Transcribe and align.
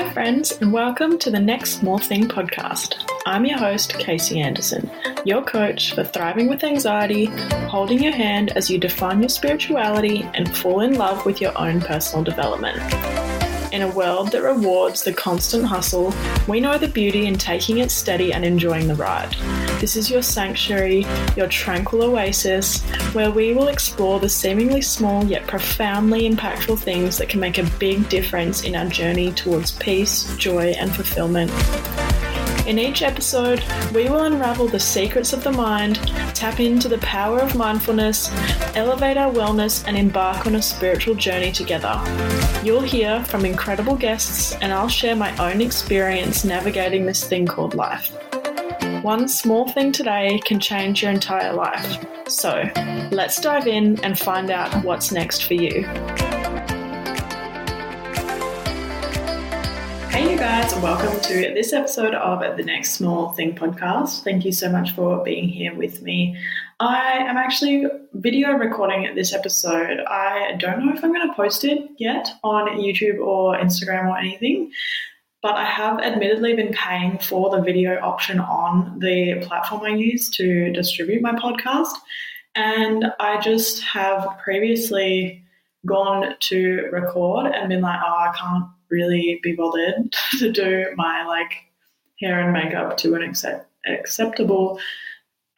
Hi, 0.00 0.10
friends, 0.14 0.52
and 0.62 0.72
welcome 0.72 1.18
to 1.18 1.30
the 1.30 1.38
Next 1.38 1.74
Small 1.74 1.98
Thing 1.98 2.26
podcast. 2.26 3.04
I'm 3.26 3.44
your 3.44 3.58
host, 3.58 3.98
Cayce 3.98 4.32
Anderson, 4.32 4.90
your 5.26 5.44
coach 5.44 5.94
for 5.94 6.04
thriving 6.04 6.48
with 6.48 6.64
anxiety, 6.64 7.26
holding 7.68 8.02
your 8.02 8.14
hand 8.14 8.50
as 8.56 8.70
you 8.70 8.78
define 8.78 9.20
your 9.20 9.28
spirituality 9.28 10.22
and 10.32 10.56
fall 10.56 10.80
in 10.80 10.94
love 10.94 11.26
with 11.26 11.42
your 11.42 11.52
own 11.60 11.82
personal 11.82 12.24
development. 12.24 12.78
In 13.74 13.82
a 13.82 13.90
world 13.90 14.32
that 14.32 14.40
rewards 14.40 15.04
the 15.04 15.12
constant 15.12 15.66
hustle, 15.66 16.14
we 16.48 16.60
know 16.60 16.78
the 16.78 16.88
beauty 16.88 17.26
in 17.26 17.36
taking 17.36 17.76
it 17.76 17.90
steady 17.90 18.32
and 18.32 18.42
enjoying 18.42 18.88
the 18.88 18.94
ride. 18.94 19.36
This 19.80 19.96
is 19.96 20.10
your 20.10 20.20
sanctuary, 20.20 21.06
your 21.38 21.48
tranquil 21.48 22.02
oasis, 22.02 22.82
where 23.14 23.30
we 23.30 23.54
will 23.54 23.68
explore 23.68 24.20
the 24.20 24.28
seemingly 24.28 24.82
small 24.82 25.24
yet 25.24 25.46
profoundly 25.46 26.28
impactful 26.28 26.78
things 26.80 27.16
that 27.16 27.30
can 27.30 27.40
make 27.40 27.56
a 27.56 27.70
big 27.78 28.06
difference 28.10 28.64
in 28.64 28.76
our 28.76 28.84
journey 28.84 29.32
towards 29.32 29.72
peace, 29.72 30.36
joy, 30.36 30.74
and 30.78 30.94
fulfillment. 30.94 31.50
In 32.66 32.78
each 32.78 33.00
episode, 33.00 33.64
we 33.94 34.10
will 34.10 34.24
unravel 34.24 34.68
the 34.68 34.78
secrets 34.78 35.32
of 35.32 35.42
the 35.42 35.50
mind, 35.50 35.96
tap 36.34 36.60
into 36.60 36.86
the 36.86 36.98
power 36.98 37.40
of 37.40 37.56
mindfulness, 37.56 38.30
elevate 38.76 39.16
our 39.16 39.32
wellness, 39.32 39.82
and 39.88 39.96
embark 39.96 40.46
on 40.46 40.56
a 40.56 40.62
spiritual 40.62 41.14
journey 41.14 41.52
together. 41.52 41.98
You'll 42.62 42.82
hear 42.82 43.24
from 43.24 43.46
incredible 43.46 43.96
guests, 43.96 44.52
and 44.60 44.74
I'll 44.74 44.88
share 44.88 45.16
my 45.16 45.34
own 45.38 45.62
experience 45.62 46.44
navigating 46.44 47.06
this 47.06 47.24
thing 47.24 47.46
called 47.46 47.74
life. 47.74 48.14
One 49.02 49.28
small 49.28 49.66
thing 49.66 49.92
today 49.92 50.38
can 50.44 50.60
change 50.60 51.02
your 51.02 51.10
entire 51.10 51.54
life. 51.54 52.04
So, 52.28 52.70
let's 53.10 53.40
dive 53.40 53.66
in 53.66 53.98
and 54.04 54.18
find 54.18 54.50
out 54.50 54.84
what's 54.84 55.10
next 55.10 55.44
for 55.44 55.54
you. 55.54 55.84
Hey, 60.10 60.30
you 60.30 60.36
guys, 60.36 60.74
welcome 60.82 61.18
to 61.18 61.34
this 61.54 61.72
episode 61.72 62.14
of 62.14 62.58
the 62.58 62.62
Next 62.62 62.90
Small 62.90 63.32
Thing 63.32 63.54
podcast. 63.54 64.22
Thank 64.22 64.44
you 64.44 64.52
so 64.52 64.70
much 64.70 64.90
for 64.90 65.24
being 65.24 65.48
here 65.48 65.74
with 65.74 66.02
me. 66.02 66.36
I 66.78 67.18
am 67.20 67.38
actually 67.38 67.86
video 68.12 68.52
recording 68.52 69.14
this 69.14 69.32
episode. 69.32 70.00
I 70.00 70.56
don't 70.58 70.84
know 70.84 70.92
if 70.92 71.02
I'm 71.02 71.14
going 71.14 71.26
to 71.26 71.34
post 71.34 71.64
it 71.64 71.88
yet 71.96 72.28
on 72.44 72.68
YouTube 72.78 73.18
or 73.18 73.56
Instagram 73.56 74.10
or 74.10 74.18
anything, 74.18 74.72
but 75.42 75.54
I 75.54 75.64
have 75.64 76.00
admittedly 76.00 76.54
been 76.54 76.72
paying 76.72 77.18
for 77.18 77.50
the 77.50 77.62
video 77.62 77.98
option 78.00 78.40
on 78.40 78.98
the 78.98 79.42
platform 79.46 79.82
I 79.82 79.96
use 79.96 80.28
to 80.30 80.70
distribute 80.72 81.22
my 81.22 81.32
podcast. 81.32 81.92
And 82.54 83.06
I 83.20 83.40
just 83.40 83.82
have 83.84 84.38
previously 84.42 85.42
gone 85.86 86.34
to 86.40 86.88
record 86.92 87.46
and 87.46 87.70
been 87.70 87.80
like, 87.80 88.00
oh, 88.04 88.12
I 88.12 88.34
can't 88.36 88.64
really 88.90 89.40
be 89.42 89.52
bothered 89.52 90.12
to 90.38 90.52
do 90.52 90.86
my 90.96 91.24
like 91.24 91.52
hair 92.20 92.40
and 92.40 92.52
makeup 92.52 92.98
to 92.98 93.14
an 93.14 93.22
accept- 93.22 93.66
acceptable 93.86 94.78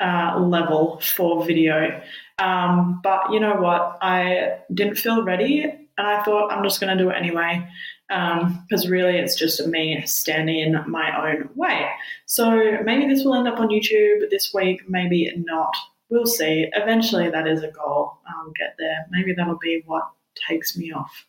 uh, 0.01 0.39
level 0.39 1.01
for 1.01 1.45
video. 1.45 2.01
Um, 2.39 3.01
but 3.03 3.33
you 3.33 3.41
know 3.41 3.57
what? 3.57 3.99
I 4.01 4.59
didn't 4.73 4.97
feel 4.97 5.25
ready, 5.25 5.63
and 5.63 6.07
I 6.07 6.23
thought 6.23 6.53
I'm 6.53 6.63
just 6.63 6.81
going 6.81 6.97
to 6.97 7.03
do 7.03 7.11
it 7.11 7.15
anyway 7.15 7.69
because 8.13 8.85
um, 8.85 8.91
really 8.91 9.17
it's 9.17 9.37
just 9.37 9.67
me 9.67 10.03
standing 10.05 10.59
in 10.59 10.85
my 10.91 11.31
own 11.31 11.49
way. 11.55 11.89
So 12.27 12.79
maybe 12.85 13.07
this 13.07 13.25
will 13.25 13.35
end 13.35 13.49
up 13.49 13.59
on 13.59 13.69
YouTube 13.69 14.29
this 14.31 14.53
week, 14.53 14.83
maybe 14.89 15.33
not. 15.37 15.75
We'll 16.11 16.27
see. 16.27 16.69
Eventually, 16.75 17.31
that 17.31 17.49
is 17.49 17.63
a 17.63 17.71
goal. 17.71 18.19
I'll 18.29 18.53
get 18.59 18.75
there. 18.79 19.07
Maybe 19.11 19.33
that'll 19.33 19.59
be 19.59 19.83
what 19.87 20.11
takes 20.47 20.77
me 20.77 20.93
off. 20.93 21.27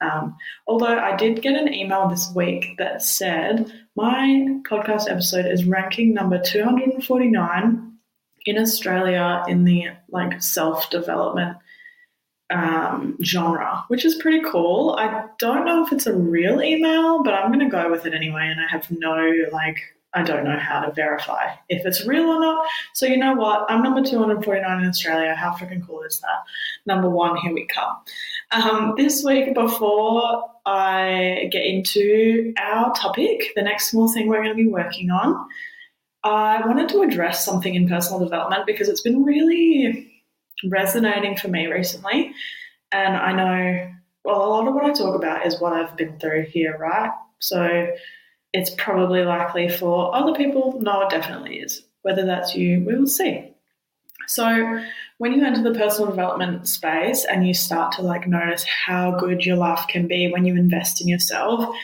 Um, 0.00 0.36
although 0.68 0.98
I 0.98 1.16
did 1.16 1.42
get 1.42 1.60
an 1.60 1.74
email 1.74 2.08
this 2.08 2.32
week 2.34 2.76
that 2.78 3.02
said 3.02 3.70
my 3.96 4.60
podcast 4.70 5.10
episode 5.10 5.46
is 5.46 5.64
ranking 5.64 6.14
number 6.14 6.40
249 6.40 7.92
in 8.46 8.58
Australia 8.58 9.44
in 9.48 9.64
the 9.64 9.88
like 10.08 10.42
self 10.42 10.88
development 10.90 11.58
um, 12.50 13.16
genre, 13.22 13.84
which 13.88 14.04
is 14.04 14.16
pretty 14.16 14.42
cool. 14.42 14.96
I 14.98 15.26
don't 15.38 15.64
know 15.64 15.84
if 15.84 15.92
it's 15.92 16.06
a 16.06 16.14
real 16.14 16.62
email, 16.62 17.22
but 17.22 17.34
I'm 17.34 17.52
going 17.52 17.60
to 17.60 17.70
go 17.70 17.90
with 17.90 18.06
it 18.06 18.14
anyway. 18.14 18.48
And 18.50 18.60
I 18.60 18.68
have 18.70 18.90
no 18.90 19.34
like 19.52 19.80
I 20.12 20.22
don't 20.22 20.44
know 20.44 20.58
how 20.58 20.80
to 20.80 20.92
verify 20.92 21.54
if 21.68 21.86
it's 21.86 22.04
real 22.04 22.24
or 22.24 22.40
not. 22.40 22.66
So 22.94 23.06
you 23.06 23.16
know 23.16 23.34
what? 23.34 23.70
I'm 23.70 23.82
number 23.82 24.02
249 24.02 24.80
in 24.80 24.88
Australia. 24.88 25.34
How 25.34 25.52
freaking 25.52 25.86
cool 25.86 26.02
is 26.02 26.20
that? 26.20 26.42
Number 26.84 27.08
one, 27.08 27.36
here 27.36 27.54
we 27.54 27.66
come. 27.66 27.96
Um, 28.50 28.94
this 28.96 29.22
week, 29.22 29.54
before 29.54 30.50
I 30.66 31.48
get 31.52 31.64
into 31.64 32.52
our 32.58 32.92
topic, 32.94 33.52
the 33.54 33.62
next 33.62 33.90
small 33.90 34.12
thing 34.12 34.26
we're 34.26 34.42
going 34.42 34.48
to 34.48 34.54
be 34.54 34.68
working 34.68 35.10
on, 35.10 35.46
I 36.24 36.66
wanted 36.66 36.88
to 36.90 37.02
address 37.02 37.44
something 37.44 37.74
in 37.74 37.88
personal 37.88 38.18
development 38.18 38.66
because 38.66 38.88
it's 38.88 39.00
been 39.02 39.22
really 39.24 40.09
resonating 40.68 41.36
for 41.36 41.48
me 41.48 41.66
recently. 41.66 42.32
And 42.92 43.16
I 43.16 43.32
know, 43.32 43.90
well, 44.24 44.44
a 44.44 44.48
lot 44.48 44.68
of 44.68 44.74
what 44.74 44.84
I 44.84 44.92
talk 44.92 45.14
about 45.14 45.46
is 45.46 45.60
what 45.60 45.72
I've 45.72 45.96
been 45.96 46.18
through 46.18 46.46
here, 46.46 46.76
right? 46.78 47.12
So 47.38 47.88
it's 48.52 48.70
probably 48.76 49.22
likely 49.22 49.68
for 49.68 50.14
other 50.14 50.34
people. 50.34 50.78
No, 50.80 51.02
it 51.02 51.10
definitely 51.10 51.58
is. 51.58 51.82
Whether 52.02 52.24
that's 52.26 52.54
you, 52.54 52.84
we 52.84 52.96
will 52.96 53.06
see. 53.06 53.52
So, 54.26 54.80
when 55.18 55.32
you 55.32 55.44
enter 55.44 55.62
the 55.62 55.78
personal 55.78 56.08
development 56.08 56.68
space 56.68 57.24
and 57.24 57.46
you 57.46 57.52
start 57.52 57.92
to 57.92 58.02
like 58.02 58.26
notice 58.26 58.64
how 58.64 59.18
good 59.18 59.44
your 59.44 59.56
life 59.56 59.86
can 59.88 60.06
be 60.06 60.30
when 60.30 60.44
you 60.44 60.54
invest 60.54 61.00
in 61.00 61.08
yourself, 61.08 61.74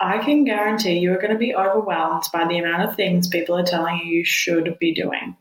I 0.00 0.18
can 0.18 0.44
guarantee 0.44 0.98
you 0.98 1.12
are 1.12 1.20
going 1.20 1.32
to 1.32 1.38
be 1.38 1.54
overwhelmed 1.54 2.24
by 2.32 2.46
the 2.46 2.58
amount 2.58 2.88
of 2.88 2.96
things 2.96 3.28
people 3.28 3.56
are 3.56 3.64
telling 3.64 3.98
you 3.98 4.18
you 4.18 4.24
should 4.24 4.78
be 4.78 4.94
doing. 4.94 5.36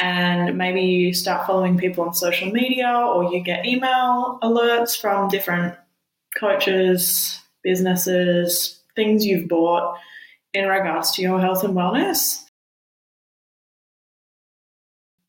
And 0.00 0.56
maybe 0.56 0.80
you 0.80 1.12
start 1.12 1.46
following 1.46 1.76
people 1.76 2.04
on 2.04 2.14
social 2.14 2.50
media 2.50 2.88
or 2.88 3.32
you 3.32 3.40
get 3.40 3.66
email 3.66 4.38
alerts 4.42 4.98
from 4.98 5.28
different 5.28 5.74
coaches, 6.38 7.38
businesses, 7.62 8.80
things 8.96 9.26
you've 9.26 9.46
bought 9.46 9.98
in 10.54 10.66
regards 10.66 11.12
to 11.12 11.22
your 11.22 11.38
health 11.38 11.64
and 11.64 11.74
wellness. 11.74 12.44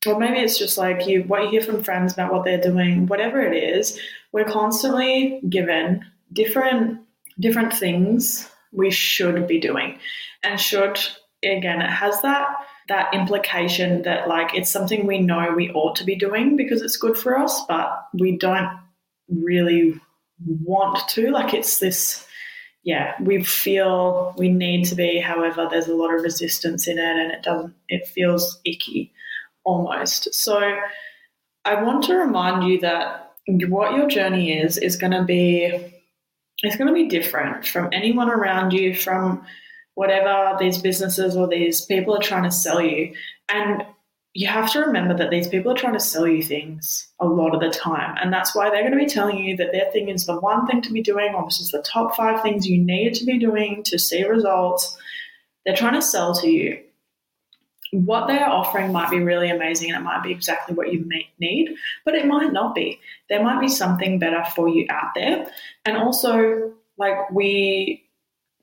Or 0.06 0.18
maybe 0.18 0.38
it's 0.38 0.58
just 0.58 0.78
like 0.78 1.06
you 1.06 1.22
what 1.24 1.42
you 1.42 1.50
hear 1.50 1.62
from 1.62 1.84
friends 1.84 2.14
about 2.14 2.32
what 2.32 2.44
they're 2.44 2.60
doing, 2.60 3.06
whatever 3.06 3.40
it 3.40 3.54
is, 3.54 4.00
we're 4.32 4.44
constantly 4.44 5.40
given 5.48 6.04
different 6.32 6.98
different 7.38 7.74
things 7.74 8.48
we 8.72 8.90
should 8.90 9.46
be 9.46 9.60
doing. 9.60 9.98
And 10.42 10.58
should 10.58 10.98
again 11.44 11.82
it 11.82 11.90
has 11.90 12.20
that 12.22 12.48
that 12.88 13.12
implication 13.14 14.02
that 14.02 14.28
like 14.28 14.54
it's 14.54 14.70
something 14.70 15.06
we 15.06 15.18
know 15.18 15.52
we 15.54 15.70
ought 15.70 15.96
to 15.96 16.04
be 16.04 16.16
doing 16.16 16.56
because 16.56 16.82
it's 16.82 16.96
good 16.96 17.16
for 17.16 17.38
us, 17.38 17.64
but 17.66 18.06
we 18.14 18.36
don't 18.36 18.70
really 19.28 20.00
want 20.46 21.08
to. 21.10 21.30
Like 21.30 21.54
it's 21.54 21.78
this 21.78 22.26
yeah, 22.84 23.14
we 23.20 23.44
feel 23.44 24.34
we 24.36 24.48
need 24.48 24.86
to 24.86 24.94
be. 24.94 25.20
However, 25.20 25.68
there's 25.70 25.86
a 25.86 25.94
lot 25.94 26.12
of 26.12 26.22
resistance 26.22 26.88
in 26.88 26.98
it, 26.98 27.16
and 27.16 27.30
it 27.30 27.42
doesn't. 27.42 27.74
It 27.88 28.08
feels 28.08 28.60
icky, 28.64 29.12
almost. 29.64 30.34
So, 30.34 30.78
I 31.64 31.82
want 31.82 32.04
to 32.04 32.16
remind 32.16 32.64
you 32.64 32.80
that 32.80 33.34
what 33.46 33.94
your 33.94 34.08
journey 34.08 34.58
is 34.58 34.78
is 34.78 34.96
going 34.96 35.12
to 35.12 35.22
be. 35.22 35.92
It's 36.64 36.76
going 36.76 36.88
to 36.88 36.94
be 36.94 37.08
different 37.08 37.66
from 37.66 37.88
anyone 37.92 38.30
around 38.30 38.72
you, 38.72 38.94
from 38.94 39.44
whatever 39.94 40.56
these 40.58 40.78
businesses 40.78 41.36
or 41.36 41.46
these 41.48 41.82
people 41.82 42.16
are 42.16 42.22
trying 42.22 42.44
to 42.44 42.50
sell 42.50 42.80
you. 42.80 43.14
And 43.48 43.84
you 44.34 44.48
have 44.48 44.72
to 44.72 44.80
remember 44.80 45.14
that 45.14 45.30
these 45.30 45.48
people 45.48 45.72
are 45.72 45.76
trying 45.76 45.92
to 45.92 46.00
sell 46.00 46.26
you 46.26 46.42
things 46.42 47.08
a 47.20 47.26
lot 47.26 47.54
of 47.54 47.60
the 47.60 47.68
time. 47.68 48.16
And 48.20 48.32
that's 48.32 48.54
why 48.54 48.70
they're 48.70 48.80
going 48.80 48.92
to 48.92 48.98
be 48.98 49.06
telling 49.06 49.36
you 49.36 49.56
that 49.58 49.72
their 49.72 49.90
thing 49.92 50.08
is 50.08 50.24
the 50.24 50.40
one 50.40 50.66
thing 50.66 50.80
to 50.82 50.92
be 50.92 51.02
doing, 51.02 51.34
or 51.34 51.44
this 51.44 51.60
is 51.60 51.70
the 51.70 51.82
top 51.82 52.16
five 52.16 52.42
things 52.42 52.66
you 52.66 52.82
need 52.82 53.14
to 53.14 53.26
be 53.26 53.38
doing 53.38 53.82
to 53.84 53.98
see 53.98 54.24
results. 54.24 54.96
They're 55.66 55.76
trying 55.76 55.94
to 55.94 56.02
sell 56.02 56.34
to 56.36 56.48
you. 56.48 56.80
What 57.90 58.26
they 58.26 58.38
are 58.38 58.50
offering 58.50 58.90
might 58.90 59.10
be 59.10 59.18
really 59.18 59.50
amazing 59.50 59.90
and 59.90 60.00
it 60.00 60.04
might 60.04 60.22
be 60.22 60.30
exactly 60.30 60.74
what 60.74 60.90
you 60.90 61.06
need, 61.38 61.76
but 62.06 62.14
it 62.14 62.26
might 62.26 62.54
not 62.54 62.74
be. 62.74 62.98
There 63.28 63.44
might 63.44 63.60
be 63.60 63.68
something 63.68 64.18
better 64.18 64.42
for 64.56 64.66
you 64.66 64.86
out 64.88 65.10
there. 65.14 65.46
And 65.84 65.98
also, 65.98 66.72
like 66.96 67.30
we 67.30 68.08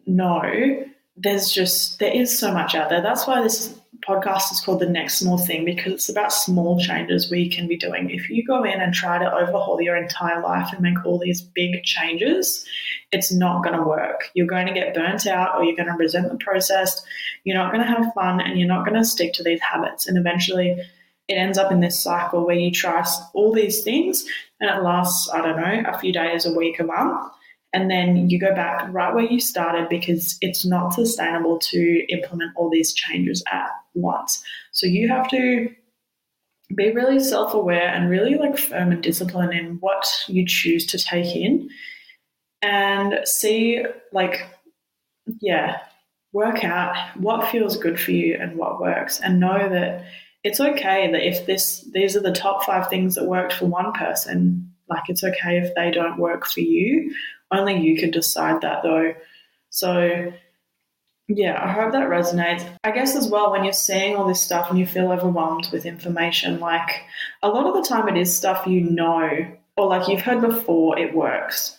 know, 0.08 0.84
there's 1.22 1.52
just, 1.52 2.00
there 2.00 2.14
is 2.14 2.38
so 2.38 2.54
much 2.54 2.76
out 2.76 2.90
there. 2.90 3.02
That's 3.02 3.28
why 3.28 3.42
this 3.42 3.78
podcast 4.08 4.52
is 4.52 4.62
called 4.62 4.80
The 4.80 4.90
Next 4.90 5.20
Small 5.20 5.38
Thing 5.38 5.66
because 5.66 5.94
it's 5.94 6.10
about 6.10 6.32
small 6.32 6.80
changes 6.80 7.30
we 7.30 7.50
can 7.50 7.68
be 7.68 7.78
doing. 7.78 8.10
If 8.10 8.30
you 8.30 8.46
go 8.46 8.64
in 8.64 8.80
and 8.80 8.94
try 8.94 9.18
to 9.18 9.32
overhaul 9.32 9.82
your 9.82 9.98
entire 9.98 10.42
life 10.42 10.72
and 10.72 10.82
make 10.82 11.06
all 11.06 11.20
these 11.20 11.42
big 11.42 11.84
changes, 11.84 12.66
it's 13.12 13.32
not 13.32 13.64
going 13.64 13.76
to 13.76 13.84
work. 13.84 14.30
You're 14.34 14.48
going 14.48 14.68
to 14.68 14.74
get 14.74 14.94
burnt 14.94 15.28
out 15.28 15.56
or 15.56 15.64
you're 15.64 15.76
going 15.76 15.90
to 15.90 15.98
resent 15.98 16.30
the 16.30 16.38
process. 16.38 17.04
You're 17.44 17.58
not 17.58 17.74
going 17.74 17.86
to 17.86 17.92
have 17.92 18.14
fun 18.14 18.40
and 18.40 18.58
you're 18.58 18.68
not 18.68 18.86
going 18.86 18.98
to 18.98 19.06
stick 19.06 19.34
to 19.34 19.44
these 19.44 19.62
habits. 19.62 20.08
And 20.08 20.18
eventually, 20.18 20.82
it 21.28 21.34
ends 21.34 21.58
up 21.58 21.72
in 21.72 21.82
this 21.82 22.02
cycle 22.02 22.46
where 22.46 22.56
you 22.56 22.72
try 22.72 23.06
all 23.34 23.54
these 23.54 23.84
things 23.84 24.26
and 24.60 24.70
it 24.70 24.84
lasts, 24.84 25.30
I 25.32 25.42
don't 25.42 25.58
know, 25.58 25.84
a 25.92 25.98
few 26.00 26.14
days, 26.14 26.46
a 26.46 26.54
week, 26.54 26.80
a 26.80 26.84
month. 26.84 27.34
And 27.74 27.90
then 27.90 28.30
you 28.30 28.40
go 28.40 28.54
back 28.54 28.88
right 28.92 29.14
where 29.14 29.26
you 29.26 29.40
started 29.40 29.90
because 29.90 30.38
it's 30.42 30.66
not 30.66 30.94
sustainable 30.94 31.60
to 31.60 32.06
implement 32.10 32.52
all 32.56 32.70
these 32.70 32.94
changes 32.94 33.44
at 33.52 33.70
once. 33.94 34.44
So 34.72 34.88
you 34.88 35.08
have 35.10 35.30
to 35.30 35.70
be 36.76 36.92
really 36.92 37.20
self 37.20 37.54
aware 37.54 37.88
and 37.88 38.10
really 38.10 38.36
like 38.36 38.58
firm 38.58 38.92
and 38.92 39.04
disciplined 39.04 39.54
in 39.54 39.78
what 39.80 40.24
you 40.28 40.46
choose 40.48 40.86
to 40.88 40.98
take 40.98 41.36
in 41.36 41.70
and 42.62 43.20
see, 43.26 43.84
like, 44.12 44.46
yeah, 45.40 45.78
work 46.34 46.64
out 46.64 46.96
what 47.18 47.50
feels 47.50 47.78
good 47.78 48.00
for 48.00 48.12
you 48.12 48.38
and 48.40 48.58
what 48.58 48.80
works 48.80 49.20
and 49.20 49.40
know 49.40 49.70
that 49.70 50.06
it's 50.44 50.60
okay 50.60 51.12
that 51.12 51.28
if 51.28 51.46
this 51.46 51.88
these 51.92 52.16
are 52.16 52.22
the 52.22 52.32
top 52.32 52.64
five 52.64 52.88
things 52.88 53.16
that 53.16 53.26
worked 53.26 53.54
for 53.54 53.66
one 53.66 53.92
person 53.94 54.72
like 54.90 55.04
it's 55.08 55.24
okay 55.24 55.58
if 55.58 55.74
they 55.76 55.90
don't 55.92 56.20
work 56.20 56.46
for 56.46 56.60
you 56.60 57.14
only 57.52 57.78
you 57.80 57.98
can 57.98 58.12
decide 58.12 58.62
that 58.62 58.84
though. 58.84 59.14
So 59.70 60.32
yeah 61.32 61.64
i 61.64 61.72
hope 61.72 61.92
that 61.92 62.10
resonates. 62.10 62.68
I 62.84 62.92
guess 62.92 63.16
as 63.16 63.28
well 63.28 63.52
when 63.52 63.64
you're 63.64 63.72
seeing 63.72 64.16
all 64.16 64.28
this 64.28 64.42
stuff 64.42 64.70
and 64.70 64.80
you 64.80 64.88
feel 64.88 65.12
overwhelmed 65.12 65.70
with 65.72 65.86
information 65.86 66.60
like 66.60 67.04
a 67.44 67.50
lot 67.50 67.68
of 67.68 67.76
the 67.76 67.88
time 67.88 68.10
it 68.10 68.18
is 68.18 68.36
stuff 68.36 68.66
you 68.66 68.82
know 68.82 69.48
or 69.78 69.88
like 69.88 70.10
you've 70.10 70.22
heard 70.22 70.42
before 70.42 71.00
it 71.00 71.16
works. 71.16 71.78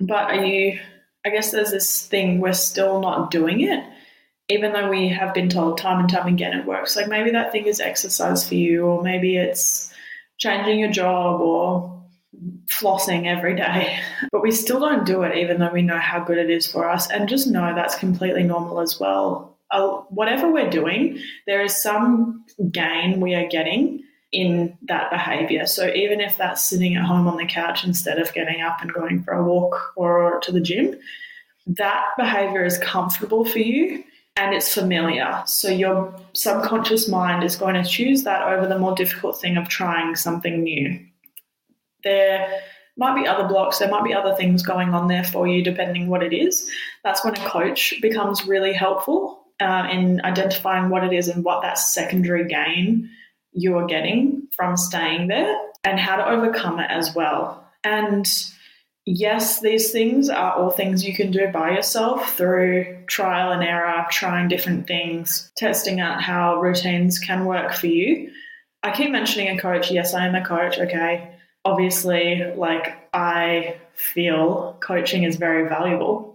But 0.00 0.30
are 0.30 0.44
you 0.44 0.78
I 1.24 1.30
guess 1.30 1.50
there's 1.50 1.70
this 1.70 2.06
thing 2.06 2.40
we're 2.40 2.52
still 2.52 3.00
not 3.00 3.30
doing 3.30 3.60
it, 3.60 3.84
even 4.48 4.72
though 4.72 4.90
we 4.90 5.08
have 5.08 5.32
been 5.32 5.48
told 5.48 5.78
time 5.78 6.00
and 6.00 6.08
time 6.08 6.26
again 6.26 6.58
it 6.58 6.66
works. 6.66 6.96
Like 6.96 7.08
maybe 7.08 7.30
that 7.30 7.52
thing 7.52 7.66
is 7.66 7.80
exercise 7.80 8.46
for 8.46 8.56
you, 8.56 8.84
or 8.84 9.02
maybe 9.02 9.36
it's 9.36 9.92
changing 10.38 10.80
your 10.80 10.90
job 10.90 11.40
or 11.40 12.01
flossing 12.68 13.26
every 13.26 13.56
day. 13.56 13.98
But 14.30 14.42
we 14.42 14.50
still 14.50 14.80
don't 14.80 15.04
do 15.04 15.22
it, 15.22 15.36
even 15.36 15.58
though 15.58 15.72
we 15.72 15.82
know 15.82 15.98
how 15.98 16.22
good 16.22 16.38
it 16.38 16.50
is 16.50 16.70
for 16.70 16.88
us. 16.88 17.10
And 17.10 17.28
just 17.28 17.48
know 17.48 17.74
that's 17.74 17.94
completely 17.94 18.42
normal 18.42 18.80
as 18.80 18.98
well. 18.98 19.58
Uh, 19.70 20.02
whatever 20.10 20.52
we're 20.52 20.70
doing, 20.70 21.18
there 21.46 21.62
is 21.62 21.82
some 21.82 22.44
gain 22.70 23.20
we 23.20 23.34
are 23.34 23.48
getting 23.48 24.02
in 24.32 24.76
that 24.88 25.10
behavior. 25.10 25.66
So 25.66 25.92
even 25.94 26.20
if 26.20 26.36
that's 26.38 26.64
sitting 26.64 26.96
at 26.96 27.04
home 27.04 27.28
on 27.28 27.36
the 27.36 27.46
couch 27.46 27.84
instead 27.84 28.18
of 28.18 28.32
getting 28.32 28.62
up 28.62 28.80
and 28.80 28.92
going 28.92 29.22
for 29.22 29.34
a 29.34 29.44
walk 29.44 29.92
or 29.96 30.40
to 30.40 30.52
the 30.52 30.60
gym, 30.60 30.98
that 31.66 32.04
behavior 32.16 32.64
is 32.64 32.78
comfortable 32.78 33.44
for 33.44 33.58
you 33.58 34.02
and 34.36 34.54
it's 34.54 34.72
familiar. 34.72 35.42
So 35.46 35.68
your 35.68 36.14
subconscious 36.32 37.08
mind 37.08 37.44
is 37.44 37.56
going 37.56 37.74
to 37.74 37.88
choose 37.88 38.22
that 38.24 38.42
over 38.42 38.66
the 38.66 38.78
more 38.78 38.94
difficult 38.94 39.40
thing 39.40 39.56
of 39.56 39.68
trying 39.68 40.16
something 40.16 40.62
new. 40.62 40.98
There 42.04 42.60
might 42.96 43.20
be 43.20 43.26
other 43.26 43.48
blocks, 43.48 43.78
there 43.78 43.90
might 43.90 44.04
be 44.04 44.14
other 44.14 44.34
things 44.34 44.62
going 44.62 44.94
on 44.94 45.08
there 45.08 45.24
for 45.24 45.46
you, 45.46 45.62
depending 45.62 46.08
what 46.08 46.22
it 46.22 46.34
is. 46.34 46.70
That's 47.04 47.24
when 47.24 47.34
a 47.34 47.48
coach 47.48 47.94
becomes 48.02 48.46
really 48.46 48.72
helpful 48.72 49.44
uh, 49.60 49.88
in 49.90 50.20
identifying 50.24 50.90
what 50.90 51.04
it 51.04 51.12
is 51.12 51.28
and 51.28 51.44
what 51.44 51.62
that 51.62 51.78
secondary 51.78 52.46
gain 52.46 53.10
you 53.52 53.76
are 53.76 53.86
getting 53.86 54.48
from 54.54 54.76
staying 54.76 55.28
there 55.28 55.56
and 55.84 55.98
how 55.98 56.16
to 56.16 56.28
overcome 56.28 56.80
it 56.80 56.90
as 56.90 57.14
well. 57.14 57.66
And 57.84 58.26
yes, 59.04 59.60
these 59.60 59.90
things 59.90 60.28
are 60.28 60.52
all 60.52 60.70
things 60.70 61.04
you 61.04 61.14
can 61.14 61.30
do 61.30 61.48
by 61.48 61.70
yourself 61.70 62.36
through 62.36 63.04
trial 63.06 63.52
and 63.52 63.62
error, 63.62 64.06
trying 64.10 64.48
different 64.48 64.86
things, 64.86 65.50
testing 65.56 66.00
out 66.00 66.22
how 66.22 66.60
routines 66.60 67.18
can 67.18 67.44
work 67.44 67.72
for 67.72 67.88
you. 67.88 68.30
I 68.82 68.90
keep 68.90 69.10
mentioning 69.10 69.56
a 69.56 69.60
coach. 69.60 69.90
Yes, 69.90 70.14
I 70.14 70.26
am 70.26 70.34
a 70.34 70.44
coach. 70.44 70.78
Okay. 70.78 71.31
Obviously, 71.64 72.52
like 72.56 73.08
I 73.12 73.76
feel 73.94 74.76
coaching 74.80 75.24
is 75.24 75.36
very 75.36 75.68
valuable 75.68 76.32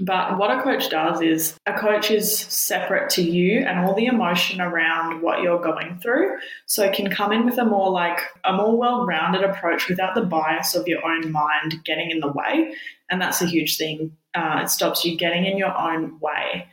but 0.00 0.36
what 0.38 0.50
a 0.50 0.62
coach 0.62 0.90
does 0.90 1.22
is 1.22 1.58
a 1.66 1.72
coach 1.72 2.10
is 2.10 2.38
separate 2.38 3.08
to 3.10 3.22
you 3.22 3.60
and 3.60 3.78
all 3.78 3.94
the 3.94 4.06
emotion 4.06 4.60
around 4.60 5.22
what 5.22 5.40
you're 5.40 5.60
going 5.60 5.98
through. 6.02 6.36
So 6.66 6.84
it 6.84 6.94
can 6.94 7.10
come 7.10 7.32
in 7.32 7.46
with 7.46 7.58
a 7.58 7.64
more 7.64 7.90
like 7.90 8.20
a 8.44 8.52
more 8.52 8.76
well-rounded 8.76 9.42
approach 9.42 9.88
without 9.88 10.14
the 10.14 10.22
bias 10.22 10.74
of 10.74 10.86
your 10.86 11.04
own 11.04 11.32
mind 11.32 11.76
getting 11.84 12.10
in 12.10 12.20
the 12.20 12.32
way. 12.32 12.74
And 13.10 13.22
that's 13.22 13.40
a 13.40 13.46
huge 13.46 13.76
thing. 13.78 14.14
Uh, 14.34 14.60
it 14.62 14.70
stops 14.70 15.04
you 15.04 15.16
getting 15.16 15.46
in 15.46 15.56
your 15.56 15.76
own 15.76 16.18
way. 16.20 16.68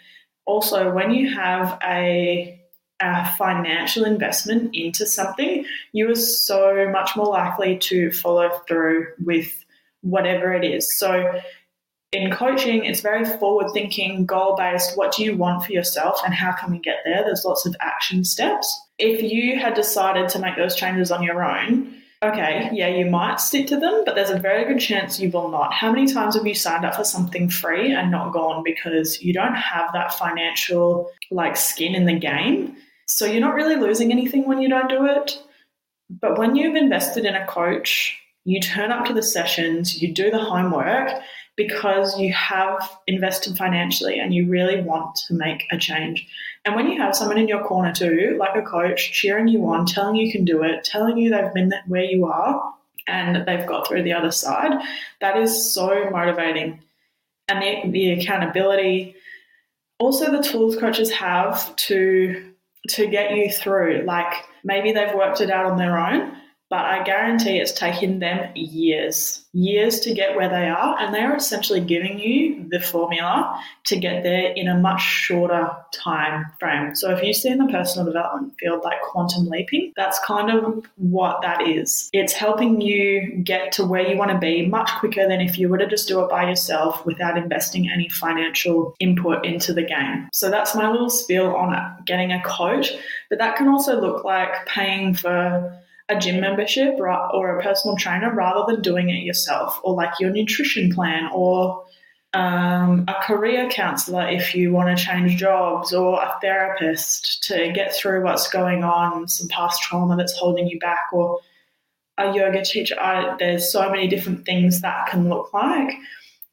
Also, 0.46 0.92
when 0.92 1.12
you 1.12 1.34
have 1.34 1.80
a 1.84 2.60
a 3.04 3.32
financial 3.38 4.06
investment 4.06 4.76
into 4.76 5.06
something, 5.06 5.66
you 5.92 6.10
are 6.10 6.16
so 6.16 6.90
much 6.92 7.16
more 7.16 7.28
likely 7.28 7.78
to 7.78 8.12
follow 8.12 8.50
through 8.68 9.08
with 9.24 9.66
whatever 10.02 10.54
it 10.54 10.64
is. 10.66 10.88
So 10.98 11.40
in 12.14 12.32
coaching, 12.32 12.86
it's 12.86 13.02
very 13.02 13.26
forward 13.26 13.72
thinking, 13.74 14.26
goal 14.26 14.56
based. 14.56 14.96
What 14.98 15.12
do 15.14 15.24
you 15.24 15.36
want 15.36 15.66
for 15.66 15.72
yourself 15.72 16.22
and 16.24 16.34
how 16.34 16.52
can 16.52 16.72
we 16.72 16.80
get 16.80 16.98
there? 17.04 17.24
There's 17.24 17.44
lots 17.46 17.66
of 17.66 17.76
action 17.82 18.24
steps. 18.24 18.80
If 19.00 19.22
you 19.24 19.60
had 19.60 19.74
decided 19.74 20.30
to 20.30 20.40
make 20.40 20.56
those 20.56 20.76
changes 20.76 21.12
on 21.12 21.24
your 21.24 21.44
own, 21.44 21.96
okay, 22.24 22.70
yeah, 22.72 22.88
you 22.88 23.06
might 23.06 23.40
stick 23.40 23.68
to 23.68 23.80
them, 23.80 24.04
but 24.06 24.16
there's 24.16 24.30
a 24.30 24.40
very 24.40 24.66
good 24.66 24.80
chance 24.80 25.20
you 25.20 25.32
will 25.32 25.50
not. 25.50 25.74
How 25.74 25.92
many 25.92 26.12
times 26.12 26.36
have 26.36 26.46
you 26.46 26.54
signed 26.54 26.86
up 26.86 26.96
for 26.96 27.04
something 27.04 27.50
free 27.50 27.92
and 27.92 28.12
not 28.12 28.32
gone 28.32 28.64
because 28.64 29.22
you 29.22 29.34
don't 29.34 29.56
have 29.56 29.92
that 29.94 30.14
financial 30.14 31.10
like 31.32 31.58
skin 31.58 31.96
in 31.96 32.06
the 32.06 32.18
game? 32.18 32.78
So 33.08 33.26
you're 33.26 33.42
not 33.42 33.56
really 33.56 33.76
losing 33.76 34.12
anything 34.12 34.48
when 34.48 34.62
you 34.62 34.70
don't 34.70 34.90
do 34.90 35.06
it. 35.06 35.42
But 36.10 36.38
when 36.38 36.56
you've 36.56 36.76
invested 36.76 37.26
in 37.26 37.36
a 37.36 37.48
coach, 37.48 38.20
you 38.46 38.60
turn 38.60 38.92
up 38.92 39.06
to 39.06 39.14
the 39.14 39.24
sessions, 39.24 40.02
you 40.02 40.14
do 40.14 40.30
the 40.30 40.44
homework, 40.44 41.10
because 41.56 42.20
you 42.20 42.34
have 42.34 42.98
invested 43.08 43.56
financially 43.56 44.20
and 44.20 44.34
you 44.34 44.50
really 44.50 44.82
want 44.82 45.16
to 45.16 45.34
make 45.34 45.66
a 45.72 45.78
change. 45.78 46.28
And 46.66 46.76
when 46.76 46.88
you 46.88 47.00
have 47.00 47.16
someone 47.16 47.38
in 47.38 47.48
your 47.48 47.64
corner 47.64 47.94
too, 47.94 48.36
like 48.40 48.56
a 48.56 48.62
coach, 48.62 49.12
cheering 49.12 49.48
you 49.48 49.68
on, 49.68 49.86
telling 49.86 50.16
you 50.16 50.32
can 50.32 50.46
do 50.46 50.64
it, 50.64 50.84
telling 50.84 51.18
you 51.18 51.30
they've 51.30 51.54
been 51.54 51.72
where 51.88 52.04
you 52.04 52.26
are 52.26 52.74
and 53.08 53.46
they've 53.46 53.68
got 53.68 53.88
through 53.88 54.04
the 54.04 54.14
other 54.14 54.32
side, 54.32 54.82
that 55.22 55.38
is 55.38 55.74
so 55.74 56.10
motivating. 56.10 56.80
And 57.48 57.62
the, 57.62 57.92
the 57.92 58.12
accountability, 58.14 59.16
also 60.00 60.32
the 60.32 60.42
tools 60.42 60.78
coaches 60.78 61.12
have 61.12 61.76
to 61.76 62.53
to 62.90 63.08
get 63.08 63.32
you 63.32 63.52
through. 63.52 64.04
Like 64.06 64.34
maybe 64.64 64.92
they've 64.92 65.14
worked 65.14 65.42
it 65.42 65.50
out 65.50 65.66
on 65.66 65.78
their 65.78 65.98
own, 65.98 66.38
but 66.74 66.86
I 66.86 67.04
guarantee 67.04 67.60
it's 67.60 67.72
taken 67.72 68.18
them 68.18 68.50
years, 68.56 69.46
years 69.54 70.00
to 70.00 70.12
get 70.12 70.36
where 70.36 70.50
they 70.50 70.70
are. 70.70 70.98
And 70.98 71.14
they 71.14 71.20
are 71.20 71.36
essentially 71.36 71.80
giving 71.80 72.18
you 72.18 72.68
the 72.68 72.80
formula 72.80 73.62
to 73.84 73.96
get 73.96 74.24
there 74.24 74.52
in 74.54 74.68
a 74.68 74.80
much 74.80 75.00
shorter 75.00 75.70
time 75.94 76.48
frame. 76.60 76.96
So 76.96 77.12
if 77.12 77.22
you 77.22 77.32
see 77.32 77.50
in 77.50 77.60
the 77.60 77.72
personal 77.72 78.08
development 78.08 78.56
field 78.60 78.84
like 78.84 79.00
quantum 79.04 79.46
leaping, 79.50 79.94
that's 79.96 80.18
kind 80.26 80.50
of 80.50 80.84
what 80.96 81.44
that 81.44 81.68
is. 81.68 82.10
It's 82.12 82.34
helping 82.34 82.82
you 82.82 83.44
get 83.44 83.72
to 83.74 83.86
where 83.86 84.08
you 84.08 84.18
want 84.18 84.32
to 84.32 84.40
be 84.40 84.66
much 84.66 84.90
quicker 84.94 85.28
than 85.28 85.42
if 85.42 85.60
you 85.60 85.70
were 85.70 85.78
to 85.78 85.86
just 85.86 86.08
do 86.08 86.22
it 86.22 86.30
by 86.32 86.50
yourself 86.50 87.06
without 87.06 87.38
investing 87.38 87.88
any 87.88 88.10
financial 88.10 88.96
input 89.00 89.46
into 89.46 89.74
the 89.74 89.84
game. 89.84 90.28
So 90.34 90.50
that's 90.50 90.74
my 90.74 90.90
little 90.90 91.12
spiel 91.12 91.56
on 91.56 92.02
getting 92.08 92.32
a 92.32 92.42
coach. 92.42 92.94
But 93.30 93.38
that 93.38 93.58
can 93.58 93.68
also 93.68 94.02
look 94.02 94.24
like 94.24 94.66
paying 94.66 95.14
for 95.14 95.72
a 96.10 96.20
gym 96.20 96.42
membership 96.42 96.96
or 97.00 97.58
a 97.58 97.64
personal 97.64 97.96
trainer 97.96 98.34
rather 98.34 98.72
than 98.72 98.82
doing 98.82 99.10
it 99.10 99.24
yourself, 99.24 99.80
or 99.84 99.94
like 99.94 100.14
your 100.20 100.30
nutrition 100.30 100.92
plan, 100.94 101.30
or 101.34 101.86
um, 102.34 103.06
a 103.08 103.14
career 103.24 103.70
counselor 103.70 104.28
if 104.28 104.56
you 104.56 104.72
want 104.72 104.98
to 104.98 105.04
change 105.04 105.38
jobs, 105.38 105.94
or 105.94 106.22
a 106.22 106.36
therapist 106.42 107.44
to 107.44 107.72
get 107.74 107.96
through 107.96 108.24
what's 108.24 108.50
going 108.50 108.84
on, 108.84 109.28
some 109.28 109.48
past 109.48 109.82
trauma 109.82 110.18
that's 110.18 110.38
holding 110.38 110.68
you 110.68 110.80
back, 110.80 111.06
or 111.14 111.40
a 112.18 112.34
yoga 112.34 112.64
teacher. 112.64 113.00
I, 113.00 113.36
there's 113.40 113.72
so 113.72 113.90
many 113.90 114.08
different 114.08 114.46
things 114.46 114.82
that 114.82 115.08
can 115.08 115.30
look 115.30 115.54
like. 115.54 115.94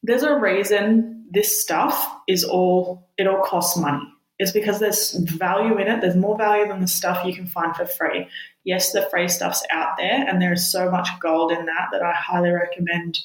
There's 0.01 0.23
a 0.23 0.35
reason 0.35 1.25
this 1.29 1.61
stuff 1.61 2.09
is 2.27 2.43
all, 2.43 3.07
it 3.17 3.27
all 3.27 3.43
costs 3.43 3.77
money. 3.77 4.01
It's 4.41 4.51
because 4.51 4.79
there's 4.79 5.13
value 5.13 5.77
in 5.77 5.87
it. 5.87 6.01
There's 6.01 6.15
more 6.15 6.37
value 6.37 6.67
than 6.67 6.81
the 6.81 6.87
stuff 6.87 7.25
you 7.25 7.33
can 7.33 7.45
find 7.45 7.75
for 7.75 7.85
free 7.85 8.27
yes, 8.63 8.91
the 8.91 9.07
free 9.09 9.27
stuff's 9.27 9.63
out 9.71 9.97
there, 9.97 10.27
and 10.27 10.41
there 10.41 10.53
is 10.53 10.71
so 10.71 10.89
much 10.89 11.07
gold 11.19 11.51
in 11.51 11.65
that 11.65 11.89
that 11.91 12.01
I 12.01 12.13
highly 12.13 12.51
recommend 12.51 13.19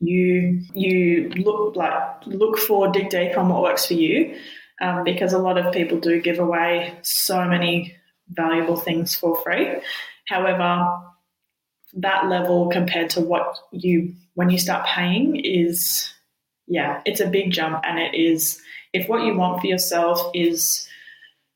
you 0.00 0.62
you 0.74 1.28
look 1.36 1.76
like 1.76 2.26
look 2.26 2.58
for 2.58 2.88
dig 2.88 3.10
deep 3.10 3.36
on 3.36 3.48
what 3.48 3.62
works 3.62 3.86
for 3.86 3.94
you, 3.94 4.36
um, 4.80 5.04
because 5.04 5.32
a 5.32 5.38
lot 5.38 5.58
of 5.58 5.72
people 5.72 5.98
do 5.98 6.20
give 6.20 6.38
away 6.38 6.94
so 7.02 7.44
many 7.44 7.94
valuable 8.28 8.76
things 8.76 9.14
for 9.14 9.40
free. 9.42 9.76
However, 10.26 10.86
that 11.94 12.26
level 12.28 12.68
compared 12.68 13.10
to 13.10 13.20
what 13.20 13.58
you 13.72 14.14
when 14.34 14.50
you 14.50 14.58
start 14.58 14.86
paying 14.86 15.36
is 15.36 16.12
yeah, 16.66 17.02
it's 17.04 17.20
a 17.20 17.26
big 17.26 17.50
jump, 17.50 17.82
and 17.84 17.98
it 17.98 18.14
is 18.14 18.60
if 18.92 19.08
what 19.08 19.24
you 19.24 19.34
want 19.34 19.60
for 19.60 19.66
yourself 19.66 20.30
is 20.34 20.88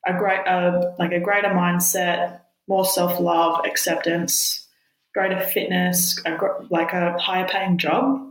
a 0.06 0.12
great 0.12 0.46
uh, 0.46 0.92
like 0.98 1.12
a 1.12 1.20
greater 1.20 1.48
mindset 1.48 2.40
more 2.68 2.84
self 2.84 3.20
love, 3.20 3.64
acceptance, 3.64 4.66
greater 5.12 5.40
fitness, 5.40 6.20
a, 6.24 6.36
like 6.70 6.92
a 6.92 7.16
higher 7.18 7.46
paying 7.46 7.78
job, 7.78 8.26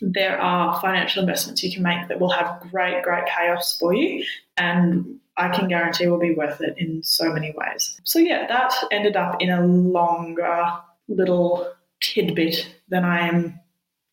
there 0.00 0.38
are 0.40 0.80
financial 0.80 1.22
investments 1.22 1.62
you 1.62 1.72
can 1.72 1.82
make 1.82 2.08
that 2.08 2.20
will 2.20 2.30
have 2.30 2.60
great, 2.70 3.02
great 3.02 3.26
payoffs 3.26 3.78
for 3.78 3.94
you. 3.94 4.24
And 4.56 5.18
I 5.36 5.48
can 5.48 5.68
guarantee 5.68 6.06
will 6.06 6.18
be 6.18 6.34
worth 6.34 6.60
it 6.60 6.74
in 6.78 7.02
so 7.02 7.32
many 7.32 7.54
ways. 7.56 7.98
So, 8.04 8.18
yeah, 8.18 8.46
that 8.46 8.74
ended 8.90 9.16
up 9.16 9.40
in 9.40 9.50
a 9.50 9.64
longer 9.64 10.66
little 11.08 11.72
tidbit 12.00 12.74
than 12.88 13.04
I 13.04 13.28
am 13.28 13.58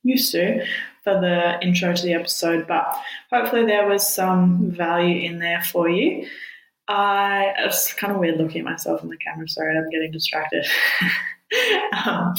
used 0.04 0.32
to 0.32 0.66
for 1.07 1.21
the 1.21 1.57
intro 1.65 1.93
to 1.93 2.03
the 2.03 2.13
episode, 2.13 2.67
but 2.67 2.93
hopefully 3.31 3.65
there 3.65 3.87
was 3.87 4.13
some 4.13 4.69
value 4.69 5.21
in 5.21 5.39
there 5.39 5.61
for 5.61 5.87
you. 5.87 6.27
I 6.89 7.53
it's 7.59 7.93
kind 7.93 8.11
of 8.11 8.19
weird 8.19 8.37
looking 8.37 8.59
at 8.59 8.65
myself 8.65 9.03
in 9.03 9.09
the 9.09 9.15
camera. 9.15 9.47
Sorry, 9.47 9.77
I'm 9.77 9.89
getting 9.89 10.11
distracted. 10.11 10.65
um, 12.05 12.33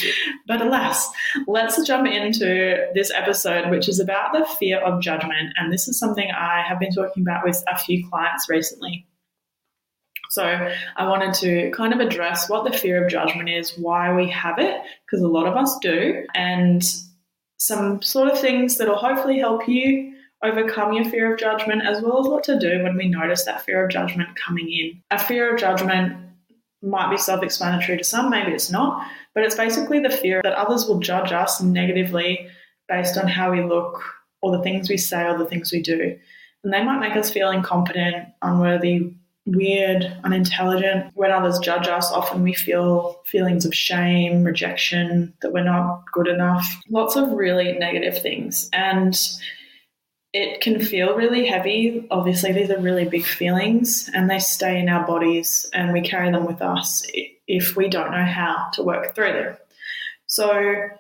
but 0.46 0.60
alas, 0.60 1.08
let's 1.46 1.82
jump 1.86 2.06
into 2.06 2.88
this 2.92 3.10
episode, 3.14 3.70
which 3.70 3.88
is 3.88 4.00
about 4.00 4.34
the 4.34 4.44
fear 4.58 4.80
of 4.80 5.00
judgment. 5.00 5.54
And 5.56 5.72
this 5.72 5.88
is 5.88 5.98
something 5.98 6.30
I 6.30 6.60
have 6.60 6.78
been 6.78 6.92
talking 6.92 7.22
about 7.22 7.46
with 7.46 7.64
a 7.68 7.78
few 7.78 8.06
clients 8.10 8.50
recently. 8.50 9.06
So, 10.30 10.44
I 10.44 11.08
wanted 11.08 11.32
to 11.36 11.70
kind 11.70 11.94
of 11.94 12.00
address 12.00 12.50
what 12.50 12.70
the 12.70 12.78
fear 12.78 13.02
of 13.02 13.10
judgment 13.10 13.48
is, 13.48 13.78
why 13.78 14.14
we 14.14 14.28
have 14.28 14.58
it, 14.58 14.82
because 15.06 15.22
a 15.22 15.28
lot 15.28 15.46
of 15.46 15.56
us 15.56 15.78
do, 15.80 16.26
and 16.34 16.82
some 17.58 18.00
sort 18.02 18.30
of 18.30 18.40
things 18.40 18.76
that 18.76 18.88
will 18.88 18.96
hopefully 18.96 19.38
help 19.38 19.68
you 19.68 20.14
overcome 20.42 20.92
your 20.92 21.04
fear 21.04 21.32
of 21.32 21.40
judgment, 21.40 21.82
as 21.84 22.00
well 22.00 22.20
as 22.20 22.28
what 22.28 22.44
to 22.44 22.58
do 22.58 22.82
when 22.82 22.96
we 22.96 23.08
notice 23.08 23.44
that 23.44 23.62
fear 23.62 23.84
of 23.84 23.90
judgment 23.90 24.28
coming 24.36 24.70
in. 24.70 25.02
A 25.10 25.18
fear 25.18 25.52
of 25.52 25.60
judgment 25.60 26.16
might 26.82 27.10
be 27.10 27.18
self 27.18 27.42
explanatory 27.42 27.98
to 27.98 28.04
some, 28.04 28.30
maybe 28.30 28.52
it's 28.52 28.70
not, 28.70 29.04
but 29.34 29.42
it's 29.42 29.56
basically 29.56 30.00
the 30.00 30.10
fear 30.10 30.40
that 30.44 30.52
others 30.52 30.86
will 30.86 31.00
judge 31.00 31.32
us 31.32 31.60
negatively 31.60 32.48
based 32.88 33.18
on 33.18 33.26
how 33.26 33.50
we 33.50 33.62
look 33.62 34.02
or 34.40 34.56
the 34.56 34.62
things 34.62 34.88
we 34.88 34.96
say 34.96 35.24
or 35.24 35.36
the 35.36 35.46
things 35.46 35.72
we 35.72 35.82
do. 35.82 36.16
And 36.62 36.72
they 36.72 36.84
might 36.84 37.00
make 37.00 37.16
us 37.16 37.30
feel 37.30 37.50
incompetent, 37.50 38.28
unworthy, 38.42 39.12
weird, 39.54 40.04
unintelligent. 40.24 41.10
When 41.14 41.30
others 41.30 41.58
judge 41.58 41.88
us, 41.88 42.10
often 42.12 42.42
we 42.42 42.52
feel 42.52 43.20
feelings 43.24 43.64
of 43.64 43.74
shame, 43.74 44.44
rejection, 44.44 45.32
that 45.42 45.52
we're 45.52 45.64
not 45.64 46.04
good 46.12 46.28
enough. 46.28 46.66
Lots 46.90 47.16
of 47.16 47.32
really 47.32 47.72
negative 47.72 48.20
things. 48.20 48.68
And 48.72 49.18
it 50.32 50.60
can 50.60 50.78
feel 50.78 51.16
really 51.16 51.46
heavy. 51.46 52.06
Obviously, 52.10 52.52
these 52.52 52.70
are 52.70 52.78
really 52.78 53.06
big 53.06 53.24
feelings 53.24 54.10
and 54.14 54.28
they 54.28 54.38
stay 54.38 54.78
in 54.78 54.88
our 54.88 55.06
bodies 55.06 55.68
and 55.72 55.92
we 55.92 56.00
carry 56.00 56.30
them 56.30 56.44
with 56.44 56.60
us 56.60 57.06
if 57.46 57.76
we 57.76 57.88
don't 57.88 58.12
know 58.12 58.24
how 58.24 58.68
to 58.74 58.82
work 58.82 59.14
through 59.14 59.32
them. 59.32 59.56
So, 60.26 60.90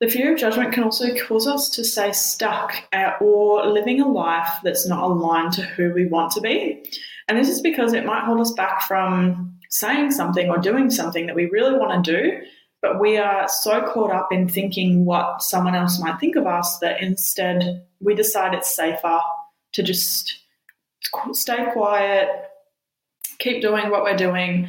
the 0.00 0.08
fear 0.08 0.32
of 0.32 0.38
judgment 0.38 0.72
can 0.72 0.82
also 0.82 1.14
cause 1.14 1.46
us 1.46 1.68
to 1.70 1.84
stay 1.84 2.10
stuck 2.12 2.74
at, 2.90 3.20
or 3.20 3.66
living 3.66 4.00
a 4.00 4.08
life 4.08 4.50
that's 4.64 4.88
not 4.88 5.04
aligned 5.04 5.52
to 5.52 5.62
who 5.62 5.92
we 5.92 6.06
want 6.06 6.32
to 6.32 6.40
be. 6.40 6.82
And 7.30 7.38
this 7.38 7.48
is 7.48 7.62
because 7.62 7.92
it 7.92 8.04
might 8.04 8.24
hold 8.24 8.40
us 8.40 8.50
back 8.50 8.82
from 8.82 9.56
saying 9.68 10.10
something 10.10 10.50
or 10.50 10.58
doing 10.58 10.90
something 10.90 11.26
that 11.26 11.36
we 11.36 11.44
really 11.44 11.78
want 11.78 12.04
to 12.04 12.12
do, 12.12 12.40
but 12.82 12.98
we 12.98 13.18
are 13.18 13.46
so 13.46 13.82
caught 13.82 14.10
up 14.10 14.32
in 14.32 14.48
thinking 14.48 15.04
what 15.04 15.40
someone 15.40 15.76
else 15.76 16.00
might 16.00 16.18
think 16.18 16.34
of 16.34 16.48
us 16.48 16.80
that 16.80 17.00
instead 17.00 17.86
we 18.00 18.16
decide 18.16 18.52
it's 18.52 18.74
safer 18.74 19.20
to 19.74 19.82
just 19.84 20.40
stay 21.30 21.66
quiet, 21.72 22.28
keep 23.38 23.62
doing 23.62 23.90
what 23.90 24.02
we're 24.02 24.16
doing, 24.16 24.68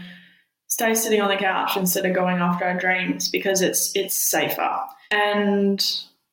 stay 0.67 0.93
sitting 0.93 1.19
on 1.19 1.29
the 1.29 1.37
couch 1.37 1.75
instead 1.75 2.05
of 2.05 2.13
going 2.13 2.37
after 2.37 2.65
our 2.65 2.77
dreams 2.77 3.27
because 3.27 3.63
it's 3.63 3.91
it's 3.95 4.29
safer. 4.29 4.81
And 5.09 5.83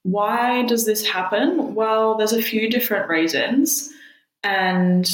why 0.03 0.67
does 0.67 0.85
this 0.85 1.07
happen? 1.07 1.75
Well, 1.75 2.19
there's 2.19 2.35
a 2.35 2.43
few 2.43 2.69
different 2.69 3.09
reasons. 3.09 3.91
And 4.45 5.11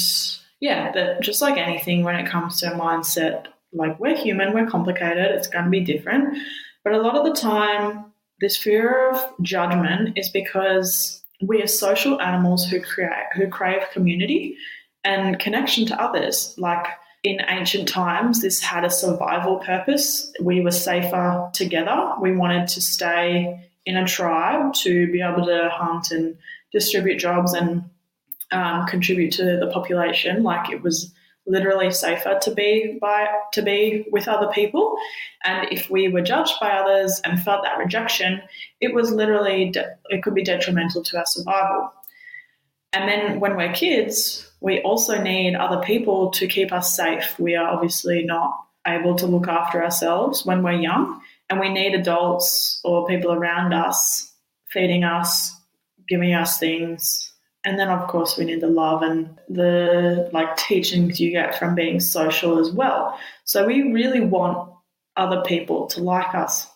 yeah, 0.65 0.91
that 0.93 1.21
just 1.21 1.43
like 1.43 1.59
anything 1.59 2.03
when 2.03 2.15
it 2.15 2.27
comes 2.27 2.59
to 2.59 2.71
mindset, 2.71 3.45
like 3.71 3.99
we're 3.99 4.17
human, 4.17 4.51
we're 4.51 4.65
complicated, 4.65 5.29
it's 5.35 5.47
going 5.47 5.65
to 5.65 5.69
be 5.69 5.81
different. 5.81 6.39
But 6.83 6.93
a 6.93 7.01
lot 7.01 7.15
of 7.15 7.23
the 7.23 7.39
time, 7.39 8.05
this 8.41 8.57
fear 8.57 9.11
of 9.11 9.23
judgment 9.43 10.17
is 10.17 10.29
because 10.29 11.23
we 11.39 11.61
are 11.61 11.67
social 11.67 12.19
animals 12.19 12.65
who 12.65 12.81
create 12.81 13.27
who 13.35 13.47
crave 13.47 13.83
community 13.93 14.57
and 15.03 15.37
connection 15.37 15.85
to 15.85 16.01
others. 16.01 16.55
Like 16.57 16.87
in 17.23 17.41
ancient 17.47 17.87
times, 17.87 18.41
this 18.41 18.59
had 18.59 18.83
a 18.83 18.89
survival 18.89 19.57
purpose. 19.57 20.33
We 20.41 20.61
were 20.61 20.71
safer 20.71 21.47
together. 21.53 22.13
We 22.19 22.35
wanted 22.35 22.69
to 22.69 22.81
stay 22.81 23.69
in 23.85 23.97
a 23.97 24.07
tribe 24.07 24.73
to 24.81 25.11
be 25.11 25.21
able 25.21 25.45
to 25.45 25.69
hunt 25.71 26.09
and 26.09 26.35
distribute 26.71 27.19
jobs 27.19 27.53
and 27.53 27.83
um, 28.51 28.85
contribute 28.87 29.31
to 29.33 29.57
the 29.57 29.69
population. 29.73 30.43
Like 30.43 30.69
it 30.69 30.81
was 30.81 31.13
literally 31.47 31.91
safer 31.91 32.37
to 32.41 32.51
be 32.51 32.97
by 32.99 33.27
to 33.53 33.61
be 33.61 34.05
with 34.11 34.27
other 34.27 34.47
people 34.51 34.95
and 35.43 35.67
if 35.71 35.89
we 35.89 36.07
were 36.07 36.21
judged 36.21 36.55
by 36.59 36.71
others 36.71 37.21
and 37.23 37.41
felt 37.41 37.63
that 37.63 37.77
rejection 37.77 38.41
it 38.81 38.93
was 38.93 39.11
literally 39.11 39.69
de- 39.69 39.95
it 40.09 40.23
could 40.23 40.33
be 40.33 40.43
detrimental 40.43 41.03
to 41.03 41.17
our 41.17 41.25
survival 41.27 41.93
and 42.93 43.07
then 43.07 43.39
when 43.39 43.55
we're 43.55 43.71
kids 43.73 44.51
we 44.59 44.81
also 44.81 45.21
need 45.21 45.55
other 45.55 45.81
people 45.85 46.31
to 46.31 46.47
keep 46.47 46.71
us 46.71 46.95
safe 46.95 47.37
we 47.39 47.55
are 47.55 47.69
obviously 47.69 48.23
not 48.23 48.51
able 48.87 49.15
to 49.15 49.27
look 49.27 49.47
after 49.47 49.83
ourselves 49.83 50.45
when 50.45 50.63
we're 50.63 50.71
young 50.71 51.21
and 51.49 51.59
we 51.59 51.69
need 51.69 51.93
adults 51.93 52.81
or 52.83 53.07
people 53.07 53.31
around 53.31 53.71
us 53.71 54.33
feeding 54.71 55.03
us 55.03 55.51
giving 56.07 56.33
us 56.33 56.57
things 56.57 57.34
and 57.65 57.79
then 57.79 57.89
of 57.89 58.07
course 58.07 58.37
we 58.37 58.45
need 58.45 58.61
the 58.61 58.67
love 58.67 59.01
and 59.01 59.27
the 59.49 60.29
like 60.31 60.55
teachings 60.55 61.19
you 61.19 61.31
get 61.31 61.57
from 61.57 61.75
being 61.75 61.99
social 61.99 62.59
as 62.59 62.71
well. 62.71 63.19
So 63.43 63.65
we 63.65 63.91
really 63.91 64.21
want 64.21 64.71
other 65.17 65.41
people 65.41 65.87
to 65.87 66.01
like 66.01 66.33
us 66.35 66.67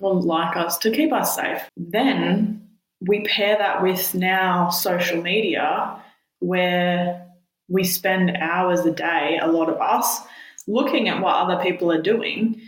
or 0.00 0.14
like 0.14 0.56
us 0.56 0.78
to 0.78 0.90
keep 0.90 1.12
us 1.12 1.36
safe. 1.36 1.62
Then 1.76 2.66
we 3.00 3.24
pair 3.24 3.56
that 3.58 3.82
with 3.82 4.14
now 4.14 4.70
social 4.70 5.22
media 5.22 6.02
where 6.38 7.26
we 7.68 7.84
spend 7.84 8.36
hours 8.38 8.80
a 8.80 8.90
day 8.90 9.38
a 9.40 9.46
lot 9.46 9.68
of 9.68 9.80
us 9.80 10.20
looking 10.66 11.08
at 11.08 11.22
what 11.22 11.36
other 11.36 11.62
people 11.62 11.92
are 11.92 12.02
doing. 12.02 12.60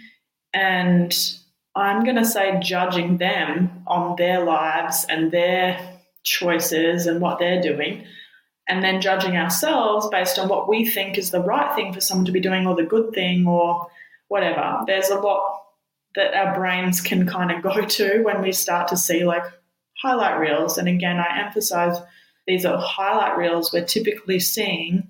And 0.52 1.12
i'm 1.75 2.05
going 2.05 2.17
to 2.17 2.25
say 2.25 2.59
judging 2.61 3.17
them 3.17 3.83
on 3.87 4.14
their 4.17 4.45
lives 4.45 5.07
and 5.09 5.33
their 5.33 5.91
choices 6.25 7.07
and 7.07 7.21
what 7.21 7.38
they're 7.38 7.62
doing, 7.62 8.05
and 8.69 8.83
then 8.83 9.00
judging 9.00 9.37
ourselves 9.37 10.09
based 10.11 10.38
on 10.38 10.49
what 10.49 10.69
we 10.69 10.87
think 10.87 11.19
is 11.19 11.31
the 11.31 11.43
right 11.43 11.75
thing 11.75 11.93
for 11.93 12.00
someone 12.00 12.26
to 12.26 12.33
be 12.33 12.41
doing 12.41 12.67
or 12.67 12.76
the 12.76 12.83
good 12.83 13.12
thing 13.12 13.47
or 13.47 13.87
whatever. 14.29 14.81
There's 14.87 15.11
a 15.11 15.19
lot 15.19 15.62
that 16.14 16.35
our 16.35 16.55
brains 16.55 17.00
can 17.00 17.26
kind 17.26 17.50
of 17.50 17.62
go 17.75 17.85
to 17.85 18.23
when 18.23 18.43
we 18.43 18.52
start 18.52 18.88
to 18.88 18.97
see 18.97 19.25
like 19.25 19.45
highlight 20.00 20.38
reels. 20.38 20.79
And 20.79 20.88
again, 20.88 21.19
I 21.19 21.45
emphasize 21.45 21.99
these 22.47 22.64
are 22.64 22.79
highlight 22.79 23.37
reels 23.37 23.73
we're 23.73 23.85
typically 23.85 24.41
seeing, 24.41 25.09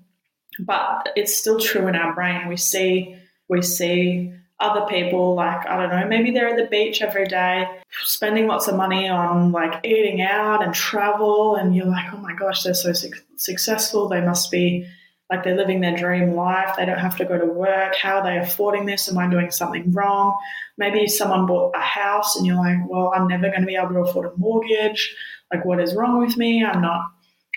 but 0.59 1.09
it's 1.15 1.37
still 1.37 1.59
true 1.59 1.87
in 1.87 1.95
our 1.95 2.13
brain. 2.13 2.47
We 2.47 2.57
see 2.57 3.15
we 3.49 3.61
see 3.61 4.33
other 4.59 4.85
people 4.85 5.35
like 5.35 5.67
i 5.67 5.75
don't 5.75 5.89
know 5.89 6.07
maybe 6.07 6.31
they're 6.31 6.49
at 6.49 6.57
the 6.57 6.67
beach 6.67 7.01
every 7.01 7.25
day 7.25 7.67
spending 8.05 8.47
lots 8.47 8.67
of 8.67 8.75
money 8.75 9.09
on 9.09 9.51
like 9.51 9.85
eating 9.85 10.21
out 10.21 10.63
and 10.63 10.73
travel 10.73 11.55
and 11.55 11.75
you're 11.75 11.85
like 11.85 12.05
oh 12.13 12.17
my 12.17 12.33
gosh 12.33 12.63
they're 12.63 12.73
so 12.73 12.93
su- 12.93 13.11
successful. 13.43 14.07
They 14.07 14.21
must 14.21 14.49
be 14.51 14.87
like 15.29 15.43
they're 15.43 15.55
living 15.55 15.81
their 15.81 15.95
dream 15.95 16.35
life. 16.35 16.75
They 16.75 16.85
don't 16.85 16.99
have 16.99 17.17
to 17.17 17.25
go 17.25 17.37
to 17.37 17.45
work. 17.45 17.95
How 17.95 18.19
are 18.19 18.23
they 18.23 18.37
affording 18.37 18.85
this? 18.85 19.09
Am 19.09 19.17
i 19.17 19.29
doing 19.29 19.51
something 19.51 19.91
wrong? 19.91 20.37
Maybe 20.77 21.07
someone 21.07 21.45
bought 21.45 21.75
a 21.75 21.81
house 21.81 22.35
and 22.35 22.45
you're 22.45 22.55
like 22.55 22.77
well 22.87 23.11
i'm 23.15 23.27
never 23.27 23.49
going 23.49 23.61
to 23.61 23.67
be 23.67 23.75
able 23.75 23.89
to 23.89 23.99
afford 23.99 24.33
a 24.33 24.37
mortgage. 24.37 25.15
Like 25.51 25.65
what 25.65 25.79
is 25.79 25.95
wrong 25.95 26.19
with 26.19 26.37
me? 26.37 26.63
I'm 26.63 26.81
not 26.81 27.01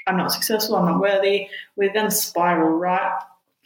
i'm 0.07 0.17
not 0.17 0.33
successful. 0.33 0.77
I'm 0.77 0.87
not 0.87 1.01
worthy. 1.01 1.49
We 1.77 1.89
then 1.89 2.11
spiral 2.11 2.71
right 2.71 3.13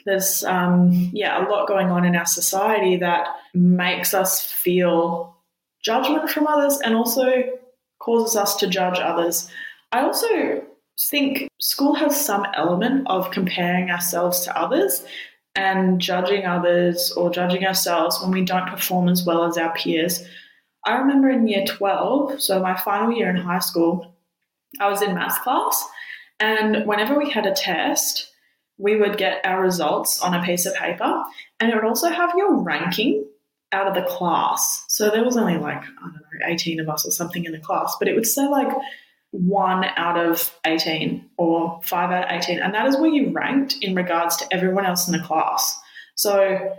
there's 0.06 0.44
um, 0.44 1.10
yeah 1.12 1.46
a 1.46 1.48
lot 1.48 1.68
going 1.68 1.88
on 1.88 2.04
in 2.04 2.16
our 2.16 2.26
society 2.26 2.96
that 2.96 3.28
makes 3.54 4.14
us 4.14 4.50
feel 4.52 5.36
judgment 5.82 6.30
from 6.30 6.46
others 6.46 6.78
and 6.84 6.94
also 6.94 7.42
causes 8.00 8.36
us 8.36 8.56
to 8.56 8.66
judge 8.66 8.98
others. 8.98 9.48
I 9.92 10.02
also 10.02 10.62
think 11.08 11.48
school 11.60 11.94
has 11.94 12.24
some 12.24 12.46
element 12.54 13.06
of 13.08 13.30
comparing 13.30 13.90
ourselves 13.90 14.40
to 14.40 14.58
others 14.58 15.04
and 15.54 16.00
judging 16.00 16.44
others 16.44 17.10
or 17.12 17.30
judging 17.30 17.64
ourselves 17.64 18.20
when 18.20 18.30
we 18.30 18.44
don't 18.44 18.68
perform 18.68 19.08
as 19.08 19.24
well 19.24 19.44
as 19.44 19.56
our 19.58 19.74
peers. 19.74 20.24
I 20.86 20.96
remember 20.96 21.28
in 21.28 21.48
year 21.48 21.64
12, 21.66 22.40
so 22.40 22.60
my 22.60 22.76
final 22.76 23.12
year 23.12 23.28
in 23.28 23.36
high 23.36 23.58
school, 23.58 24.14
I 24.78 24.88
was 24.88 25.02
in 25.02 25.14
math 25.14 25.42
class, 25.42 25.84
and 26.38 26.86
whenever 26.86 27.18
we 27.18 27.28
had 27.28 27.46
a 27.46 27.52
test, 27.52 28.30
we 28.80 28.96
would 28.96 29.18
get 29.18 29.44
our 29.44 29.60
results 29.60 30.22
on 30.22 30.34
a 30.34 30.42
piece 30.42 30.66
of 30.66 30.74
paper 30.74 31.22
and 31.60 31.70
it 31.70 31.74
would 31.74 31.84
also 31.84 32.08
have 32.08 32.32
your 32.36 32.56
ranking 32.62 33.26
out 33.72 33.86
of 33.86 33.94
the 33.94 34.10
class. 34.10 34.84
So 34.88 35.10
there 35.10 35.24
was 35.24 35.36
only 35.36 35.58
like, 35.58 35.82
I 35.82 36.02
don't 36.02 36.14
know, 36.14 36.46
18 36.46 36.80
of 36.80 36.88
us 36.88 37.06
or 37.06 37.10
something 37.10 37.44
in 37.44 37.52
the 37.52 37.58
class, 37.58 37.94
but 37.98 38.08
it 38.08 38.14
would 38.14 38.26
say 38.26 38.48
like 38.48 38.74
one 39.32 39.84
out 39.84 40.18
of 40.18 40.58
18 40.66 41.30
or 41.36 41.80
five 41.84 42.10
out 42.10 42.24
of 42.24 42.42
18. 42.42 42.58
And 42.58 42.74
that 42.74 42.86
is 42.86 42.96
where 42.96 43.10
you 43.10 43.30
ranked 43.30 43.76
in 43.80 43.94
regards 43.94 44.36
to 44.38 44.46
everyone 44.52 44.86
else 44.86 45.06
in 45.06 45.12
the 45.12 45.24
class. 45.24 45.78
So, 46.16 46.74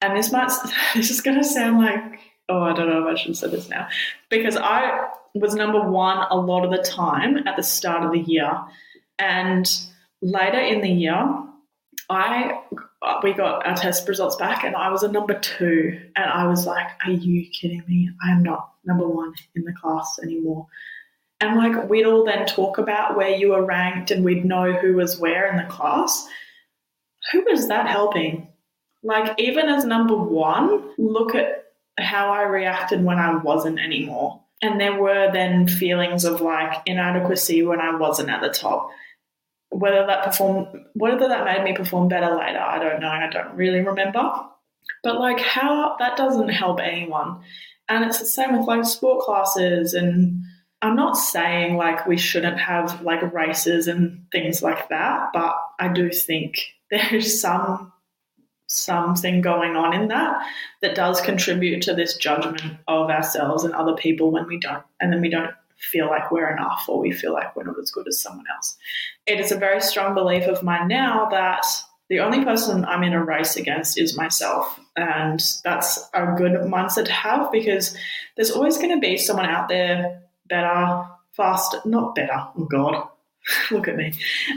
and 0.00 0.16
this 0.16 0.32
might, 0.32 0.50
this 0.94 1.10
is 1.10 1.20
going 1.20 1.36
to 1.36 1.44
sound 1.44 1.78
like, 1.78 2.20
oh, 2.48 2.62
I 2.62 2.74
don't 2.74 2.88
know 2.88 3.06
if 3.06 3.16
I 3.16 3.20
should 3.20 3.36
say 3.36 3.48
this 3.48 3.68
now, 3.68 3.88
because 4.30 4.56
I 4.56 5.08
was 5.34 5.54
number 5.54 5.80
one 5.80 6.26
a 6.30 6.36
lot 6.36 6.64
of 6.64 6.70
the 6.70 6.82
time 6.82 7.38
at 7.46 7.56
the 7.56 7.62
start 7.62 8.04
of 8.04 8.12
the 8.12 8.20
year. 8.20 8.50
And 9.18 9.68
later 10.24 10.58
in 10.58 10.80
the 10.80 10.90
year, 10.90 11.44
I 12.10 12.60
we 13.22 13.34
got 13.34 13.66
our 13.66 13.76
test 13.76 14.08
results 14.08 14.36
back 14.36 14.64
and 14.64 14.74
I 14.74 14.90
was 14.90 15.02
a 15.02 15.12
number 15.12 15.38
two. 15.38 16.00
And 16.16 16.24
I 16.24 16.46
was 16.46 16.66
like, 16.66 16.86
Are 17.04 17.12
you 17.12 17.46
kidding 17.50 17.84
me? 17.86 18.10
I 18.26 18.32
am 18.32 18.42
not 18.42 18.72
number 18.84 19.06
one 19.06 19.34
in 19.54 19.64
the 19.64 19.72
class 19.72 20.18
anymore. 20.22 20.66
And 21.40 21.56
like 21.56 21.88
we'd 21.88 22.06
all 22.06 22.24
then 22.24 22.46
talk 22.46 22.78
about 22.78 23.16
where 23.16 23.36
you 23.36 23.50
were 23.50 23.64
ranked 23.64 24.10
and 24.10 24.24
we'd 24.24 24.44
know 24.44 24.72
who 24.72 24.94
was 24.94 25.20
where 25.20 25.50
in 25.50 25.56
the 25.56 25.70
class. 25.70 26.26
Who 27.32 27.44
was 27.48 27.68
that 27.68 27.86
helping? 27.86 28.48
Like, 29.02 29.38
even 29.38 29.68
as 29.68 29.84
number 29.84 30.16
one, 30.16 30.90
look 30.96 31.34
at 31.34 31.66
how 31.98 32.32
I 32.32 32.42
reacted 32.42 33.04
when 33.04 33.18
I 33.18 33.36
wasn't 33.36 33.78
anymore. 33.78 34.40
And 34.62 34.80
there 34.80 34.98
were 34.98 35.30
then 35.30 35.68
feelings 35.68 36.24
of 36.24 36.40
like 36.40 36.82
inadequacy 36.86 37.62
when 37.62 37.80
I 37.80 37.96
wasn't 37.96 38.30
at 38.30 38.40
the 38.40 38.48
top. 38.48 38.88
Whether 39.70 40.06
that 40.06 40.24
performed, 40.24 40.68
whether 40.94 41.28
that 41.28 41.44
made 41.44 41.64
me 41.64 41.74
perform 41.76 42.08
better 42.08 42.34
later, 42.34 42.60
I 42.60 42.78
don't 42.78 43.00
know. 43.00 43.08
I 43.08 43.28
don't 43.30 43.54
really 43.54 43.80
remember. 43.80 44.32
But 45.02 45.18
like 45.18 45.40
how 45.40 45.96
that 45.98 46.16
doesn't 46.16 46.48
help 46.48 46.80
anyone. 46.80 47.40
And 47.88 48.04
it's 48.04 48.18
the 48.18 48.26
same 48.26 48.56
with 48.56 48.66
like 48.66 48.84
sport 48.84 49.24
classes 49.24 49.94
and 49.94 50.42
I'm 50.84 50.96
not 50.96 51.16
saying 51.16 51.76
like 51.76 52.06
we 52.06 52.18
shouldn't 52.18 52.60
have 52.60 53.00
like 53.00 53.32
races 53.32 53.88
and 53.88 54.26
things 54.30 54.62
like 54.62 54.90
that, 54.90 55.30
but 55.32 55.54
I 55.80 55.88
do 55.88 56.10
think 56.10 56.60
there's 56.90 57.40
some 57.40 57.90
something 58.66 59.40
going 59.40 59.76
on 59.76 59.94
in 59.94 60.08
that 60.08 60.42
that 60.82 60.94
does 60.94 61.20
contribute 61.20 61.82
to 61.82 61.94
this 61.94 62.16
judgment 62.16 62.76
of 62.88 63.08
ourselves 63.10 63.62
and 63.62 63.74
other 63.74 63.94
people 63.94 64.30
when 64.30 64.46
we 64.46 64.58
don't 64.58 64.82
and 65.00 65.12
then 65.12 65.20
we 65.20 65.28
don't 65.28 65.52
feel 65.90 66.06
like 66.06 66.30
we're 66.30 66.50
enough 66.50 66.84
or 66.88 66.98
we 66.98 67.12
feel 67.12 67.32
like 67.32 67.54
we're 67.54 67.64
not 67.64 67.78
as 67.78 67.90
good 67.90 68.08
as 68.08 68.20
someone 68.20 68.46
else. 68.54 68.76
It 69.26 69.40
is 69.40 69.52
a 69.52 69.58
very 69.58 69.80
strong 69.80 70.14
belief 70.14 70.44
of 70.44 70.62
mine 70.62 70.88
now 70.88 71.28
that 71.30 71.64
the 72.08 72.20
only 72.20 72.44
person 72.44 72.84
I'm 72.84 73.02
in 73.02 73.12
a 73.12 73.24
race 73.24 73.56
against 73.56 73.98
is 73.98 74.16
myself. 74.16 74.78
And 74.96 75.42
that's 75.64 75.98
a 76.12 76.34
good 76.36 76.52
mindset 76.52 77.06
to 77.06 77.12
have 77.12 77.50
because 77.50 77.96
there's 78.36 78.50
always 78.50 78.76
going 78.76 78.90
to 78.90 79.00
be 79.00 79.16
someone 79.16 79.46
out 79.46 79.68
there 79.68 80.22
better, 80.46 81.04
faster, 81.32 81.80
not 81.84 82.14
better, 82.14 82.46
oh 82.58 82.68
God, 82.70 83.08
look 83.70 83.88
at 83.88 83.96
me. 83.96 84.12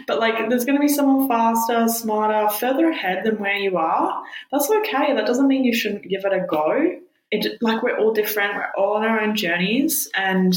But 0.05 0.19
like, 0.19 0.49
there's 0.49 0.65
going 0.65 0.77
to 0.77 0.81
be 0.81 0.87
someone 0.87 1.27
faster, 1.27 1.87
smarter, 1.87 2.49
further 2.49 2.89
ahead 2.89 3.23
than 3.23 3.37
where 3.37 3.55
you 3.55 3.77
are. 3.77 4.23
That's 4.51 4.69
okay. 4.69 5.13
That 5.13 5.25
doesn't 5.25 5.47
mean 5.47 5.63
you 5.63 5.73
shouldn't 5.73 6.07
give 6.07 6.25
it 6.25 6.33
a 6.33 6.45
go. 6.47 6.97
It, 7.31 7.61
like, 7.61 7.83
we're 7.83 7.97
all 7.97 8.13
different, 8.13 8.55
we're 8.55 8.71
all 8.77 8.95
on 8.95 9.03
our 9.03 9.19
own 9.19 9.35
journeys. 9.35 10.09
And 10.15 10.55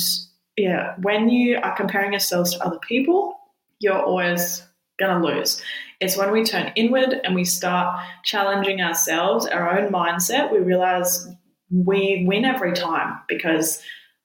yeah, 0.57 0.95
when 1.03 1.29
you 1.29 1.59
are 1.59 1.77
comparing 1.77 2.13
yourselves 2.13 2.53
to 2.55 2.65
other 2.65 2.79
people, 2.79 3.35
you're 3.79 4.01
always 4.01 4.63
going 4.99 5.21
to 5.21 5.27
lose. 5.27 5.63
It's 6.01 6.17
when 6.17 6.31
we 6.31 6.45
turn 6.45 6.73
inward 6.77 7.21
and 7.25 7.35
we 7.35 7.45
start 7.45 8.01
challenging 8.25 8.81
ourselves, 8.81 9.47
our 9.47 9.79
own 9.79 9.91
mindset, 9.91 10.53
we 10.53 10.59
realize 10.59 11.29
we 11.71 12.25
win 12.27 12.45
every 12.45 12.73
time 12.73 13.19
because 13.29 13.83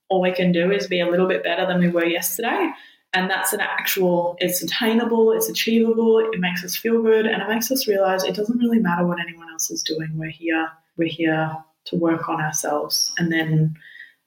all 0.09 0.21
we 0.21 0.31
can 0.31 0.51
do 0.51 0.71
is 0.71 0.87
be 0.87 0.99
a 0.99 1.09
little 1.09 1.27
bit 1.27 1.43
better 1.43 1.65
than 1.65 1.79
we 1.79 1.89
were 1.89 2.05
yesterday. 2.05 2.71
And 3.13 3.29
that's 3.29 3.53
an 3.53 3.61
actual, 3.61 4.35
it's 4.39 4.61
attainable, 4.61 5.31
it's 5.31 5.47
achievable, 5.47 6.19
it 6.19 6.39
makes 6.39 6.65
us 6.65 6.75
feel 6.75 7.01
good, 7.01 7.25
and 7.25 7.41
it 7.41 7.47
makes 7.47 7.71
us 7.71 7.87
realize 7.87 8.23
it 8.23 8.35
doesn't 8.35 8.59
really 8.59 8.79
matter 8.79 9.05
what 9.05 9.21
anyone 9.21 9.49
else 9.49 9.71
is 9.71 9.81
doing. 9.83 10.09
We're 10.15 10.29
here, 10.29 10.69
we're 10.97 11.07
here 11.07 11.55
to 11.85 11.95
work 11.95 12.27
on 12.27 12.41
ourselves. 12.41 13.13
And 13.17 13.31
then, 13.31 13.77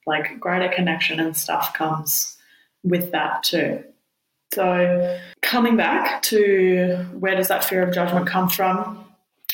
like, 0.08 0.40
greater 0.40 0.68
connection 0.68 1.20
and 1.20 1.36
stuff 1.36 1.74
comes 1.74 2.36
with 2.82 3.12
that 3.12 3.42
too. 3.44 3.84
So, 4.52 5.18
coming 5.42 5.76
back 5.76 6.22
to 6.22 7.06
where 7.12 7.36
does 7.36 7.48
that 7.48 7.64
fear 7.64 7.82
of 7.82 7.92
judgment 7.92 8.26
come 8.26 8.48
from? 8.48 9.04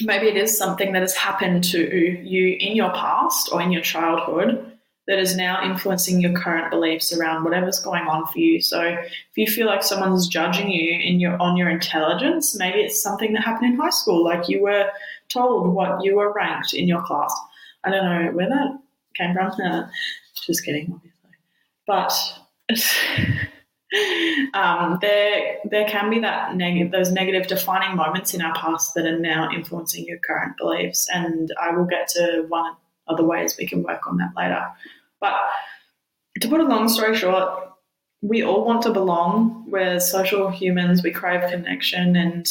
Maybe 0.00 0.28
it 0.28 0.36
is 0.36 0.56
something 0.56 0.92
that 0.92 1.02
has 1.02 1.14
happened 1.14 1.64
to 1.64 1.78
you 1.78 2.56
in 2.58 2.76
your 2.76 2.90
past 2.90 3.50
or 3.52 3.60
in 3.60 3.72
your 3.72 3.82
childhood 3.82 4.72
that 5.06 5.18
is 5.18 5.36
now 5.36 5.62
influencing 5.62 6.20
your 6.20 6.32
current 6.32 6.70
beliefs 6.70 7.12
around 7.12 7.44
whatever's 7.44 7.78
going 7.78 8.04
on 8.04 8.26
for 8.26 8.38
you. 8.38 8.60
So 8.60 8.80
if 8.80 9.36
you 9.36 9.46
feel 9.46 9.66
like 9.66 9.82
someone's 9.82 10.28
judging 10.28 10.70
you 10.70 10.98
in 10.98 11.20
your 11.20 11.40
on 11.40 11.56
your 11.56 11.68
intelligence, 11.68 12.56
maybe 12.56 12.78
it's 12.78 13.02
something 13.02 13.32
that 13.34 13.44
happened 13.44 13.74
in 13.74 13.78
high 13.78 13.90
school, 13.90 14.24
like 14.24 14.48
you 14.48 14.62
were 14.62 14.90
told 15.28 15.74
what 15.74 16.02
you 16.02 16.16
were 16.16 16.32
ranked 16.32 16.72
in 16.72 16.88
your 16.88 17.02
class. 17.02 17.34
I 17.84 17.90
don't 17.90 18.04
know 18.04 18.32
where 18.32 18.48
that 18.48 18.78
came 19.14 19.34
from. 19.34 19.90
Just 20.46 20.64
kidding, 20.64 20.92
obviously. 20.92 21.30
But 21.86 22.12
um, 24.54 24.98
there 25.00 25.58
there 25.64 25.88
can 25.88 26.10
be 26.10 26.20
that 26.20 26.56
negative 26.56 26.92
those 26.92 27.12
negative 27.12 27.46
defining 27.46 27.96
moments 27.96 28.34
in 28.34 28.42
our 28.42 28.54
past 28.54 28.94
that 28.94 29.06
are 29.06 29.18
now 29.18 29.50
influencing 29.50 30.04
your 30.06 30.18
current 30.18 30.56
beliefs. 30.56 31.06
And 31.12 31.50
I 31.60 31.70
will 31.74 31.86
get 31.86 32.08
to 32.08 32.44
one 32.48 32.74
of 33.06 33.16
the 33.16 33.24
ways 33.24 33.56
we 33.58 33.66
can 33.66 33.82
work 33.82 34.06
on 34.06 34.16
that 34.18 34.32
later. 34.36 34.64
But 35.20 35.34
to 36.40 36.48
put 36.48 36.60
a 36.60 36.64
long 36.64 36.88
story 36.88 37.16
short, 37.16 37.70
we 38.22 38.42
all 38.42 38.64
want 38.64 38.82
to 38.82 38.90
belong. 38.90 39.64
We're 39.68 40.00
social 40.00 40.50
humans. 40.50 41.02
We 41.02 41.10
crave 41.10 41.50
connection 41.50 42.16
and 42.16 42.46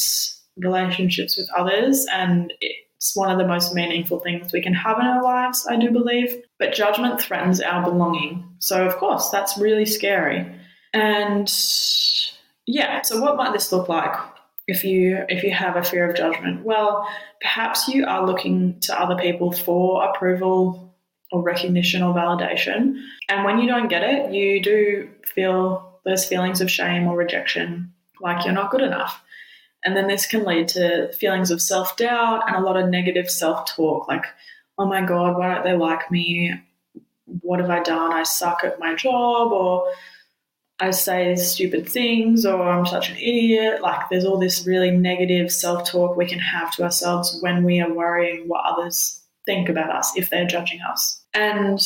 relationships 0.57 1.37
with 1.37 1.49
others. 1.57 2.05
And 2.11 2.53
it's 2.61 3.15
one 3.15 3.31
of 3.31 3.37
the 3.37 3.47
most 3.47 3.73
meaningful 3.73 4.19
things 4.19 4.53
we 4.53 4.61
can 4.61 4.73
have 4.73 4.99
in 4.99 5.05
our 5.05 5.23
lives, 5.23 5.65
I 5.69 5.77
do 5.77 5.91
believe. 5.91 6.35
But 6.63 6.73
judgment 6.73 7.19
threatens 7.19 7.59
our 7.59 7.83
belonging. 7.83 8.47
So, 8.59 8.87
of 8.87 8.95
course, 8.95 9.27
that's 9.29 9.57
really 9.57 9.85
scary. 9.85 10.49
And 10.93 11.51
yeah, 12.65 13.01
so 13.01 13.19
what 13.19 13.35
might 13.35 13.51
this 13.51 13.73
look 13.73 13.89
like? 13.89 14.15
if 14.65 14.85
you 14.85 15.25
if 15.27 15.43
you 15.43 15.51
have 15.51 15.75
a 15.75 15.83
fear 15.83 16.09
of 16.09 16.15
judgment 16.15 16.63
well 16.63 17.05
perhaps 17.41 17.89
you 17.89 18.05
are 18.05 18.25
looking 18.25 18.79
to 18.79 18.97
other 18.97 19.21
people 19.21 19.51
for 19.51 20.05
approval 20.05 20.95
or 21.33 21.41
recognition 21.41 22.01
or 22.01 22.13
validation 22.13 22.97
and 23.27 23.43
when 23.43 23.59
you 23.59 23.67
don't 23.67 23.89
get 23.89 24.03
it 24.03 24.31
you 24.31 24.61
do 24.61 25.09
feel 25.25 25.99
those 26.05 26.23
feelings 26.23 26.61
of 26.61 26.71
shame 26.71 27.07
or 27.07 27.17
rejection 27.17 27.91
like 28.21 28.45
you're 28.45 28.53
not 28.53 28.71
good 28.71 28.79
enough 28.79 29.21
and 29.83 29.97
then 29.97 30.07
this 30.07 30.25
can 30.25 30.45
lead 30.45 30.69
to 30.69 31.11
feelings 31.11 31.51
of 31.51 31.61
self-doubt 31.61 32.47
and 32.47 32.55
a 32.55 32.61
lot 32.61 32.77
of 32.77 32.87
negative 32.89 33.29
self-talk 33.29 34.07
like 34.07 34.23
oh 34.77 34.85
my 34.85 35.01
god 35.01 35.37
why 35.37 35.53
don't 35.53 35.63
they 35.63 35.73
like 35.73 36.09
me 36.11 36.53
what 37.41 37.59
have 37.59 37.69
i 37.69 37.81
done 37.81 38.13
i 38.13 38.23
suck 38.23 38.63
at 38.63 38.79
my 38.79 38.95
job 38.95 39.51
or 39.51 39.91
I 40.79 40.91
say 40.91 41.35
stupid 41.35 41.87
things 41.87 42.45
or 42.45 42.61
I'm 42.61 42.85
such 42.85 43.09
an 43.09 43.17
idiot. 43.17 43.81
Like 43.81 44.09
there's 44.09 44.25
all 44.25 44.39
this 44.39 44.65
really 44.65 44.91
negative 44.91 45.51
self 45.51 45.89
talk 45.89 46.17
we 46.17 46.25
can 46.25 46.39
have 46.39 46.71
to 46.75 46.83
ourselves 46.83 47.37
when 47.41 47.63
we 47.63 47.79
are 47.79 47.93
worrying 47.93 48.47
what 48.47 48.65
others 48.65 49.21
think 49.45 49.69
about 49.69 49.91
us 49.91 50.17
if 50.17 50.29
they're 50.29 50.45
judging 50.45 50.81
us. 50.81 51.23
And 51.33 51.79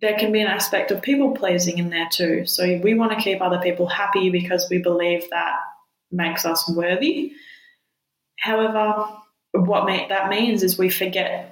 there 0.00 0.16
can 0.18 0.32
be 0.32 0.40
an 0.40 0.46
aspect 0.46 0.90
of 0.90 1.02
people 1.02 1.32
pleasing 1.32 1.78
in 1.78 1.90
there 1.90 2.08
too. 2.10 2.46
So 2.46 2.80
we 2.82 2.94
want 2.94 3.12
to 3.12 3.22
keep 3.22 3.42
other 3.42 3.58
people 3.58 3.86
happy 3.86 4.30
because 4.30 4.66
we 4.70 4.78
believe 4.78 5.28
that 5.30 5.56
makes 6.10 6.46
us 6.46 6.68
worthy. 6.70 7.32
However, 8.38 9.06
what 9.52 9.86
that 10.08 10.30
means 10.30 10.62
is 10.62 10.78
we 10.78 10.88
forget 10.88 11.49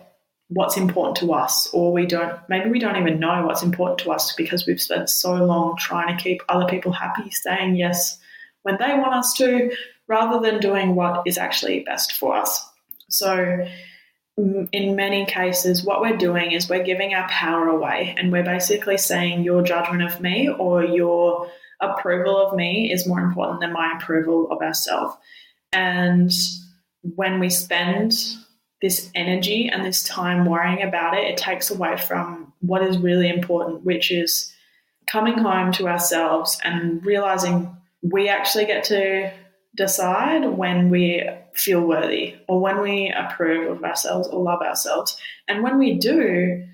what's 0.49 0.77
important 0.77 1.17
to 1.17 1.33
us 1.33 1.69
or 1.73 1.93
we 1.93 2.07
don't 2.07 2.39
maybe 2.49 2.71
we 2.71 2.79
don't 2.79 2.97
even 2.97 3.21
know 3.21 3.45
what's 3.45 3.63
important 3.63 3.99
to 3.99 4.11
us 4.11 4.35
because 4.35 4.67
we've 4.67 4.81
spent 4.81 5.11
so 5.11 5.35
long 5.35 5.77
trying 5.77 6.17
to 6.17 6.23
keep 6.23 6.41
other 6.49 6.67
people 6.67 6.91
happy 6.91 7.31
saying 7.31 7.77
yes 7.77 8.19
when 8.63 8.77
they 8.79 8.95
want 8.99 9.15
us 9.15 9.35
to 9.35 9.71
rather 10.09 10.41
than 10.41 10.61
doing 10.61 10.95
what 10.95 11.23
is 11.27 11.39
actually 11.39 11.81
best 11.81 12.13
for 12.13 12.35
us. 12.35 12.67
So 13.11 13.67
mm, 14.39 14.69
in 14.73 14.97
many 14.97 15.27
cases 15.27 15.85
what 15.85 16.01
we're 16.01 16.17
doing 16.17 16.53
is 16.53 16.69
we're 16.69 16.83
giving 16.83 17.15
our 17.15 17.29
power 17.29 17.69
away 17.69 18.15
and 18.17 18.33
we're 18.33 18.45
basically 18.45 18.97
saying 18.97 19.45
your 19.45 19.63
judgment 19.63 20.03
of 20.03 20.21
me 20.21 20.49
or 20.49 20.83
your 20.83 21.51
approval 21.81 22.37
of 22.39 22.57
me 22.57 22.91
is 22.91 23.07
more 23.07 23.21
important 23.21 23.61
than 23.61 23.73
my 23.73 23.97
approval 23.97 24.51
of 24.51 24.61
ourselves 24.61 25.15
and 25.73 26.33
when 27.15 27.39
we 27.39 27.49
spend 27.49 28.13
this 28.81 29.11
energy 29.15 29.69
and 29.69 29.85
this 29.85 30.05
time 30.05 30.45
worrying 30.45 30.83
about 30.83 31.17
it, 31.17 31.25
it 31.25 31.37
takes 31.37 31.71
away 31.71 31.97
from 31.97 32.53
what 32.61 32.83
is 32.83 32.99
really 32.99 33.29
important, 33.29 33.85
which 33.85 34.11
is 34.11 34.53
coming 35.11 35.39
home 35.39 35.73
to 35.73 35.89
ourselves 35.89 36.61
and 36.63 37.05
realizing 37.05 37.75
we 38.03 38.29
actually 38.29 38.67
get 38.67 38.85
to 38.85 39.33
decide 39.77 40.45
when 40.45 40.91
we 40.91 41.29
feel 41.55 41.81
worthy 41.81 42.37
or 42.47 42.61
when 42.61 42.81
we 42.81 43.13
approve 43.17 43.71
of 43.71 43.85
ourselves 43.85 44.29
or 44.29 44.43
love 44.43 44.61
ourselves. 44.63 45.19
And 45.49 45.63
when 45.63 45.79
we 45.79 45.95
do, 45.95 46.65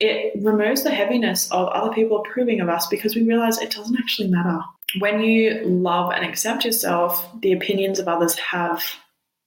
it 0.00 0.32
removes 0.42 0.82
the 0.82 0.90
heaviness 0.90 1.50
of 1.50 1.68
other 1.68 1.92
people 1.92 2.18
approving 2.20 2.60
of 2.60 2.68
us 2.68 2.86
because 2.88 3.14
we 3.14 3.22
realize 3.26 3.58
it 3.58 3.70
doesn't 3.70 3.98
actually 3.98 4.28
matter. 4.28 4.60
when 4.98 5.20
you 5.20 5.60
love 5.64 6.12
and 6.12 6.24
accept 6.24 6.64
yourself, 6.64 7.28
the 7.40 7.52
opinions 7.52 7.98
of 7.98 8.06
others 8.08 8.36
have 8.38 8.82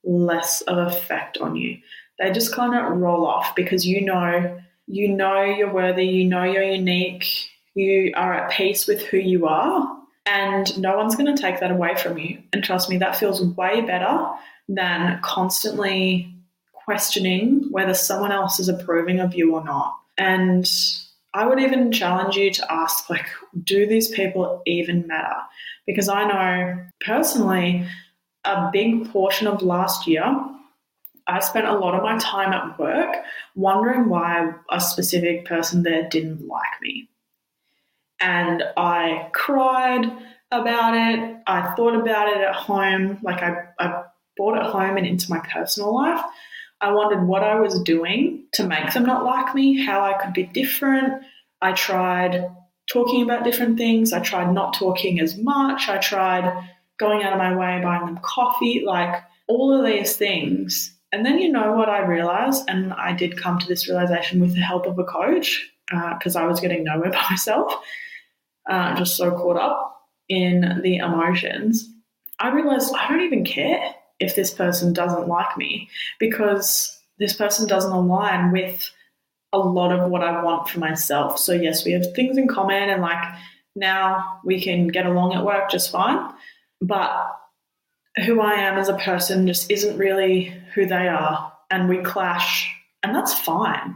less 0.04 0.62
of 0.62 0.78
effect 0.78 1.38
on 1.38 1.56
you. 1.56 1.78
They 2.20 2.32
just 2.32 2.54
kind 2.54 2.74
of 2.76 2.98
roll 2.98 3.26
off 3.26 3.56
because 3.56 3.86
you 3.86 4.02
know 4.04 4.60
you 4.88 5.10
know 5.10 5.44
you're 5.44 5.74
worthy, 5.74 6.06
you 6.06 6.26
know 6.26 6.44
you're 6.44 6.64
unique, 6.64 7.28
you 7.76 8.12
are 8.16 8.34
at 8.34 8.52
peace 8.52 8.88
with 8.88 9.06
who 9.06 9.18
you 9.18 9.48
are, 9.48 9.98
and 10.26 10.80
no 10.80 10.98
one's 10.98 11.16
going 11.16 11.34
to 11.34 11.42
take 11.42 11.60
that 11.60 11.72
away 11.72 11.96
from 11.96 12.18
you. 12.18 12.42
And 12.54 12.64
trust 12.64 12.90
me, 12.90 12.98
that 12.98 13.18
feels 13.18 13.42
way 13.42 13.82
better 13.82 14.30
than 14.68 15.20
constantly 15.22 16.34
questioning 16.86 17.68
whether 17.70 17.94
someone 17.94 18.32
else 18.32 18.60
is 18.60 18.70
approving 18.70 19.20
of 19.20 19.36
you 19.36 19.54
or 19.56 19.64
not. 19.64 19.94
And 20.18 20.70
I 21.34 21.46
would 21.46 21.60
even 21.60 21.92
challenge 21.92 22.36
you 22.36 22.50
to 22.52 22.72
ask, 22.72 23.10
like, 23.10 23.28
do 23.64 23.86
these 23.86 24.10
people 24.10 24.62
even 24.66 25.06
matter? 25.06 25.36
Because 25.86 26.10
I 26.10 26.26
know 26.26 26.86
personally, 27.06 27.86
a 28.44 28.70
big 28.72 29.12
portion 29.12 29.48
of 29.48 29.62
last 29.62 30.08
year, 30.08 30.24
I 31.28 31.40
spent 31.40 31.68
a 31.68 31.78
lot 31.78 31.94
of 31.94 32.04
my 32.04 32.18
time 32.20 32.54
at 32.54 32.80
work 32.80 33.16
wondering 33.56 34.08
why 34.08 34.54
a 34.72 34.80
specific 34.80 35.46
person 35.46 35.84
there 35.84 36.08
didn't 36.10 36.48
like 36.48 36.82
me. 36.82 37.10
And 38.20 38.64
I 38.78 39.30
cried 39.34 40.06
about 40.52 40.96
it. 40.96 41.38
I 41.46 41.74
thought 41.76 41.96
about 41.96 42.30
it 42.30 42.38
at 42.38 42.56
home. 42.56 43.20
Like 43.22 43.44
I, 43.44 43.66
I 43.80 44.04
brought 44.38 44.58
it 44.58 44.72
home 44.72 44.98
and 44.98 45.06
into 45.06 45.30
my 45.30 45.40
personal 45.40 45.94
life. 45.94 46.22
I 46.80 46.92
wondered 46.92 47.28
what 47.28 47.44
I 47.44 47.60
was 47.60 47.82
doing 47.82 48.46
to 48.54 48.64
make 48.64 48.94
them 48.94 49.04
not 49.06 49.26
like 49.26 49.54
me, 49.54 49.84
how 49.84 50.02
I 50.02 50.14
could 50.14 50.34
be 50.34 50.44
different. 50.44 51.24
I 51.62 51.74
tried 51.74 52.50
talking 52.92 53.24
about 53.24 53.44
different 53.44 53.78
things. 53.78 54.14
I 54.14 54.20
tried 54.20 54.54
not 54.54 54.76
talking 54.76 55.20
as 55.20 55.38
much. 55.38 55.90
I 55.90 55.98
tried 55.98 56.70
going 57.00 57.24
out 57.24 57.34
of 57.34 57.40
my 57.40 57.56
way, 57.56 57.82
buying 57.84 58.06
them 58.06 58.20
coffee, 58.22 58.84
like 58.86 59.24
all 59.48 59.74
of 59.74 59.86
these 59.86 60.16
things. 60.16 60.94
And 61.12 61.26
then 61.26 61.40
you 61.40 61.52
know 61.52 61.74
what 61.74 61.90
I 61.90 62.06
realized, 62.06 62.66
and 62.68 62.94
I 62.94 63.14
did 63.14 63.42
come 63.42 63.60
to 63.60 63.68
this 63.68 63.88
realization 63.88 64.42
with 64.42 64.54
the 64.54 64.62
help 64.62 64.86
of 64.86 65.00
a 65.00 65.04
coach 65.04 65.70
because 65.90 66.36
uh, 66.36 66.42
I 66.42 66.46
was 66.46 66.60
getting 66.60 66.84
nowhere 66.84 67.12
by 67.12 67.24
myself, 67.30 67.74
uh, 68.70 68.96
just 68.96 69.16
so 69.16 69.32
caught 69.32 69.58
up 69.58 70.02
in 70.28 70.82
the 70.84 70.98
emotions. 70.98 71.90
I 72.40 72.50
realized 72.50 72.94
I 72.94 73.08
don't 73.08 73.22
even 73.22 73.46
care 73.46 73.96
if 74.20 74.36
this 74.36 74.54
person 74.54 74.94
doesn't 74.94 75.28
like 75.28 75.58
me 75.58 75.90
because 76.20 77.00
this 77.20 77.34
person 77.34 77.68
doesn't 77.68 77.92
align 77.92 78.52
with 78.52 78.92
a 79.54 79.60
lot 79.60 79.92
of 79.92 80.10
what 80.10 80.24
I 80.24 80.44
want 80.44 80.68
for 80.68 80.80
myself. 80.80 81.40
So, 81.40 81.54
yes, 81.54 81.86
we 81.86 81.94
have 81.94 82.14
things 82.14 82.38
in 82.38 82.48
common, 82.48 82.90
and 82.90 83.02
like 83.02 83.24
now 83.76 84.42
we 84.44 84.62
can 84.62 84.88
get 84.88 85.06
along 85.06 85.34
at 85.34 85.46
work 85.46 85.70
just 85.70 85.92
fine. 85.92 86.34
But 86.82 87.32
who 88.26 88.42
I 88.42 88.54
am 88.54 88.78
as 88.78 88.90
a 88.90 88.98
person 88.98 89.48
just 89.48 89.70
isn't 89.72 89.98
really 89.98 90.54
who 90.74 90.86
they 90.86 91.08
are, 91.08 91.54
and 91.70 91.90
we 91.90 92.00
clash, 92.00 92.74
and 93.04 93.16
that's 93.16 93.34
fine. 93.34 93.96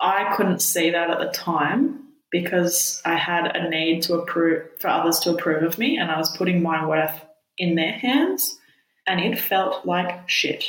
I 0.00 0.34
couldn't 0.36 0.60
see 0.60 0.90
that 0.90 1.10
at 1.10 1.18
the 1.18 1.30
time 1.30 2.00
because 2.30 3.00
I 3.04 3.14
had 3.14 3.54
a 3.54 3.68
need 3.70 4.02
to 4.02 4.14
approve 4.14 4.68
for 4.80 4.88
others 4.88 5.20
to 5.20 5.30
approve 5.30 5.62
of 5.62 5.78
me, 5.78 5.96
and 5.96 6.10
I 6.10 6.18
was 6.18 6.36
putting 6.36 6.62
my 6.62 6.86
worth 6.86 7.24
in 7.58 7.76
their 7.76 7.92
hands 7.92 8.58
and 9.06 9.20
it 9.20 9.38
felt 9.38 9.84
like 9.86 10.28
shit. 10.28 10.64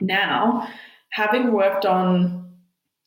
Now, 0.00 0.68
having 1.10 1.52
worked 1.52 1.86
on 1.86 2.52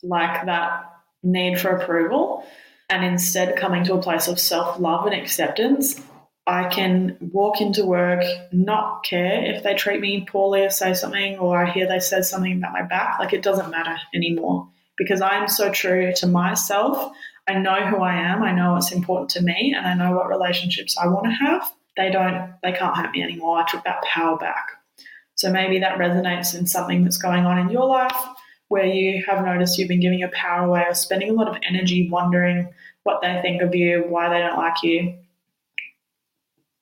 like 0.03 0.45
that 0.45 0.91
need 1.23 1.59
for 1.59 1.69
approval 1.69 2.43
and 2.89 3.03
instead 3.03 3.57
coming 3.57 3.83
to 3.85 3.95
a 3.95 4.01
place 4.01 4.27
of 4.27 4.39
self 4.39 4.79
love 4.79 5.05
and 5.05 5.15
acceptance, 5.15 6.01
I 6.47 6.69
can 6.69 7.17
walk 7.19 7.59
into 7.59 7.85
work, 7.85 8.23
not 8.51 9.03
care 9.03 9.43
if 9.53 9.63
they 9.63 9.75
treat 9.75 9.99
me 9.99 10.25
poorly 10.25 10.61
or 10.61 10.69
say 10.69 10.93
something, 10.93 11.37
or 11.37 11.57
I 11.57 11.69
hear 11.69 11.87
they 11.87 11.99
said 11.99 12.25
something 12.25 12.57
about 12.57 12.73
my 12.73 12.83
back. 12.83 13.19
Like 13.19 13.33
it 13.33 13.43
doesn't 13.43 13.69
matter 13.69 13.97
anymore 14.15 14.69
because 14.97 15.21
I 15.21 15.35
am 15.35 15.47
so 15.47 15.69
true 15.69 16.13
to 16.15 16.27
myself. 16.27 17.11
I 17.47 17.55
know 17.55 17.85
who 17.85 17.97
I 17.97 18.15
am, 18.15 18.43
I 18.43 18.53
know 18.53 18.73
what's 18.73 18.91
important 18.91 19.29
to 19.31 19.41
me, 19.41 19.73
and 19.77 19.85
I 19.85 19.93
know 19.93 20.15
what 20.15 20.27
relationships 20.29 20.97
I 20.97 21.07
want 21.07 21.25
to 21.25 21.31
have 21.31 21.71
they 21.97 22.11
don't 22.11 22.53
they 22.63 22.71
can't 22.71 22.95
hurt 22.95 23.11
me 23.11 23.23
anymore. 23.23 23.57
I 23.57 23.69
took 23.69 23.83
that 23.83 24.03
power 24.03 24.37
back. 24.37 24.67
So 25.35 25.51
maybe 25.51 25.79
that 25.79 25.97
resonates 25.97 26.57
in 26.57 26.65
something 26.65 27.03
that's 27.03 27.17
going 27.17 27.45
on 27.45 27.59
in 27.59 27.69
your 27.69 27.85
life 27.85 28.17
where 28.69 28.85
you 28.85 29.23
have 29.27 29.45
noticed 29.45 29.77
you've 29.77 29.87
been 29.87 29.99
giving 29.99 30.19
your 30.19 30.29
power 30.29 30.67
away 30.67 30.85
or 30.87 30.93
spending 30.93 31.29
a 31.29 31.33
lot 31.33 31.47
of 31.47 31.57
energy 31.67 32.09
wondering 32.09 32.69
what 33.03 33.21
they 33.21 33.39
think 33.41 33.61
of 33.61 33.73
you, 33.75 34.05
why 34.07 34.29
they 34.29 34.39
don't 34.39 34.57
like 34.57 34.83
you. 34.83 35.17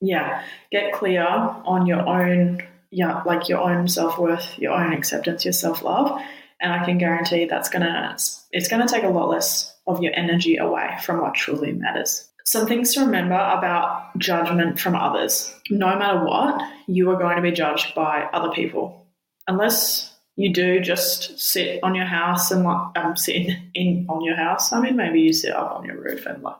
Yeah, 0.00 0.42
get 0.70 0.92
clear 0.92 1.24
on 1.24 1.86
your 1.86 2.06
own, 2.06 2.62
yeah, 2.90 3.22
like 3.24 3.48
your 3.48 3.60
own 3.60 3.88
self 3.88 4.18
worth, 4.18 4.58
your 4.58 4.72
own 4.72 4.92
acceptance, 4.92 5.44
your 5.44 5.52
self 5.52 5.82
love, 5.82 6.20
and 6.60 6.72
I 6.72 6.84
can 6.84 6.98
guarantee 6.98 7.46
that's 7.46 7.68
gonna 7.68 8.16
it's 8.52 8.68
gonna 8.68 8.88
take 8.88 9.04
a 9.04 9.08
lot 9.08 9.28
less 9.28 9.74
of 9.86 10.02
your 10.02 10.12
energy 10.14 10.56
away 10.56 10.96
from 11.02 11.20
what 11.20 11.34
truly 11.34 11.72
matters. 11.72 12.28
Some 12.48 12.66
things 12.66 12.94
to 12.94 13.00
remember 13.00 13.34
about 13.34 14.16
judgment 14.18 14.78
from 14.78 14.94
others. 14.94 15.52
No 15.68 15.98
matter 15.98 16.24
what, 16.24 16.62
you 16.86 17.10
are 17.10 17.18
going 17.18 17.36
to 17.36 17.42
be 17.42 17.50
judged 17.50 17.92
by 17.94 18.28
other 18.32 18.50
people. 18.50 19.04
Unless 19.48 20.14
you 20.36 20.52
do 20.52 20.80
just 20.80 21.40
sit 21.40 21.82
on 21.82 21.94
your 21.94 22.04
house 22.04 22.50
and 22.50 22.62
like 22.62 22.96
um, 22.96 23.16
sit 23.16 23.48
in 23.74 24.06
on 24.08 24.22
your 24.22 24.36
house. 24.36 24.72
I 24.72 24.80
mean, 24.80 24.94
maybe 24.96 25.20
you 25.20 25.32
sit 25.32 25.56
up 25.56 25.72
on 25.72 25.84
your 25.84 26.00
roof 26.00 26.26
and 26.26 26.42
like 26.42 26.56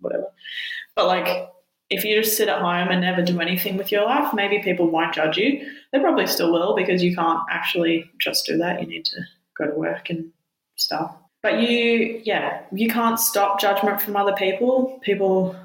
whatever. 0.00 0.26
But 0.94 1.06
like, 1.06 1.48
if 1.90 2.04
you 2.04 2.22
just 2.22 2.36
sit 2.36 2.48
at 2.48 2.60
home 2.60 2.88
and 2.88 3.00
never 3.00 3.20
do 3.20 3.40
anything 3.40 3.76
with 3.76 3.90
your 3.90 4.04
life, 4.04 4.32
maybe 4.32 4.62
people 4.62 4.88
won't 4.88 5.12
judge 5.12 5.36
you. 5.36 5.68
They 5.92 5.98
probably 5.98 6.26
still 6.26 6.52
will 6.52 6.76
because 6.76 7.02
you 7.02 7.14
can't 7.14 7.40
actually 7.50 8.08
just 8.20 8.46
do 8.46 8.56
that. 8.58 8.80
You 8.80 8.86
need 8.86 9.04
to 9.06 9.20
go 9.58 9.66
to 9.66 9.74
work 9.76 10.08
and 10.08 10.30
stuff. 10.76 11.14
But 11.42 11.60
you, 11.60 12.22
yeah, 12.24 12.62
you 12.72 12.88
can't 12.88 13.18
stop 13.18 13.60
judgment 13.60 14.00
from 14.00 14.14
other 14.14 14.34
people. 14.34 15.00
People, 15.02 15.56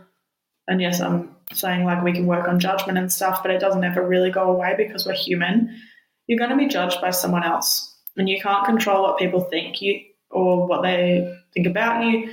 and 0.67 0.81
yes, 0.81 0.99
I'm 0.99 1.35
saying 1.53 1.85
like 1.85 2.03
we 2.03 2.13
can 2.13 2.25
work 2.25 2.47
on 2.47 2.59
judgment 2.59 2.97
and 2.97 3.11
stuff, 3.11 3.43
but 3.43 3.51
it 3.51 3.59
doesn't 3.59 3.83
ever 3.83 4.05
really 4.05 4.31
go 4.31 4.51
away 4.51 4.73
because 4.77 5.05
we're 5.05 5.13
human. 5.13 5.79
You're 6.27 6.39
going 6.39 6.49
to 6.49 6.57
be 6.57 6.67
judged 6.67 7.01
by 7.01 7.11
someone 7.11 7.43
else, 7.43 7.95
and 8.17 8.27
you 8.27 8.41
can't 8.41 8.65
control 8.65 9.03
what 9.03 9.19
people 9.19 9.41
think 9.41 9.79
you 9.79 10.01
or 10.31 10.65
what 10.65 10.81
they 10.81 11.37
think 11.53 11.67
about 11.67 12.03
you. 12.03 12.31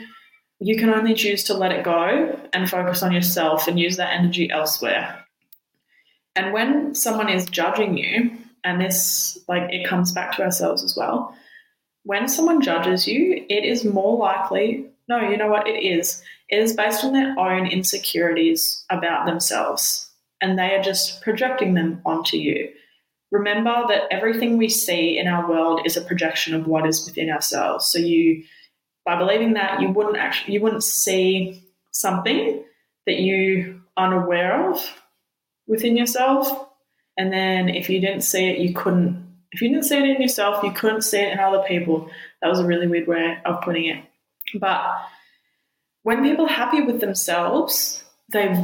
You 0.63 0.77
can 0.77 0.91
only 0.91 1.15
choose 1.15 1.45
to 1.45 1.55
let 1.55 1.73
it 1.73 1.85
go 1.85 2.39
and 2.53 2.71
focus 2.71 3.03
on 3.03 3.13
yourself 3.13 3.67
and 3.67 3.79
use 3.79 3.97
that 3.97 4.15
energy 4.15 4.51
elsewhere. 4.51 5.25
And 6.37 6.53
when 6.53 6.95
someone 6.95 7.29
is 7.29 7.47
judging 7.47 7.99
you, 7.99 8.39
and 8.65 8.81
this 8.81 9.39
like 9.49 9.73
it 9.73 9.87
comes 9.87 10.13
back 10.13 10.37
to 10.37 10.43
ourselves 10.43 10.85
as 10.85 10.97
well 10.97 11.35
when 12.05 12.29
someone 12.29 12.61
judges 12.61 13.07
you, 13.07 13.45
it 13.49 13.65
is 13.65 13.85
more 13.85 14.17
likely, 14.17 14.87
no, 15.09 15.29
you 15.29 15.37
know 15.37 15.49
what, 15.49 15.69
it 15.69 15.85
is. 15.85 16.23
It 16.49 16.59
is 16.59 16.75
based 16.75 17.05
on 17.05 17.13
their 17.13 17.39
own 17.39 17.67
insecurities 17.67 18.85
about 18.91 19.27
themselves, 19.27 20.11
and 20.41 20.59
they 20.59 20.75
are 20.75 20.83
just 20.83 21.23
projecting 21.23 21.75
them 21.75 22.01
onto 22.05 22.37
you. 22.37 22.69
Remember 23.31 23.85
that 23.89 24.03
everything 24.11 24.59
we 24.59 24.69
see 24.69 25.17
in 25.17 25.27
our 25.27 25.49
world 25.49 25.81
is 25.85 25.97
a 25.97 26.03
projection 26.03 26.55
of 26.55 26.67
what 26.67 26.87
is 26.87 27.07
within 27.07 27.31
ourselves. 27.31 27.87
So 27.87 27.99
you 27.99 28.43
by 29.05 29.19
believing 29.19 29.55
that 29.55 29.81
you 29.81 29.91
wouldn't 29.91 30.17
actually 30.17 30.55
you 30.55 30.61
wouldn't 30.61 30.85
see 30.85 31.63
something 31.91 32.65
that 33.07 33.17
you 33.17 33.81
aren't 33.97 34.15
aware 34.15 34.71
of 34.71 35.03
within 35.67 35.97
yourself. 35.97 36.69
And 37.17 37.33
then 37.33 37.69
if 37.69 37.91
you 37.91 38.01
didn't 38.01 38.23
see 38.23 38.49
it, 38.49 38.59
you 38.59 38.75
couldn't 38.75 39.23
if 39.53 39.61
you 39.61 39.69
didn't 39.69 39.85
see 39.85 39.99
it 39.99 40.17
in 40.17 40.23
yourself, 40.23 40.65
you 40.65 40.73
couldn't 40.73 41.03
see 41.03 41.19
it 41.19 41.33
in 41.33 41.39
other 41.39 41.63
people. 41.69 42.11
That 42.41 42.49
was 42.49 42.61
a 42.61 42.67
really 42.67 42.87
weird 42.87 43.07
way 43.07 43.39
of 43.45 43.61
putting 43.61 43.85
it. 43.87 44.03
But 44.55 44.97
when 46.03 46.23
people 46.23 46.47
are 46.47 46.53
happy 46.53 46.81
with 46.81 47.01
themselves, 47.01 48.03
they 48.33 48.55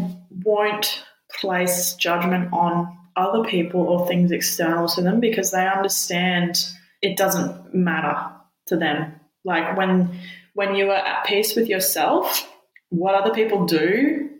won't 0.44 1.04
place 1.40 1.94
judgment 1.94 2.52
on 2.52 2.96
other 3.16 3.44
people 3.44 3.82
or 3.82 4.06
things 4.06 4.30
external 4.30 4.88
to 4.88 5.02
them 5.02 5.20
because 5.20 5.50
they 5.50 5.66
understand 5.66 6.58
it 7.02 7.16
doesn't 7.16 7.74
matter 7.74 8.32
to 8.66 8.76
them. 8.76 9.17
Like 9.48 9.76
when 9.76 10.20
when 10.54 10.76
you 10.76 10.90
are 10.90 11.04
at 11.12 11.26
peace 11.26 11.56
with 11.56 11.68
yourself, 11.68 12.48
what 12.90 13.14
other 13.14 13.32
people 13.34 13.64
do, 13.64 14.30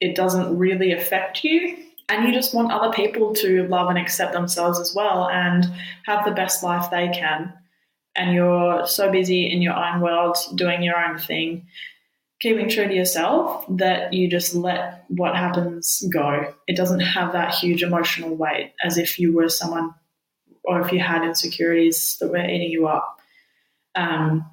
it 0.00 0.14
doesn't 0.14 0.56
really 0.56 0.92
affect 0.92 1.44
you 1.44 1.76
and 2.08 2.26
you 2.26 2.32
just 2.32 2.54
want 2.54 2.72
other 2.72 2.92
people 2.92 3.32
to 3.36 3.66
love 3.68 3.88
and 3.88 3.98
accept 3.98 4.34
themselves 4.34 4.78
as 4.78 4.94
well 4.94 5.30
and 5.30 5.66
have 6.04 6.24
the 6.24 6.32
best 6.32 6.62
life 6.62 6.90
they 6.90 7.08
can. 7.08 7.52
And 8.14 8.34
you're 8.34 8.86
so 8.86 9.10
busy 9.10 9.50
in 9.50 9.62
your 9.62 9.74
own 9.74 10.02
world 10.02 10.36
doing 10.54 10.82
your 10.82 11.02
own 11.02 11.18
thing, 11.18 11.66
keeping 12.40 12.68
true 12.68 12.86
to 12.86 12.94
yourself 12.94 13.64
that 13.78 14.12
you 14.12 14.28
just 14.28 14.54
let 14.54 15.06
what 15.08 15.34
happens 15.34 16.04
go. 16.12 16.52
It 16.66 16.76
doesn't 16.76 17.00
have 17.00 17.32
that 17.32 17.54
huge 17.54 17.82
emotional 17.82 18.36
weight 18.36 18.74
as 18.84 18.98
if 18.98 19.18
you 19.18 19.32
were 19.32 19.48
someone 19.48 19.94
or 20.64 20.82
if 20.82 20.92
you 20.92 21.00
had 21.00 21.24
insecurities 21.24 22.18
that 22.20 22.28
were 22.28 22.44
eating 22.44 22.70
you 22.70 22.88
up. 22.88 23.20
Um, 23.94 24.44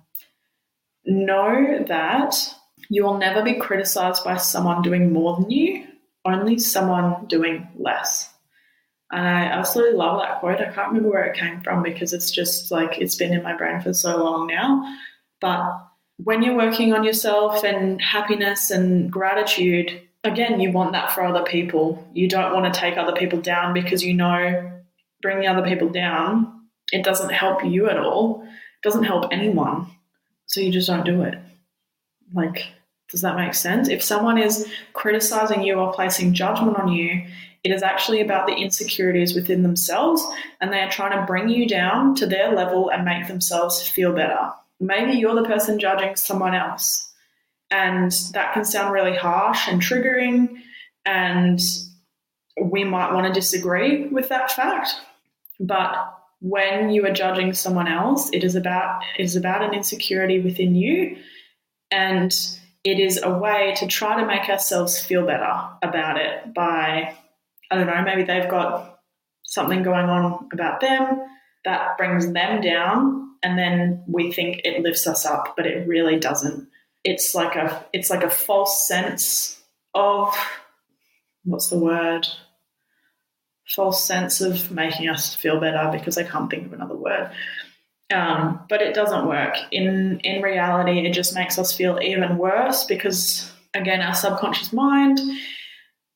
know 1.09 1.83
that 1.87 2.55
You 2.89 3.03
will 3.03 3.17
never 3.17 3.43
be 3.43 3.53
criticized 3.53 4.23
by 4.23 4.37
someone 4.37 4.81
doing 4.81 5.13
more 5.13 5.35
than 5.35 5.51
you, 5.51 5.85
only 6.25 6.57
someone 6.57 7.27
doing 7.27 7.67
less. 7.77 8.33
And 9.11 9.27
I 9.27 9.41
absolutely 9.41 9.97
love 9.97 10.19
that 10.21 10.39
quote. 10.39 10.59
I 10.59 10.71
can't 10.71 10.89
remember 10.89 11.09
where 11.09 11.25
it 11.25 11.37
came 11.37 11.61
from 11.61 11.83
because 11.83 12.13
it's 12.13 12.31
just 12.31 12.71
like 12.71 12.99
it's 12.99 13.15
been 13.15 13.33
in 13.33 13.43
my 13.43 13.55
brain 13.55 13.81
for 13.81 13.93
so 13.93 14.17
long 14.17 14.47
now. 14.47 14.97
But 15.39 15.71
when 16.17 16.41
you're 16.43 16.57
working 16.57 16.93
on 16.93 17.03
yourself 17.03 17.63
and 17.63 18.01
happiness 18.01 18.71
and 18.71 19.11
gratitude, 19.11 20.01
again, 20.23 20.59
you 20.59 20.71
want 20.71 20.91
that 20.93 21.11
for 21.11 21.23
other 21.23 21.43
people. 21.43 22.07
You 22.13 22.27
don't 22.27 22.53
want 22.53 22.71
to 22.71 22.79
take 22.79 22.97
other 22.97 23.13
people 23.15 23.39
down 23.41 23.73
because 23.73 24.03
you 24.03 24.13
know 24.13 24.79
bringing 25.21 25.47
other 25.47 25.67
people 25.67 25.89
down, 25.89 26.61
it 26.91 27.03
doesn't 27.03 27.31
help 27.31 27.63
you 27.63 27.89
at 27.89 27.97
all. 27.97 28.43
It 28.43 28.83
doesn't 28.83 29.03
help 29.03 29.31
anyone. 29.31 29.87
So 30.49 30.61
you 30.61 30.71
just 30.71 30.87
don't 30.87 31.05
do 31.05 31.21
it. 31.21 31.37
Like, 32.33 32.65
does 33.11 33.21
that 33.21 33.35
make 33.35 33.53
sense? 33.53 33.87
If 33.87 34.03
someone 34.03 34.39
is 34.39 34.67
criticizing 34.93 35.61
you 35.61 35.75
or 35.75 35.93
placing 35.93 36.33
judgment 36.33 36.77
on 36.77 36.89
you, 36.89 37.23
it 37.63 37.71
is 37.71 37.83
actually 37.83 38.21
about 38.21 38.47
the 38.47 38.55
insecurities 38.55 39.35
within 39.35 39.61
themselves 39.61 40.25
and 40.59 40.73
they 40.73 40.79
are 40.79 40.89
trying 40.89 41.19
to 41.19 41.25
bring 41.25 41.49
you 41.49 41.67
down 41.67 42.15
to 42.15 42.25
their 42.25 42.55
level 42.55 42.89
and 42.89 43.05
make 43.05 43.27
themselves 43.27 43.87
feel 43.87 44.11
better. 44.11 44.51
Maybe 44.79 45.13
you're 45.13 45.35
the 45.35 45.47
person 45.47 45.77
judging 45.77 46.15
someone 46.15 46.55
else. 46.55 47.11
And 47.69 48.11
that 48.33 48.53
can 48.53 48.65
sound 48.65 48.91
really 48.91 49.15
harsh 49.15 49.67
and 49.67 49.79
triggering. 49.79 50.61
And 51.05 51.59
we 52.59 52.83
might 52.83 53.13
want 53.13 53.27
to 53.27 53.33
disagree 53.33 54.07
with 54.07 54.29
that 54.29 54.51
fact. 54.51 54.95
But 55.59 56.18
when 56.41 56.89
you 56.89 57.05
are 57.05 57.11
judging 57.11 57.53
someone 57.53 57.87
else, 57.87 58.29
it 58.31 58.43
is 58.43 58.55
about 58.55 59.01
it 59.17 59.23
is 59.23 59.35
about 59.35 59.63
an 59.63 59.73
insecurity 59.73 60.39
within 60.39 60.75
you. 60.75 61.17
And 61.91 62.31
it 62.83 62.99
is 62.99 63.19
a 63.21 63.37
way 63.37 63.73
to 63.77 63.87
try 63.87 64.19
to 64.19 64.25
make 64.25 64.49
ourselves 64.49 64.99
feel 64.99 65.25
better 65.25 65.53
about 65.81 66.17
it 66.17 66.53
by 66.53 67.15
I 67.71 67.75
don't 67.75 67.87
know, 67.87 68.01
maybe 68.03 68.23
they've 68.23 68.49
got 68.49 68.99
something 69.43 69.83
going 69.83 70.09
on 70.09 70.49
about 70.53 70.81
them 70.81 71.21
that 71.65 71.97
brings 71.97 72.31
them 72.31 72.61
down 72.61 73.29
and 73.43 73.57
then 73.57 74.03
we 74.07 74.31
think 74.31 74.61
it 74.63 74.81
lifts 74.81 75.07
us 75.07 75.25
up, 75.25 75.53
but 75.55 75.65
it 75.65 75.87
really 75.87 76.19
doesn't. 76.19 76.67
It's 77.03 77.33
like 77.33 77.55
a 77.55 77.85
it's 77.93 78.09
like 78.09 78.23
a 78.23 78.29
false 78.29 78.87
sense 78.87 79.61
of 79.93 80.33
what's 81.43 81.69
the 81.69 81.79
word? 81.79 82.27
False 83.75 84.05
sense 84.05 84.41
of 84.41 84.71
making 84.71 85.09
us 85.09 85.35
feel 85.35 85.59
better 85.59 85.89
because 85.91 86.17
I 86.17 86.23
can't 86.23 86.49
think 86.49 86.67
of 86.67 86.73
another 86.73 86.95
word. 86.95 87.31
Um, 88.11 88.61
but 88.67 88.81
it 88.81 88.95
doesn't 88.95 89.27
work. 89.27 89.55
In 89.71 90.19
in 90.21 90.41
reality, 90.41 91.05
it 91.05 91.13
just 91.13 91.35
makes 91.35 91.59
us 91.59 91.75
feel 91.75 91.99
even 92.01 92.37
worse 92.37 92.85
because 92.85 93.51
again, 93.75 94.01
our 94.01 94.15
subconscious 94.15 94.73
mind 94.73 95.19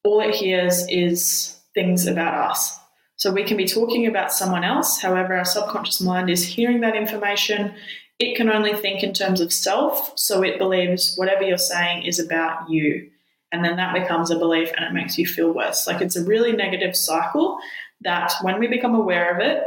all 0.04 0.20
it 0.20 0.36
hears 0.36 0.86
is 0.90 1.60
things 1.74 2.08
about 2.08 2.52
us. 2.52 2.78
So 3.16 3.32
we 3.32 3.44
can 3.44 3.58
be 3.58 3.66
talking 3.66 4.06
about 4.06 4.34
someone 4.34 4.64
else, 4.64 5.02
however, 5.02 5.36
our 5.36 5.46
subconscious 5.46 6.02
mind 6.02 6.30
is 6.30 6.46
hearing 6.46 6.82
that 6.82 6.96
information. 6.96 7.74
It 8.20 8.36
can 8.36 8.50
only 8.50 8.74
think 8.74 9.02
in 9.02 9.14
terms 9.14 9.40
of 9.40 9.54
self, 9.54 10.12
so 10.18 10.44
it 10.44 10.58
believes 10.58 11.16
whatever 11.16 11.44
you're 11.44 11.58
saying 11.58 12.04
is 12.04 12.20
about 12.20 12.70
you. 12.70 13.10
And 13.54 13.64
then 13.64 13.78
that 13.78 13.94
becomes 13.94 14.30
a 14.30 14.38
belief 14.38 14.70
and 14.76 14.84
it 14.84 14.92
makes 14.92 15.18
you 15.18 15.26
feel 15.26 15.54
worse. 15.54 15.88
Like 15.88 16.02
it's 16.02 16.18
a 16.18 16.26
really 16.26 16.52
negative 16.52 16.96
cycle 16.96 17.58
that 18.02 18.34
when 18.42 18.60
we 18.60 18.68
become 18.68 18.96
aware 18.96 19.34
of 19.34 19.40
it, 19.40 19.64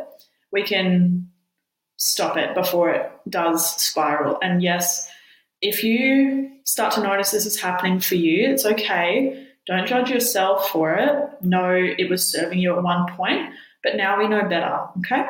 we 0.52 0.62
can 0.62 1.30
stop 1.96 2.36
it 2.36 2.54
before 2.54 2.90
it 2.90 3.10
does 3.30 3.82
spiral. 3.82 4.38
And 4.42 4.62
yes, 4.62 5.08
if 5.62 5.82
you 5.82 6.50
start 6.64 6.92
to 6.94 7.02
notice 7.02 7.30
this 7.30 7.46
is 7.46 7.58
happening 7.58 8.00
for 8.00 8.16
you, 8.16 8.50
it's 8.50 8.66
okay 8.66 9.46
don't 9.66 9.86
judge 9.86 10.10
yourself 10.10 10.70
for 10.70 10.94
it. 10.94 11.28
No, 11.42 11.72
it 11.74 12.08
was 12.08 12.30
serving 12.30 12.58
you 12.58 12.76
at 12.76 12.82
one 12.82 13.12
point, 13.14 13.52
but 13.82 13.96
now 13.96 14.16
we 14.16 14.28
know 14.28 14.48
better. 14.48 14.78
Okay. 14.98 15.24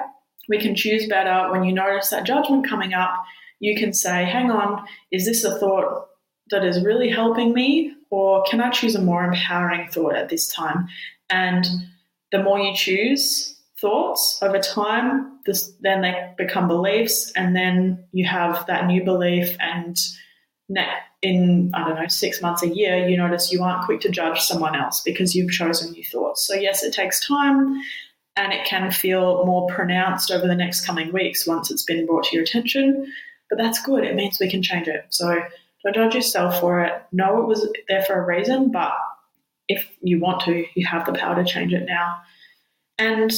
We 0.48 0.58
can 0.58 0.74
choose 0.76 1.08
better. 1.08 1.50
When 1.50 1.64
you 1.64 1.72
notice 1.72 2.10
that 2.10 2.26
judgment 2.26 2.68
coming 2.68 2.92
up, 2.92 3.14
you 3.60 3.74
can 3.76 3.94
say, 3.94 4.24
hang 4.24 4.50
on, 4.50 4.84
is 5.10 5.24
this 5.24 5.42
a 5.42 5.58
thought 5.58 6.06
that 6.50 6.64
is 6.64 6.84
really 6.84 7.08
helping 7.08 7.54
me? 7.54 7.94
Or 8.10 8.44
can 8.44 8.60
I 8.60 8.70
choose 8.70 8.94
a 8.94 9.02
more 9.02 9.24
empowering 9.24 9.88
thought 9.88 10.14
at 10.14 10.28
this 10.28 10.52
time? 10.52 10.88
And 11.30 11.66
the 12.32 12.42
more 12.42 12.58
you 12.58 12.74
choose 12.74 13.56
thoughts 13.80 14.38
over 14.42 14.58
time, 14.58 15.38
this, 15.44 15.72
then 15.80 16.02
they 16.02 16.32
become 16.38 16.68
beliefs, 16.68 17.32
and 17.36 17.54
then 17.54 18.04
you 18.12 18.26
have 18.26 18.66
that 18.66 18.86
new 18.86 19.04
belief 19.04 19.56
and 19.60 19.96
in, 21.22 21.70
I 21.74 21.84
don't 21.84 21.94
know, 21.96 22.08
six 22.08 22.42
months, 22.42 22.62
a 22.62 22.68
year, 22.68 23.08
you 23.08 23.16
notice 23.16 23.52
you 23.52 23.62
aren't 23.62 23.84
quick 23.84 24.00
to 24.00 24.08
judge 24.08 24.40
someone 24.40 24.74
else 24.74 25.00
because 25.00 25.34
you've 25.34 25.50
chosen 25.50 25.92
new 25.92 26.04
thoughts. 26.04 26.46
So, 26.46 26.54
yes, 26.54 26.82
it 26.82 26.92
takes 26.92 27.26
time 27.26 27.80
and 28.36 28.52
it 28.52 28.66
can 28.66 28.90
feel 28.90 29.44
more 29.46 29.66
pronounced 29.68 30.30
over 30.30 30.46
the 30.46 30.54
next 30.54 30.84
coming 30.84 31.12
weeks 31.12 31.46
once 31.46 31.70
it's 31.70 31.84
been 31.84 32.06
brought 32.06 32.24
to 32.24 32.34
your 32.34 32.42
attention. 32.42 33.06
But 33.48 33.58
that's 33.58 33.80
good. 33.80 34.04
It 34.04 34.16
means 34.16 34.38
we 34.40 34.50
can 34.50 34.62
change 34.62 34.88
it. 34.88 35.06
So, 35.10 35.40
don't 35.92 36.10
judge 36.10 36.14
yourself 36.14 36.60
for 36.60 36.82
it. 36.82 36.92
Know 37.12 37.42
it 37.42 37.46
was 37.46 37.68
there 37.88 38.02
for 38.02 38.14
a 38.14 38.26
reason, 38.26 38.70
but 38.70 38.92
if 39.68 39.88
you 40.00 40.20
want 40.20 40.40
to, 40.42 40.64
you 40.74 40.86
have 40.86 41.06
the 41.06 41.12
power 41.12 41.34
to 41.36 41.44
change 41.44 41.72
it 41.72 41.86
now. 41.86 42.16
And 42.98 43.32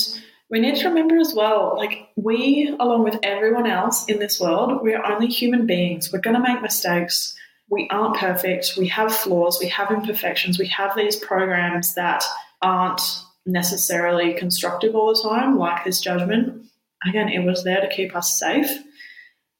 we 0.51 0.61
need 0.61 0.77
to 0.77 0.89
remember 0.89 1.19
as 1.19 1.35
well 1.35 1.75
like 1.77 2.09
we 2.17 2.75
along 2.81 3.05
with 3.05 3.19
everyone 3.23 3.67
else 3.67 4.07
in 4.07 4.19
this 4.19 4.41
world 4.41 4.83
we're 4.83 5.05
only 5.05 5.27
human 5.27 5.67
beings. 5.67 6.13
We're 6.13 6.21
going 6.21 6.37
to 6.37 6.43
make 6.43 6.63
mistakes. 6.63 7.35
We 7.71 7.87
aren't 7.91 8.17
perfect. 8.17 8.75
We 8.79 8.89
have 8.89 9.15
flaws. 9.15 9.59
We 9.61 9.69
have 9.69 9.91
imperfections. 9.91 10.59
We 10.59 10.69
have 10.69 10.97
these 10.97 11.17
programs 11.17 11.95
that 11.95 12.25
aren't 12.63 13.03
necessarily 13.45 14.35
constructive 14.35 14.95
all 14.95 15.15
the 15.15 15.29
time 15.29 15.59
like 15.59 15.85
this 15.85 16.01
judgment. 16.01 16.67
Again 17.07 17.29
it 17.29 17.45
was 17.45 17.65
there 17.65 17.81
to 17.81 17.95
keep 17.95 18.17
us 18.17 18.39
safe. 18.39 18.71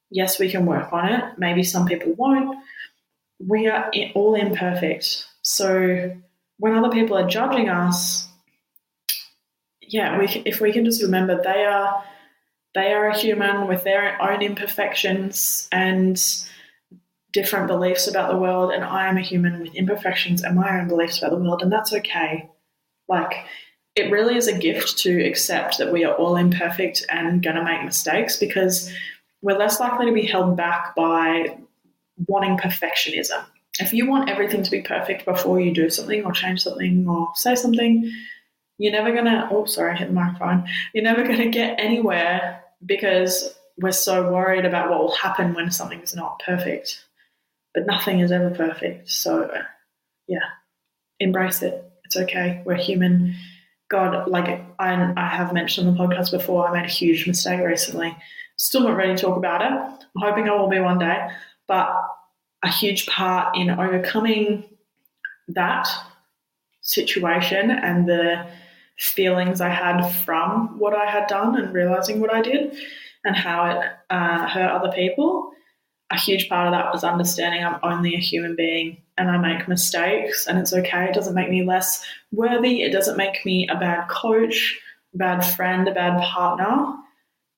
Yes 0.09 0.39
we 0.39 0.49
can 0.49 0.65
work 0.65 0.91
on 0.91 1.07
it. 1.07 1.23
Maybe 1.37 1.63
some 1.63 1.85
people 1.85 2.13
won't 2.13 2.57
we 3.39 3.67
are 3.67 3.91
all 4.15 4.35
imperfect 4.35 5.25
so 5.41 6.11
when 6.57 6.73
other 6.73 6.89
people 6.89 7.17
are 7.17 7.27
judging 7.27 7.69
us 7.69 8.29
yeah, 9.89 10.19
we 10.19 10.27
if 10.45 10.61
we 10.61 10.71
can 10.71 10.85
just 10.85 11.01
remember 11.01 11.41
they 11.41 11.65
are 11.65 12.03
they 12.75 12.93
are 12.93 13.09
a 13.09 13.17
human 13.17 13.67
with 13.67 13.83
their 13.83 14.21
own 14.21 14.41
imperfections 14.41 15.67
and 15.71 16.21
different 17.33 17.67
beliefs 17.67 18.07
about 18.07 18.31
the 18.31 18.37
world, 18.37 18.71
and 18.71 18.83
I 18.83 19.07
am 19.07 19.17
a 19.17 19.21
human 19.21 19.61
with 19.61 19.75
imperfections 19.75 20.43
and 20.43 20.55
my 20.55 20.79
own 20.79 20.87
beliefs 20.87 21.17
about 21.17 21.31
the 21.31 21.43
world, 21.43 21.63
and 21.63 21.71
that's 21.71 21.93
okay. 21.93 22.49
Like 23.07 23.33
it 23.95 24.11
really 24.11 24.37
is 24.37 24.47
a 24.47 24.57
gift 24.57 24.99
to 24.99 25.25
accept 25.25 25.79
that 25.79 25.91
we 25.91 26.05
are 26.05 26.13
all 26.13 26.35
imperfect 26.35 27.05
and 27.09 27.41
to 27.43 27.63
make 27.63 27.83
mistakes 27.83 28.37
because 28.37 28.93
we're 29.41 29.57
less 29.57 29.79
likely 29.79 30.05
to 30.05 30.13
be 30.13 30.25
held 30.25 30.55
back 30.55 30.95
by 30.95 31.57
wanting 32.27 32.57
perfectionism. 32.57 33.43
If 33.79 33.93
you 33.93 34.07
want 34.07 34.29
everything 34.29 34.63
to 34.63 34.71
be 34.71 34.81
perfect 34.81 35.25
before 35.25 35.59
you 35.59 35.73
do 35.73 35.89
something 35.89 36.25
or 36.25 36.31
change 36.31 36.63
something 36.63 37.07
or 37.07 37.29
say 37.35 37.55
something, 37.55 38.11
you're 38.77 38.91
never 38.91 39.13
gonna 39.13 39.47
oh 39.51 39.65
sorry 39.65 39.93
I 39.93 39.95
hit 39.95 40.07
the 40.07 40.13
microphone. 40.13 40.67
You're 40.93 41.03
never 41.03 41.23
gonna 41.23 41.49
get 41.49 41.79
anywhere 41.79 42.63
because 42.85 43.53
we're 43.77 43.91
so 43.91 44.31
worried 44.31 44.65
about 44.65 44.89
what 44.89 44.99
will 44.99 45.15
happen 45.15 45.53
when 45.53 45.71
something's 45.71 46.15
not 46.15 46.41
perfect. 46.45 47.05
But 47.73 47.85
nothing 47.85 48.19
is 48.19 48.31
ever 48.31 48.49
perfect. 48.49 49.09
So 49.09 49.49
yeah 50.27 50.39
embrace 51.19 51.61
it. 51.61 51.83
It's 52.05 52.17
okay. 52.17 52.61
We're 52.65 52.75
human. 52.75 53.35
God 53.89 54.29
like 54.29 54.47
I, 54.79 55.13
I 55.15 55.27
have 55.27 55.53
mentioned 55.53 55.87
on 55.87 55.95
the 55.95 55.99
podcast 55.99 56.31
before 56.31 56.67
i 56.67 56.71
made 56.71 56.85
a 56.85 56.93
huge 56.93 57.27
mistake 57.27 57.61
recently. 57.61 58.15
Still 58.57 58.81
not 58.81 58.97
ready 58.97 59.15
to 59.15 59.21
talk 59.21 59.37
about 59.37 59.61
it. 59.61 59.71
I'm 59.71 60.21
hoping 60.21 60.49
i 60.49 60.55
will 60.55 60.69
be 60.69 60.79
one 60.79 60.99
day 60.99 61.29
but 61.69 61.87
a 62.63 62.69
huge 62.69 63.05
part 63.05 63.55
in 63.55 63.69
overcoming 63.69 64.65
that 65.47 65.87
situation 66.81 67.71
and 67.71 68.09
the 68.09 68.45
feelings 68.97 69.61
I 69.61 69.69
had 69.69 70.01
from 70.25 70.77
what 70.79 70.93
I 70.93 71.05
had 71.05 71.27
done 71.27 71.55
and 71.55 71.73
realizing 71.73 72.19
what 72.19 72.33
I 72.33 72.41
did 72.41 72.75
and 73.23 73.35
how 73.35 73.69
it 73.69 73.85
uh, 74.09 74.47
hurt 74.47 74.71
other 74.71 74.91
people. 74.91 75.51
A 76.11 76.19
huge 76.19 76.49
part 76.49 76.67
of 76.67 76.73
that 76.73 76.91
was 76.91 77.03
understanding 77.03 77.63
I'm 77.63 77.79
only 77.83 78.15
a 78.15 78.19
human 78.19 78.55
being 78.55 78.97
and 79.17 79.29
I 79.29 79.37
make 79.37 79.67
mistakes 79.67 80.47
and 80.47 80.57
it's 80.57 80.73
okay. 80.73 81.05
It 81.05 81.13
doesn't 81.13 81.35
make 81.35 81.51
me 81.51 81.63
less 81.63 82.03
worthy. 82.31 82.81
It 82.81 82.91
doesn't 82.91 83.15
make 83.15 83.45
me 83.45 83.67
a 83.69 83.75
bad 83.75 84.09
coach, 84.09 84.79
a 85.13 85.17
bad 85.17 85.41
friend, 85.41 85.87
a 85.87 85.93
bad 85.93 86.19
partner. 86.23 86.95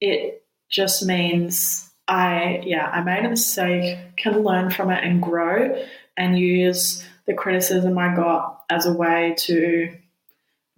It 0.02 0.44
just 0.70 1.06
means 1.06 1.91
I, 2.12 2.62
yeah, 2.66 2.88
I 2.88 3.02
made 3.02 3.24
a 3.24 3.30
mistake, 3.30 3.98
can 4.18 4.44
learn 4.44 4.70
from 4.70 4.92
it 4.92 5.02
and 5.02 5.22
grow 5.22 5.82
and 6.18 6.38
use 6.38 7.08
the 7.26 7.34
criticism 7.34 7.98
I 7.98 8.14
got 8.14 8.66
as 8.70 8.86
a 8.86 8.92
way 8.92 9.34
to 9.40 9.96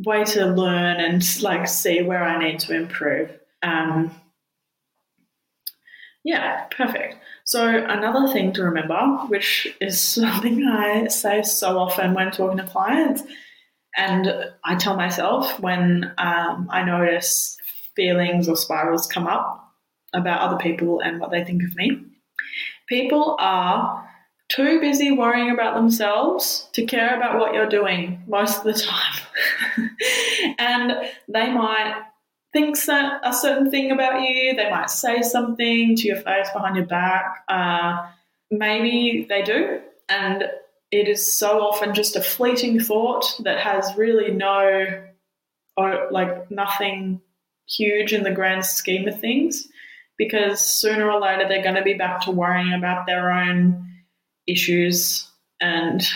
way 0.06 0.24
to 0.26 0.46
learn 0.46 1.00
and 1.00 1.42
like 1.42 1.68
see 1.68 2.04
where 2.04 2.24
I 2.24 2.38
need 2.38 2.60
to 2.60 2.76
improve. 2.76 3.32
Um, 3.64 4.12
Yeah, 6.24 6.66
perfect. 6.66 7.18
So, 7.46 7.68
another 7.68 8.32
thing 8.32 8.54
to 8.54 8.64
remember, 8.64 9.00
which 9.28 9.76
is 9.82 10.00
something 10.08 10.68
I 10.68 11.08
say 11.08 11.42
so 11.42 11.80
often 11.80 12.14
when 12.14 12.30
talking 12.30 12.58
to 12.58 12.64
clients, 12.64 13.24
and 13.98 14.32
I 14.64 14.76
tell 14.76 14.96
myself 14.96 15.60
when 15.60 16.14
um, 16.20 16.68
I 16.72 16.84
notice 16.84 17.58
feelings 17.96 18.48
or 18.48 18.56
spirals 18.56 19.08
come 19.08 19.26
up 19.28 19.63
about 20.14 20.42
other 20.42 20.58
people 20.58 21.00
and 21.02 21.20
what 21.20 21.32
they 21.32 21.44
think 21.44 21.64
of 21.64 21.76
me, 21.76 22.04
people 22.88 23.36
are 23.40 24.10
too 24.50 24.80
busy 24.80 25.12
worrying 25.12 25.52
about 25.52 25.74
themselves 25.74 26.70
to 26.74 26.86
care 26.86 27.16
about 27.18 27.40
what 27.40 27.54
you're 27.54 27.70
doing 27.70 28.22
most 28.28 28.60
of 28.60 28.64
the 28.64 28.74
time. 28.74 29.90
and 30.60 30.94
they 31.28 31.52
might 31.52 32.04
think 32.52 32.78
a 32.88 33.34
certain 33.34 33.72
thing 33.72 33.92
about 33.92 34.22
you, 34.22 34.56
they 34.56 34.70
might 34.70 34.90
say 34.90 35.24
something 35.24 35.96
to 35.96 36.08
your 36.08 36.18
face 36.18 36.48
behind 36.54 36.76
your 36.76 36.86
back. 36.86 37.44
Uh, 37.48 38.08
maybe 38.52 39.26
they 39.28 39.42
do. 39.42 39.82
And 40.08 40.44
it 40.92 41.08
is 41.08 41.38
so 41.40 41.62
often 41.62 41.96
just 41.96 42.16
a 42.16 42.22
fleeting 42.22 42.80
thought 42.80 43.26
that 43.40 43.60
has 43.60 43.96
really 43.98 44.32
no, 44.32 45.04
or 45.76 46.08
like 46.12 46.52
nothing 46.52 47.20
huge 47.68 48.14
in 48.14 48.22
the 48.22 48.32
grand 48.32 48.64
scheme 48.66 49.08
of 49.08 49.20
things. 49.20 49.68
Because 50.18 50.62
sooner 50.80 51.10
or 51.10 51.20
later 51.20 51.48
they're 51.48 51.64
going 51.64 51.76
to 51.76 51.82
be 51.82 51.96
back 51.96 52.22
to 52.22 52.32
worrying 52.32 52.74
about 52.74 53.06
their 53.06 53.32
own 53.32 53.88
issues 54.48 55.30
and 55.60 56.08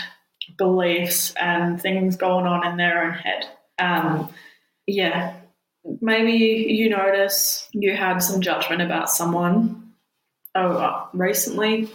beliefs 0.57 1.33
and 1.39 1.81
things 1.81 2.15
going 2.15 2.45
on 2.45 2.65
in 2.65 2.77
their 2.77 3.03
own 3.03 3.13
head. 3.13 3.47
Um, 3.79 4.29
yeah, 4.85 5.35
maybe 6.01 6.73
you 6.73 6.89
notice 6.89 7.67
you 7.73 7.95
had 7.95 8.19
some 8.19 8.41
judgment 8.41 8.81
about 8.81 9.09
someone 9.09 9.93
oh, 10.55 10.71
uh, 10.71 11.05
recently. 11.13 11.89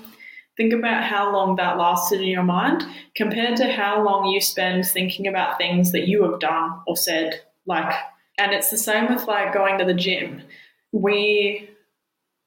Think 0.56 0.74
about 0.74 1.04
how 1.04 1.32
long 1.32 1.56
that 1.56 1.78
lasted 1.78 2.20
in 2.20 2.28
your 2.28 2.42
mind 2.42 2.84
compared 3.16 3.56
to 3.56 3.72
how 3.72 4.04
long 4.04 4.26
you 4.26 4.40
spend 4.40 4.86
thinking 4.86 5.26
about 5.26 5.56
things 5.56 5.92
that 5.92 6.08
you 6.08 6.22
have 6.30 6.40
done 6.40 6.80
or 6.86 6.96
said. 6.96 7.40
Like, 7.66 7.92
and 8.38 8.52
it's 8.52 8.70
the 8.70 8.78
same 8.78 9.12
with 9.12 9.26
like 9.26 9.54
going 9.54 9.78
to 9.78 9.84
the 9.84 9.94
gym. 9.94 10.42
We 10.92 11.70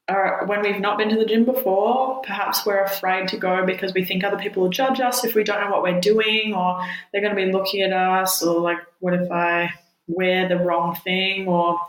are, 0.07 0.45
when 0.45 0.61
we've 0.61 0.79
not 0.79 0.97
been 0.97 1.09
to 1.09 1.15
the 1.15 1.25
gym 1.25 1.45
before, 1.45 2.21
perhaps 2.21 2.65
we're 2.65 2.83
afraid 2.83 3.27
to 3.29 3.37
go 3.37 3.65
because 3.65 3.93
we 3.93 4.05
think 4.05 4.23
other 4.23 4.37
people 4.37 4.63
will 4.63 4.69
judge 4.69 4.99
us 4.99 5.25
if 5.25 5.33
we 5.33 5.43
don't 5.43 5.61
know 5.61 5.71
what 5.71 5.83
we're 5.83 5.99
doing, 5.99 6.53
or 6.53 6.79
they're 7.11 7.21
going 7.21 7.35
to 7.35 7.45
be 7.45 7.51
looking 7.51 7.81
at 7.81 7.93
us, 7.93 8.43
or 8.43 8.59
like, 8.61 8.77
what 8.99 9.13
if 9.13 9.31
I 9.31 9.73
wear 10.07 10.47
the 10.47 10.57
wrong 10.57 10.95
thing, 10.95 11.47
or 11.47 11.79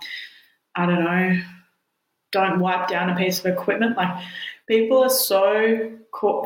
I 0.74 0.86
don't 0.86 1.04
know, 1.04 1.38
don't 2.32 2.58
wipe 2.58 2.88
down 2.88 3.10
a 3.10 3.16
piece 3.16 3.38
of 3.38 3.46
equipment. 3.46 3.96
Like, 3.96 4.22
people 4.68 5.02
are 5.04 5.10
so 5.10 5.92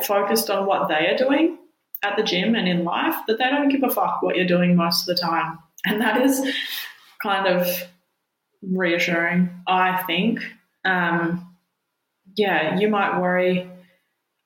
focused 0.03 0.49
on 0.49 0.65
what 0.65 0.89
they 0.89 1.07
are 1.07 1.17
doing 1.17 1.57
at 2.03 2.17
the 2.17 2.23
gym 2.23 2.55
and 2.55 2.67
in 2.67 2.83
life 2.83 3.15
that 3.27 3.37
they 3.37 3.49
don't 3.49 3.69
give 3.69 3.83
a 3.83 3.89
fuck 3.89 4.21
what 4.21 4.35
you're 4.35 4.45
doing 4.45 4.75
most 4.75 5.07
of 5.07 5.15
the 5.15 5.21
time. 5.21 5.59
And 5.85 6.01
that 6.01 6.21
is 6.21 6.45
kind 7.21 7.47
of 7.47 7.67
reassuring, 8.61 9.49
I 9.67 10.03
think. 10.03 10.41
Um, 10.83 11.50
yeah, 12.35 12.77
you 12.79 12.87
might 12.87 13.19
worry 13.19 13.69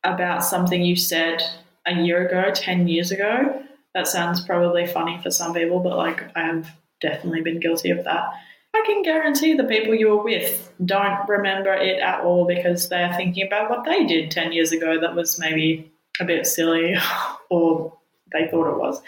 about 0.04 0.44
something 0.44 0.82
you 0.82 0.96
said 0.96 1.42
a 1.86 1.94
year 1.94 2.28
ago, 2.28 2.52
10 2.54 2.88
years 2.88 3.12
ago. 3.12 3.62
That 3.94 4.08
sounds 4.08 4.46
probably 4.46 4.86
funny 4.86 5.20
for 5.24 5.32
some 5.32 5.54
people, 5.54 5.80
but 5.80 5.98
like 5.98 6.36
I 6.36 6.42
have 6.42 6.70
definitely 7.02 7.42
been 7.42 7.60
guilty 7.60 7.92
of 7.92 8.04
that. 8.04 8.34
I 8.74 8.84
can 8.86 9.04
guarantee 9.04 9.54
the 9.54 9.64
people 9.64 9.96
you 9.96 10.10
were 10.10 10.24
with 10.24 10.72
don't 10.86 11.28
remember 11.30 11.74
it 11.74 12.02
at 12.02 12.22
all 12.22 12.46
because 12.46 12.90
they're 12.90 13.14
thinking 13.14 13.48
about 13.48 13.70
what 13.70 13.86
they 13.86 14.06
did 14.06 14.32
10 14.32 14.52
years 14.52 14.74
ago 14.74 15.00
that 15.00 15.16
was 15.16 15.40
maybe 15.40 15.92
a 16.20 16.26
bit 16.26 16.46
silly 16.46 16.96
or 17.50 17.94
they 18.34 18.48
thought 18.50 18.70
it 18.72 18.78
was. 18.78 19.02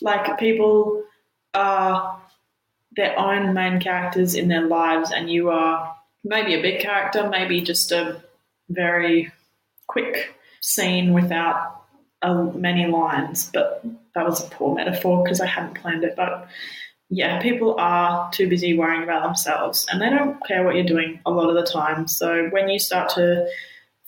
Like 0.00 0.38
people 0.38 1.04
are 1.54 2.20
their 2.96 3.18
own 3.18 3.54
main 3.54 3.80
characters 3.80 4.34
in 4.34 4.48
their 4.48 4.66
lives, 4.66 5.10
and 5.10 5.30
you 5.30 5.50
are 5.50 5.94
maybe 6.24 6.54
a 6.54 6.62
big 6.62 6.80
character, 6.80 7.28
maybe 7.28 7.60
just 7.60 7.92
a 7.92 8.22
very 8.68 9.32
quick 9.86 10.34
scene 10.60 11.12
without 11.12 11.82
uh, 12.22 12.44
many 12.54 12.86
lines. 12.86 13.50
But 13.52 13.84
that 14.14 14.24
was 14.24 14.44
a 14.44 14.48
poor 14.50 14.74
metaphor 14.74 15.22
because 15.22 15.40
I 15.40 15.46
hadn't 15.46 15.74
planned 15.74 16.04
it. 16.04 16.14
But 16.16 16.48
yeah, 17.10 17.42
people 17.42 17.76
are 17.78 18.30
too 18.32 18.48
busy 18.48 18.76
worrying 18.76 19.02
about 19.02 19.22
themselves 19.22 19.86
and 19.90 20.00
they 20.00 20.08
don't 20.08 20.42
care 20.46 20.64
what 20.64 20.74
you're 20.74 20.84
doing 20.84 21.20
a 21.26 21.30
lot 21.30 21.50
of 21.50 21.56
the 21.56 21.70
time. 21.70 22.08
So 22.08 22.48
when 22.50 22.68
you 22.68 22.78
start 22.78 23.10
to 23.10 23.48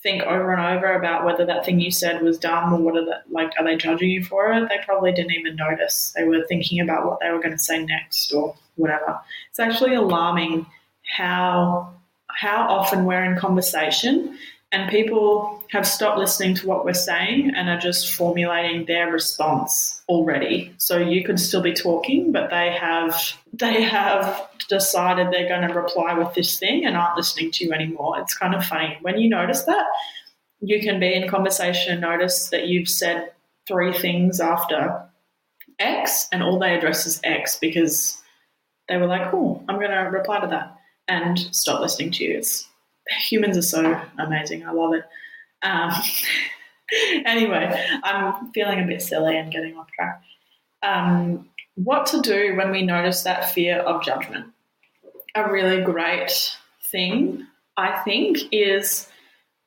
think 0.01 0.23
over 0.23 0.53
and 0.53 0.77
over 0.77 0.93
about 0.93 1.25
whether 1.25 1.45
that 1.45 1.65
thing 1.65 1.79
you 1.79 1.91
said 1.91 2.21
was 2.21 2.37
dumb 2.37 2.73
or 2.73 2.79
what 2.79 2.95
are 2.95 3.05
the, 3.05 3.21
like 3.29 3.51
are 3.57 3.65
they 3.65 3.75
judging 3.75 4.09
you 4.09 4.23
for 4.23 4.51
it, 4.53 4.69
they 4.69 4.77
probably 4.85 5.11
didn't 5.11 5.33
even 5.33 5.55
notice. 5.55 6.13
They 6.15 6.23
were 6.23 6.45
thinking 6.47 6.79
about 6.79 7.05
what 7.05 7.19
they 7.19 7.29
were 7.29 7.39
going 7.39 7.51
to 7.51 7.59
say 7.59 7.83
next 7.83 8.31
or 8.31 8.55
whatever. 8.75 9.19
It's 9.49 9.59
actually 9.59 9.95
alarming 9.95 10.65
how 11.03 11.94
how 12.35 12.67
often 12.67 13.05
we're 13.05 13.23
in 13.23 13.37
conversation 13.37 14.37
and 14.71 14.89
people 14.89 15.63
have 15.71 15.87
stopped 15.87 16.17
listening 16.17 16.55
to 16.55 16.67
what 16.67 16.83
we're 16.83 16.93
saying 16.93 17.51
and 17.55 17.69
are 17.69 17.79
just 17.79 18.13
formulating 18.13 18.85
their 18.85 19.11
response 19.11 20.03
already. 20.09 20.73
So 20.77 20.97
you 20.97 21.23
could 21.23 21.39
still 21.39 21.61
be 21.61 21.73
talking 21.73 22.31
but 22.31 22.49
they 22.49 22.71
have 22.71 23.15
they 23.53 23.83
have 23.83 24.49
decided 24.67 25.31
they're 25.31 25.47
going 25.47 25.67
to 25.67 25.73
reply 25.73 26.13
with 26.13 26.33
this 26.33 26.59
thing 26.59 26.85
and 26.85 26.97
aren't 26.97 27.17
listening 27.17 27.51
to 27.51 27.65
you 27.65 27.71
anymore. 27.71 28.19
It's 28.19 28.37
kind 28.37 28.53
of 28.53 28.65
funny. 28.65 28.97
When 29.01 29.17
you 29.17 29.29
notice 29.29 29.63
that 29.63 29.85
you 30.61 30.81
can 30.81 30.99
be 30.99 31.13
in 31.13 31.29
conversation 31.29 31.93
and 31.93 32.01
notice 32.01 32.49
that 32.49 32.67
you've 32.67 32.89
said 32.89 33.31
three 33.67 33.93
things 33.93 34.39
after 34.39 35.01
x 35.79 36.27
and 36.31 36.41
all 36.41 36.59
they 36.59 36.75
address 36.75 37.05
is 37.05 37.19
x 37.23 37.57
because 37.59 38.21
they 38.87 38.97
were 38.97 39.07
like 39.07 39.33
oh 39.33 39.61
i'm 39.67 39.77
going 39.77 39.91
to 39.91 39.97
reply 39.97 40.39
to 40.39 40.47
that 40.47 40.74
and 41.07 41.37
stop 41.51 41.81
listening 41.81 42.11
to 42.11 42.23
you. 42.23 42.37
It's, 42.37 42.67
humans 43.27 43.57
are 43.57 43.61
so 43.61 44.01
amazing. 44.17 44.65
I 44.65 44.71
love 44.71 44.93
it. 44.93 45.03
Um, 45.61 45.91
anyway, 47.25 47.85
I'm 48.03 48.51
feeling 48.51 48.79
a 48.79 48.87
bit 48.87 49.01
silly 49.01 49.37
and 49.37 49.51
getting 49.51 49.77
off 49.77 49.91
track. 49.91 50.21
Um, 50.83 51.49
what 51.75 52.05
to 52.07 52.21
do 52.21 52.55
when 52.55 52.71
we 52.71 52.83
notice 52.83 53.23
that 53.23 53.51
fear 53.53 53.79
of 53.79 54.03
judgment? 54.03 54.47
A 55.35 55.51
really 55.51 55.81
great 55.83 56.31
thing, 56.91 57.45
I 57.75 58.01
think, 58.03 58.37
is 58.51 59.09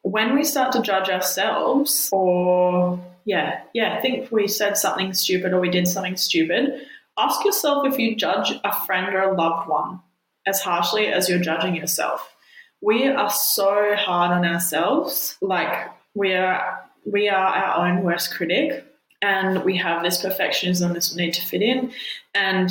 when 0.02 0.34
we 0.34 0.44
start 0.44 0.72
to 0.72 0.82
judge 0.82 1.10
ourselves 1.10 2.08
or 2.12 2.98
yeah, 3.26 3.60
yeah, 3.74 4.00
think 4.00 4.32
we 4.32 4.48
said 4.48 4.78
something 4.78 5.12
stupid 5.12 5.52
or 5.52 5.60
we 5.60 5.68
did 5.68 5.86
something 5.86 6.16
stupid, 6.16 6.86
ask 7.18 7.44
yourself 7.44 7.86
if 7.86 7.98
you 7.98 8.16
judge 8.16 8.52
a 8.64 8.86
friend 8.86 9.14
or 9.14 9.20
a 9.20 9.34
loved 9.34 9.68
one 9.68 10.00
as 10.48 10.60
harshly 10.60 11.08
as 11.08 11.28
you're 11.28 11.38
judging 11.38 11.76
yourself. 11.76 12.34
We 12.80 13.06
are 13.08 13.30
so 13.30 13.94
hard 13.96 14.32
on 14.32 14.44
ourselves. 14.44 15.36
Like 15.40 15.90
we 16.14 16.32
are 16.34 16.88
we 17.04 17.28
are 17.28 17.46
our 17.46 17.86
own 17.86 18.02
worst 18.02 18.34
critic 18.34 18.84
and 19.20 19.64
we 19.64 19.76
have 19.76 20.02
this 20.02 20.22
perfectionism, 20.22 20.94
this 20.94 21.14
need 21.14 21.34
to 21.34 21.44
fit 21.44 21.62
in, 21.62 21.92
and 22.34 22.70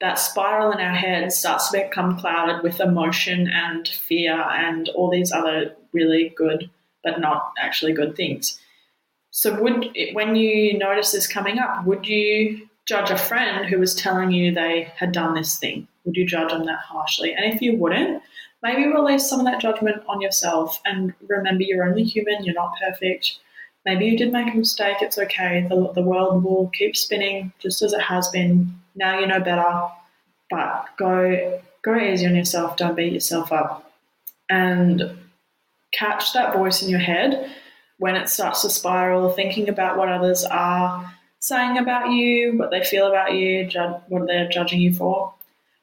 that 0.00 0.18
spiral 0.18 0.70
in 0.70 0.78
our 0.78 0.94
head 0.94 1.32
starts 1.32 1.70
to 1.70 1.78
become 1.78 2.18
clouded 2.18 2.62
with 2.62 2.80
emotion 2.80 3.48
and 3.48 3.88
fear 3.88 4.32
and 4.32 4.88
all 4.90 5.10
these 5.10 5.32
other 5.32 5.74
really 5.92 6.32
good 6.36 6.70
but 7.02 7.20
not 7.20 7.52
actually 7.58 7.92
good 7.92 8.14
things. 8.16 8.60
So, 9.30 9.60
would 9.60 9.96
when 10.12 10.36
you 10.36 10.78
notice 10.78 11.12
this 11.12 11.26
coming 11.26 11.58
up, 11.58 11.84
would 11.84 12.06
you 12.06 12.68
judge 12.86 13.10
a 13.10 13.18
friend 13.18 13.66
who 13.66 13.78
was 13.78 13.94
telling 13.94 14.30
you 14.30 14.52
they 14.52 14.92
had 14.96 15.12
done 15.12 15.34
this 15.34 15.58
thing? 15.58 15.86
Would 16.08 16.16
you 16.16 16.24
judge 16.24 16.50
them 16.50 16.64
that 16.64 16.78
harshly? 16.78 17.34
And 17.34 17.52
if 17.52 17.60
you 17.60 17.76
wouldn't, 17.76 18.22
maybe 18.62 18.86
release 18.86 19.28
some 19.28 19.40
of 19.40 19.44
that 19.44 19.60
judgment 19.60 20.02
on 20.08 20.22
yourself 20.22 20.80
and 20.86 21.12
remember 21.28 21.64
you're 21.64 21.84
only 21.84 22.02
human, 22.02 22.44
you're 22.44 22.54
not 22.54 22.72
perfect. 22.80 23.38
Maybe 23.84 24.06
you 24.06 24.16
did 24.16 24.32
make 24.32 24.54
a 24.54 24.56
mistake, 24.56 24.96
it's 25.02 25.18
okay. 25.18 25.66
The, 25.68 25.92
the 25.92 26.00
world 26.00 26.42
will 26.42 26.68
keep 26.68 26.96
spinning 26.96 27.52
just 27.58 27.82
as 27.82 27.92
it 27.92 28.00
has 28.00 28.28
been. 28.28 28.80
Now 28.94 29.18
you 29.18 29.26
know 29.26 29.38
better, 29.38 29.90
but 30.48 30.86
go 30.96 31.60
go 31.82 31.94
easy 31.94 32.26
on 32.26 32.34
yourself, 32.34 32.78
don't 32.78 32.96
beat 32.96 33.12
yourself 33.12 33.52
up. 33.52 33.92
And 34.48 35.18
catch 35.92 36.32
that 36.32 36.54
voice 36.56 36.82
in 36.82 36.88
your 36.88 37.00
head 37.00 37.50
when 37.98 38.16
it 38.16 38.30
starts 38.30 38.62
to 38.62 38.70
spiral, 38.70 39.28
thinking 39.28 39.68
about 39.68 39.98
what 39.98 40.08
others 40.08 40.42
are 40.44 41.14
saying 41.40 41.76
about 41.76 42.10
you, 42.10 42.56
what 42.56 42.70
they 42.70 42.82
feel 42.82 43.08
about 43.08 43.34
you, 43.34 43.68
what 44.08 44.26
they're 44.26 44.48
judging 44.48 44.80
you 44.80 44.92
for. 44.92 45.34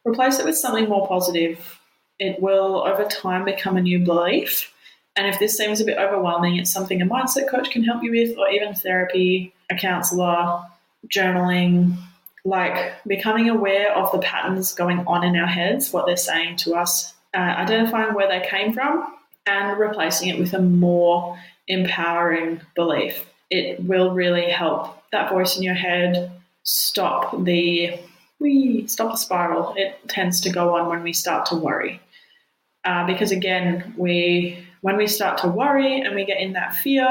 Replace 0.06 0.39
it 0.39 0.45
with 0.45 0.58
something 0.58 0.88
more 0.88 1.08
positive. 1.08 1.80
It 2.20 2.41
will, 2.41 2.86
over 2.88 3.03
time, 3.06 3.45
become 3.45 3.76
a 3.76 3.82
new 3.82 3.99
belief. 3.99 4.72
And 5.16 5.28
if 5.28 5.39
this 5.39 5.58
seems 5.58 5.82
a 5.82 5.86
bit 5.86 5.97
overwhelming, 5.97 6.58
it's 6.58 6.72
something 6.72 7.01
a 7.01 7.06
mindset 7.06 7.49
coach 7.49 7.72
can 7.72 7.84
help 7.84 8.03
you 8.03 8.12
with, 8.12 8.38
or 8.38 8.49
even 8.49 8.74
therapy, 8.74 9.53
a 9.70 9.76
counselor, 9.76 10.62
journaling, 11.08 11.97
like 12.43 12.93
becoming 13.08 13.49
aware 13.49 13.95
of 13.95 14.12
the 14.12 14.20
patterns 14.20 14.74
going 14.74 14.99
on 15.08 15.24
in 15.24 15.36
our 15.36 15.47
heads, 15.47 15.91
what 15.91 16.06
they're 16.06 16.18
saying 16.18 16.58
to 16.58 16.76
us, 16.76 17.14
uh, 17.34 17.39
identifying 17.39 18.14
where 18.14 18.28
they 18.28 18.45
came 18.47 18.74
from, 18.74 19.12
and 19.47 19.80
replacing 19.80 20.30
it 20.30 20.38
with 20.38 20.53
a 20.53 20.62
more 20.62 21.38
empowering 21.68 22.62
belief. 22.76 23.26
It 23.49 23.84
will 23.84 24.12
really 24.14 24.49
help 24.49 25.03
that 25.12 25.32
voice 25.32 25.58
in 25.58 25.64
your 25.64 25.76
head 25.76 26.32
stop 26.64 27.43
the 27.43 27.99
we 28.40 28.88
stop 28.88 29.12
the 29.12 29.18
spiral. 29.18 29.74
It 29.78 29.98
tends 30.08 30.42
to 30.42 30.50
go 30.50 30.76
on 30.76 30.90
when 30.90 31.04
we 31.04 31.14
start 31.14 31.46
to 31.48 31.56
worry. 31.56 32.02
Uh, 32.84 33.06
because 33.08 33.32
again, 33.32 33.94
we 33.98 34.66
when 34.82 34.98
we 34.98 35.08
start 35.08 35.40
to 35.40 35.48
worry 35.48 36.02
and 36.02 36.14
we 36.14 36.26
get 36.26 36.40
in 36.40 36.54
that 36.54 36.76
fear, 36.76 37.08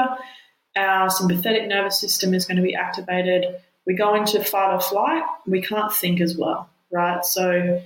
our 0.77 1.09
sympathetic 1.09 1.67
nervous 1.67 1.99
system 1.99 2.33
is 2.33 2.45
going 2.45 2.57
to 2.57 2.63
be 2.63 2.75
activated. 2.75 3.43
We 3.85 3.95
go 3.95 4.15
into 4.15 4.43
fight 4.43 4.73
or 4.73 4.79
flight. 4.79 5.23
We 5.45 5.61
can't 5.61 5.91
think 5.93 6.21
as 6.21 6.37
well, 6.37 6.69
right? 6.91 7.23
So 7.25 7.81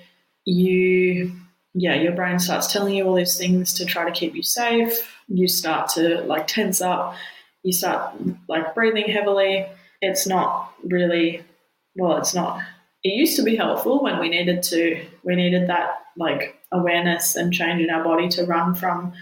you, 0.46 1.32
yeah, 1.74 1.96
your 1.96 2.12
brain 2.14 2.40
starts 2.40 2.72
telling 2.72 2.96
you 2.96 3.06
all 3.08 3.16
these 3.16 3.38
things 3.38 3.74
to 3.74 3.86
try 3.86 4.06
to 4.06 4.12
keep 4.12 4.36
you 4.36 4.44
safe. 4.44 5.12
You 5.28 5.48
start 5.48 5.90
to 5.92 6.22
like 6.22 6.48
tense 6.48 6.82
up. 6.82 7.16
You 7.64 7.74
start 7.74 8.14
like 8.48 8.76
breathing 8.76 9.12
heavily. 9.12 9.66
It's 10.02 10.28
not 10.28 10.74
really, 10.84 11.44
well, 11.96 12.18
it's 12.18 12.34
not 12.34 12.62
it 13.04 13.10
used 13.10 13.36
to 13.38 13.44
be 13.44 13.56
helpful 13.56 14.04
when 14.04 14.20
we 14.20 14.30
needed 14.30 14.64
to 14.64 15.06
we 15.24 15.36
needed 15.36 15.70
that 15.70 16.02
like 16.18 16.60
awareness 16.72 17.36
and 17.36 17.54
change 17.54 17.82
in 17.82 17.90
our 17.90 18.04
body 18.04 18.28
to 18.30 18.46
run 18.46 18.76
from 18.76 19.14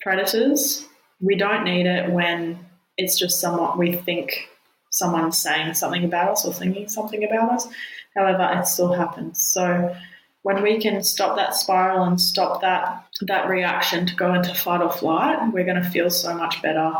predators. 0.00 0.86
We 1.20 1.36
don't 1.36 1.64
need 1.64 1.86
it 1.86 2.10
when 2.10 2.58
it's 2.96 3.18
just 3.18 3.40
somewhat 3.40 3.78
we 3.78 3.92
think 3.92 4.48
someone's 4.90 5.36
saying 5.36 5.74
something 5.74 6.04
about 6.04 6.32
us 6.32 6.46
or 6.46 6.52
thinking 6.52 6.88
something 6.88 7.24
about 7.24 7.52
us. 7.52 7.68
However, 8.16 8.50
it 8.58 8.66
still 8.66 8.92
happens. 8.92 9.42
So 9.42 9.94
when 10.42 10.62
we 10.62 10.80
can 10.80 11.02
stop 11.02 11.36
that 11.36 11.54
spiral 11.54 12.04
and 12.04 12.20
stop 12.20 12.62
that 12.62 13.04
that 13.22 13.48
reaction 13.48 14.06
to 14.06 14.14
go 14.14 14.32
into 14.32 14.54
fight 14.54 14.80
or 14.80 14.90
flight, 14.90 15.52
we're 15.52 15.64
going 15.64 15.82
to 15.82 15.90
feel 15.90 16.08
so 16.08 16.34
much 16.34 16.62
better, 16.62 16.92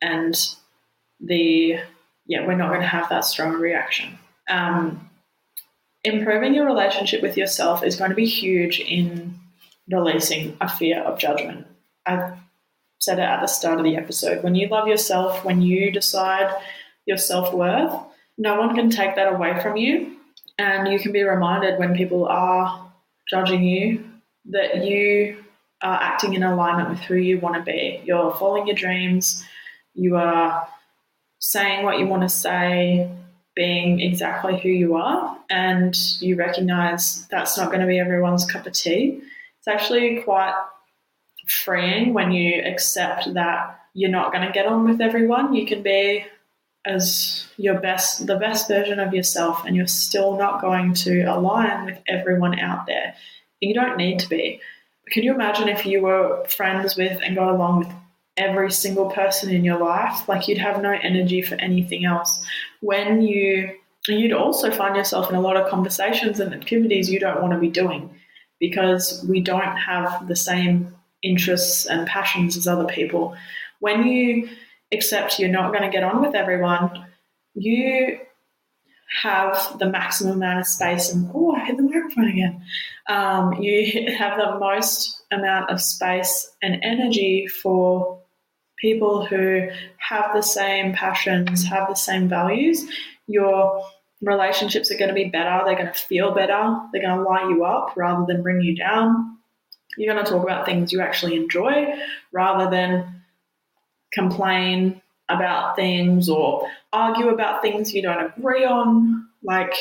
and 0.00 0.34
the 1.20 1.80
yeah, 2.26 2.46
we're 2.46 2.56
not 2.56 2.68
going 2.68 2.80
to 2.80 2.86
have 2.86 3.08
that 3.10 3.24
strong 3.24 3.54
reaction. 3.54 4.18
Um, 4.48 5.10
improving 6.04 6.54
your 6.54 6.66
relationship 6.66 7.22
with 7.22 7.36
yourself 7.36 7.82
is 7.82 7.96
going 7.96 8.10
to 8.10 8.16
be 8.16 8.26
huge 8.26 8.78
in 8.78 9.38
releasing 9.90 10.56
a 10.60 10.68
fear 10.68 11.02
of 11.02 11.18
judgment. 11.18 11.66
I 12.06 12.32
said 13.00 13.18
it 13.18 13.22
at 13.22 13.40
the 13.40 13.46
start 13.46 13.78
of 13.78 13.84
the 13.84 13.96
episode. 13.96 14.42
When 14.42 14.54
you 14.54 14.68
love 14.68 14.86
yourself, 14.86 15.44
when 15.44 15.62
you 15.62 15.90
decide 15.90 16.54
your 17.06 17.16
self 17.16 17.52
worth, 17.52 17.94
no 18.36 18.58
one 18.58 18.74
can 18.74 18.90
take 18.90 19.16
that 19.16 19.32
away 19.32 19.60
from 19.60 19.76
you. 19.76 20.16
And 20.58 20.92
you 20.92 20.98
can 20.98 21.12
be 21.12 21.22
reminded 21.22 21.78
when 21.78 21.96
people 21.96 22.26
are 22.26 22.92
judging 23.28 23.64
you 23.64 24.04
that 24.46 24.84
you 24.84 25.42
are 25.82 26.00
acting 26.00 26.34
in 26.34 26.42
alignment 26.42 26.90
with 26.90 27.00
who 27.00 27.16
you 27.16 27.40
want 27.40 27.56
to 27.56 27.62
be. 27.62 28.00
You're 28.04 28.34
following 28.34 28.66
your 28.66 28.76
dreams, 28.76 29.44
you 29.94 30.16
are 30.16 30.68
saying 31.38 31.84
what 31.84 31.98
you 31.98 32.06
want 32.06 32.22
to 32.22 32.28
say, 32.28 33.10
being 33.54 34.00
exactly 34.00 34.58
who 34.58 34.68
you 34.68 34.96
are 34.96 35.38
and 35.48 35.96
you 36.20 36.36
recognize 36.36 37.26
that's 37.28 37.56
not 37.56 37.68
going 37.68 37.80
to 37.80 37.86
be 37.86 37.98
everyone's 37.98 38.44
cup 38.50 38.66
of 38.66 38.72
tea. 38.72 39.20
It's 39.58 39.68
actually 39.68 40.22
quite 40.22 40.54
freeing 41.46 42.14
when 42.14 42.32
you 42.32 42.62
accept 42.62 43.32
that 43.34 43.80
you're 43.94 44.10
not 44.10 44.32
going 44.32 44.46
to 44.46 44.52
get 44.52 44.66
on 44.66 44.84
with 44.84 45.00
everyone. 45.00 45.54
You 45.54 45.66
can 45.66 45.82
be 45.82 46.24
as 46.84 47.46
your 47.56 47.80
best, 47.80 48.26
the 48.26 48.36
best 48.36 48.68
version 48.68 48.98
of 48.98 49.14
yourself, 49.14 49.64
and 49.64 49.74
you're 49.76 49.86
still 49.86 50.36
not 50.36 50.60
going 50.60 50.92
to 50.94 51.22
align 51.22 51.86
with 51.86 51.98
everyone 52.08 52.58
out 52.58 52.86
there. 52.86 53.14
You 53.60 53.72
don't 53.72 53.96
need 53.96 54.18
to 54.18 54.28
be. 54.28 54.60
Can 55.10 55.22
you 55.22 55.32
imagine 55.32 55.68
if 55.68 55.86
you 55.86 56.02
were 56.02 56.44
friends 56.46 56.96
with 56.96 57.20
and 57.22 57.36
got 57.36 57.54
along 57.54 57.80
with 57.80 57.88
every 58.36 58.72
single 58.72 59.10
person 59.10 59.50
in 59.50 59.64
your 59.64 59.78
life, 59.78 60.28
like 60.28 60.48
you'd 60.48 60.58
have 60.58 60.82
no 60.82 60.90
energy 60.90 61.40
for 61.42 61.54
anything 61.56 62.04
else. 62.04 62.44
When 62.84 63.22
you 63.22 63.70
you'd 64.08 64.34
also 64.34 64.70
find 64.70 64.94
yourself 64.94 65.30
in 65.30 65.36
a 65.36 65.40
lot 65.40 65.56
of 65.56 65.70
conversations 65.70 66.38
and 66.38 66.52
activities 66.52 67.10
you 67.10 67.18
don't 67.18 67.40
want 67.40 67.54
to 67.54 67.58
be 67.58 67.70
doing 67.70 68.10
because 68.60 69.24
we 69.26 69.40
don't 69.40 69.76
have 69.76 70.28
the 70.28 70.36
same 70.36 70.94
interests 71.22 71.86
and 71.86 72.06
passions 72.06 72.58
as 72.58 72.66
other 72.66 72.84
people. 72.84 73.34
When 73.80 74.06
you 74.06 74.50
accept 74.92 75.38
you're 75.38 75.48
not 75.48 75.72
going 75.72 75.82
to 75.82 75.88
get 75.88 76.04
on 76.04 76.20
with 76.20 76.34
everyone, 76.34 77.06
you 77.54 78.18
have 79.22 79.78
the 79.78 79.86
maximum 79.86 80.34
amount 80.34 80.60
of 80.60 80.66
space 80.66 81.10
and 81.10 81.30
oh 81.34 81.52
I 81.52 81.64
hit 81.64 81.78
the 81.78 81.82
microphone 81.82 82.28
again. 82.28 82.62
Um, 83.08 83.54
you 83.54 84.12
have 84.12 84.36
the 84.36 84.58
most 84.58 85.22
amount 85.32 85.70
of 85.70 85.80
space 85.80 86.50
and 86.62 86.80
energy 86.82 87.46
for 87.46 88.20
people 88.76 89.24
who 89.24 89.68
have 89.98 90.34
the 90.34 90.42
same 90.42 90.92
passions, 90.92 91.64
have 91.64 91.88
the 91.88 91.94
same 91.94 92.28
values, 92.28 92.86
your 93.26 93.84
relationships 94.20 94.90
are 94.90 94.98
going 94.98 95.08
to 95.08 95.14
be 95.14 95.28
better. 95.28 95.62
They're 95.64 95.76
going 95.76 95.92
to 95.92 95.98
feel 95.98 96.34
better. 96.34 96.80
They're 96.92 97.02
going 97.02 97.18
to 97.18 97.24
light 97.24 97.48
you 97.48 97.64
up 97.64 97.92
rather 97.96 98.24
than 98.26 98.42
bring 98.42 98.60
you 98.60 98.76
down. 98.76 99.38
You're 99.96 100.12
going 100.12 100.24
to 100.24 100.30
talk 100.30 100.42
about 100.42 100.66
things 100.66 100.92
you 100.92 101.00
actually 101.00 101.36
enjoy 101.36 101.94
rather 102.32 102.70
than 102.70 103.22
complain 104.12 105.00
about 105.28 105.76
things 105.76 106.28
or 106.28 106.68
argue 106.92 107.28
about 107.28 107.62
things 107.62 107.92
you 107.92 108.02
don't 108.02 108.32
agree 108.36 108.64
on. 108.64 109.28
Like 109.42 109.74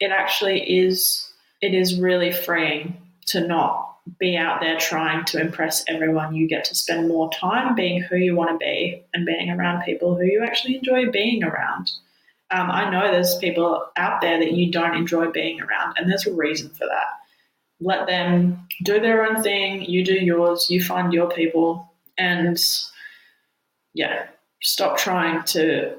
it 0.00 0.10
actually 0.10 0.60
is, 0.60 1.32
it 1.60 1.74
is 1.74 1.98
really 1.98 2.32
freeing 2.32 2.96
to 3.26 3.46
not 3.46 3.93
be 4.18 4.36
out 4.36 4.60
there 4.60 4.78
trying 4.78 5.24
to 5.26 5.40
impress 5.40 5.84
everyone. 5.88 6.34
You 6.34 6.46
get 6.46 6.64
to 6.66 6.74
spend 6.74 7.08
more 7.08 7.30
time 7.30 7.74
being 7.74 8.02
who 8.02 8.16
you 8.16 8.36
want 8.36 8.50
to 8.50 8.58
be 8.58 9.02
and 9.14 9.26
being 9.26 9.50
around 9.50 9.84
people 9.84 10.14
who 10.14 10.24
you 10.24 10.42
actually 10.44 10.76
enjoy 10.76 11.10
being 11.10 11.42
around. 11.42 11.90
Um, 12.50 12.70
I 12.70 12.90
know 12.90 13.10
there's 13.10 13.36
people 13.36 13.86
out 13.96 14.20
there 14.20 14.38
that 14.38 14.52
you 14.52 14.70
don't 14.70 14.96
enjoy 14.96 15.30
being 15.30 15.60
around, 15.60 15.96
and 15.96 16.08
there's 16.08 16.26
a 16.26 16.34
reason 16.34 16.68
for 16.70 16.86
that. 16.86 17.06
Let 17.80 18.06
them 18.06 18.66
do 18.82 19.00
their 19.00 19.26
own 19.26 19.42
thing, 19.42 19.82
you 19.82 20.04
do 20.04 20.14
yours, 20.14 20.70
you 20.70 20.82
find 20.82 21.12
your 21.12 21.30
people, 21.30 21.90
and 22.18 22.62
yeah, 23.94 24.26
stop 24.60 24.98
trying 24.98 25.42
to 25.44 25.96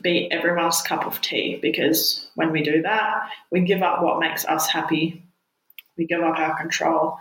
be 0.00 0.30
everyone's 0.32 0.80
cup 0.82 1.06
of 1.06 1.20
tea 1.20 1.58
because 1.60 2.28
when 2.34 2.50
we 2.50 2.62
do 2.62 2.82
that, 2.82 3.28
we 3.50 3.60
give 3.60 3.82
up 3.82 4.02
what 4.02 4.20
makes 4.20 4.44
us 4.44 4.68
happy, 4.68 5.22
we 5.96 6.06
give 6.06 6.22
up 6.22 6.38
our 6.38 6.56
control, 6.56 7.18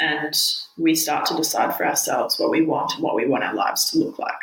and 0.00 0.34
we 0.78 0.94
start 0.94 1.26
to 1.26 1.36
decide 1.36 1.76
for 1.76 1.86
ourselves 1.86 2.38
what 2.38 2.50
we 2.50 2.62
want 2.62 2.94
and 2.94 3.02
what 3.02 3.14
we 3.14 3.26
want 3.26 3.44
our 3.44 3.54
lives 3.54 3.90
to 3.90 3.98
look 3.98 4.18
like. 4.18 4.40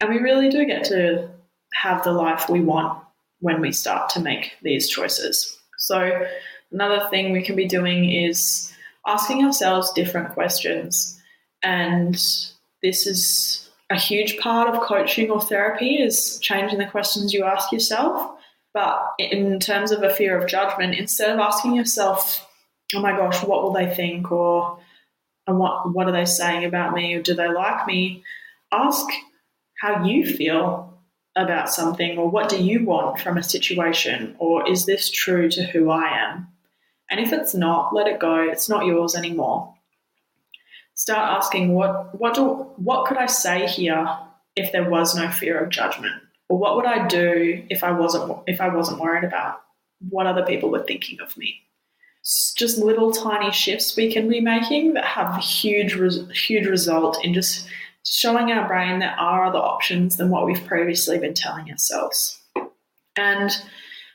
And 0.00 0.10
we 0.10 0.18
really 0.18 0.48
do 0.48 0.64
get 0.64 0.84
to 0.84 1.28
have 1.74 2.02
the 2.02 2.12
life 2.12 2.48
we 2.48 2.60
want 2.60 3.02
when 3.40 3.60
we 3.60 3.72
start 3.72 4.08
to 4.10 4.20
make 4.20 4.52
these 4.62 4.88
choices. 4.88 5.58
So, 5.78 6.26
another 6.72 7.08
thing 7.10 7.32
we 7.32 7.42
can 7.42 7.56
be 7.56 7.66
doing 7.66 8.10
is 8.10 8.72
asking 9.06 9.44
ourselves 9.44 9.92
different 9.92 10.32
questions. 10.32 11.20
And 11.62 12.14
this 12.82 13.06
is 13.06 13.68
a 13.90 13.98
huge 13.98 14.38
part 14.38 14.74
of 14.74 14.82
coaching 14.82 15.30
or 15.30 15.40
therapy 15.40 15.96
is 15.96 16.38
changing 16.40 16.78
the 16.78 16.86
questions 16.86 17.32
you 17.32 17.44
ask 17.44 17.70
yourself. 17.70 18.32
But 18.74 19.00
in 19.18 19.58
terms 19.60 19.90
of 19.90 20.02
a 20.02 20.12
fear 20.12 20.38
of 20.38 20.48
judgment, 20.48 20.96
instead 20.96 21.30
of 21.30 21.38
asking 21.38 21.74
yourself, 21.74 22.46
oh 22.94 23.00
my 23.00 23.12
gosh, 23.12 23.42
what 23.42 23.62
will 23.62 23.72
they 23.72 23.92
think? 23.94 24.30
Or 24.30 24.78
and 25.46 25.58
what 25.58 25.94
what 25.94 26.08
are 26.08 26.12
they 26.12 26.24
saying 26.24 26.64
about 26.64 26.94
me? 26.94 27.14
Or 27.14 27.22
do 27.22 27.34
they 27.34 27.48
like 27.48 27.86
me? 27.86 28.22
Ask 28.72 29.06
how 29.80 30.04
you 30.04 30.26
feel 30.26 30.92
about 31.36 31.70
something 31.70 32.16
or 32.18 32.28
what 32.28 32.48
do 32.48 32.62
you 32.62 32.84
want 32.84 33.20
from 33.20 33.36
a 33.36 33.42
situation 33.42 34.34
or 34.38 34.68
is 34.68 34.86
this 34.86 35.10
true 35.10 35.50
to 35.50 35.64
who 35.64 35.90
I 35.90 36.08
am? 36.08 36.48
And 37.10 37.20
if 37.20 37.32
it's 37.32 37.54
not 37.54 37.94
let 37.94 38.08
it 38.08 38.18
go. 38.18 38.36
It's 38.36 38.68
not 38.68 38.86
yours 38.86 39.14
anymore. 39.14 39.74
Start 40.94 41.36
asking 41.36 41.74
what 41.74 42.18
what 42.18 42.34
do 42.34 42.44
what 42.76 43.06
could 43.06 43.18
I 43.18 43.26
say 43.26 43.66
here 43.66 44.08
if 44.56 44.72
there 44.72 44.88
was 44.88 45.14
no 45.14 45.30
fear 45.30 45.58
of 45.58 45.70
judgment? 45.70 46.14
Or 46.48 46.58
what 46.58 46.76
would 46.76 46.86
I 46.86 47.06
do 47.06 47.64
if 47.68 47.84
I 47.84 47.92
wasn't 47.92 48.38
if 48.46 48.60
I 48.60 48.74
wasn't 48.74 49.00
worried 49.00 49.24
about 49.24 49.60
what 50.08 50.26
other 50.26 50.44
people 50.44 50.70
were 50.70 50.82
thinking 50.82 51.20
of 51.20 51.36
me 51.36 51.62
just 52.56 52.78
little 52.78 53.12
tiny 53.12 53.52
shifts 53.52 53.96
we 53.96 54.12
can 54.12 54.28
be 54.28 54.40
making 54.40 54.94
that 54.94 55.04
have 55.04 55.36
huge, 55.36 55.96
huge 56.36 56.66
result 56.66 57.24
in 57.24 57.32
just 57.32 57.68
showing 58.04 58.50
our 58.50 58.66
brain 58.66 58.98
there 58.98 59.14
are 59.18 59.44
other 59.44 59.58
options 59.58 60.16
than 60.16 60.30
what 60.30 60.44
we've 60.44 60.64
previously 60.64 61.18
been 61.18 61.34
telling 61.34 61.70
ourselves. 61.70 62.40
And 63.16 63.50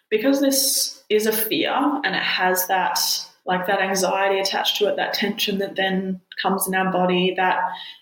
because 0.10 0.42
this 0.42 1.04
is 1.10 1.26
a 1.26 1.32
fear 1.32 1.72
and 1.74 2.16
it 2.16 2.22
has 2.22 2.68
that 2.68 3.00
like 3.46 3.66
that 3.66 3.82
anxiety 3.82 4.40
attached 4.40 4.78
to 4.78 4.88
it, 4.88 4.96
that 4.98 5.14
tension 5.14 5.58
that 5.58 5.76
then 5.76 6.22
comes 6.42 6.68
in 6.68 6.76
our 6.76 6.92
body, 6.92 7.34
that 7.36 7.60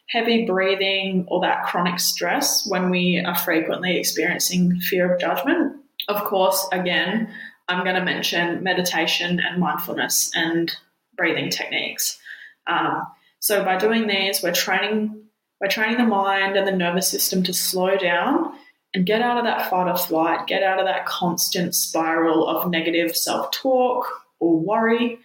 heavy 0.10 0.46
breathing 0.46 1.26
or 1.30 1.40
that 1.42 1.64
chronic 1.64 2.00
stress 2.00 2.68
when 2.68 2.90
we 2.90 3.24
are 3.26 3.36
frequently 3.36 3.98
experiencing 3.98 4.80
fear 4.82 5.14
of 5.14 5.20
judgment. 5.20 5.78
Of 6.10 6.24
course, 6.26 6.68
again, 6.74 7.32
I'm 7.70 7.84
going 7.84 7.96
to 7.96 8.04
mention 8.04 8.64
meditation 8.64 9.40
and 9.40 9.62
mindfulness 9.62 10.32
and 10.34 10.76
breathing 11.16 11.50
techniques. 11.50 12.20
Um, 12.68 13.04
so, 13.40 13.64
by 13.64 13.78
doing 13.78 14.08
these, 14.08 14.44
we're 14.44 14.52
training 14.52 15.24
we're 15.62 15.68
training 15.68 15.98
the 15.98 16.06
mind 16.06 16.56
and 16.56 16.68
the 16.68 16.72
nervous 16.72 17.10
system 17.10 17.44
to 17.44 17.54
slow 17.54 17.98
down 17.98 18.54
and 18.94 19.06
get 19.06 19.22
out 19.22 19.38
of 19.38 19.44
that 19.44 19.70
fight 19.70 19.90
or 19.90 19.98
flight, 19.98 20.48
get 20.48 20.64
out 20.64 20.80
of 20.80 20.86
that 20.86 21.06
constant 21.06 21.76
spiral 21.76 22.48
of 22.48 22.70
negative 22.72 23.16
self 23.16 23.52
talk 23.52 24.08
or 24.40 24.58
worry 24.58 25.20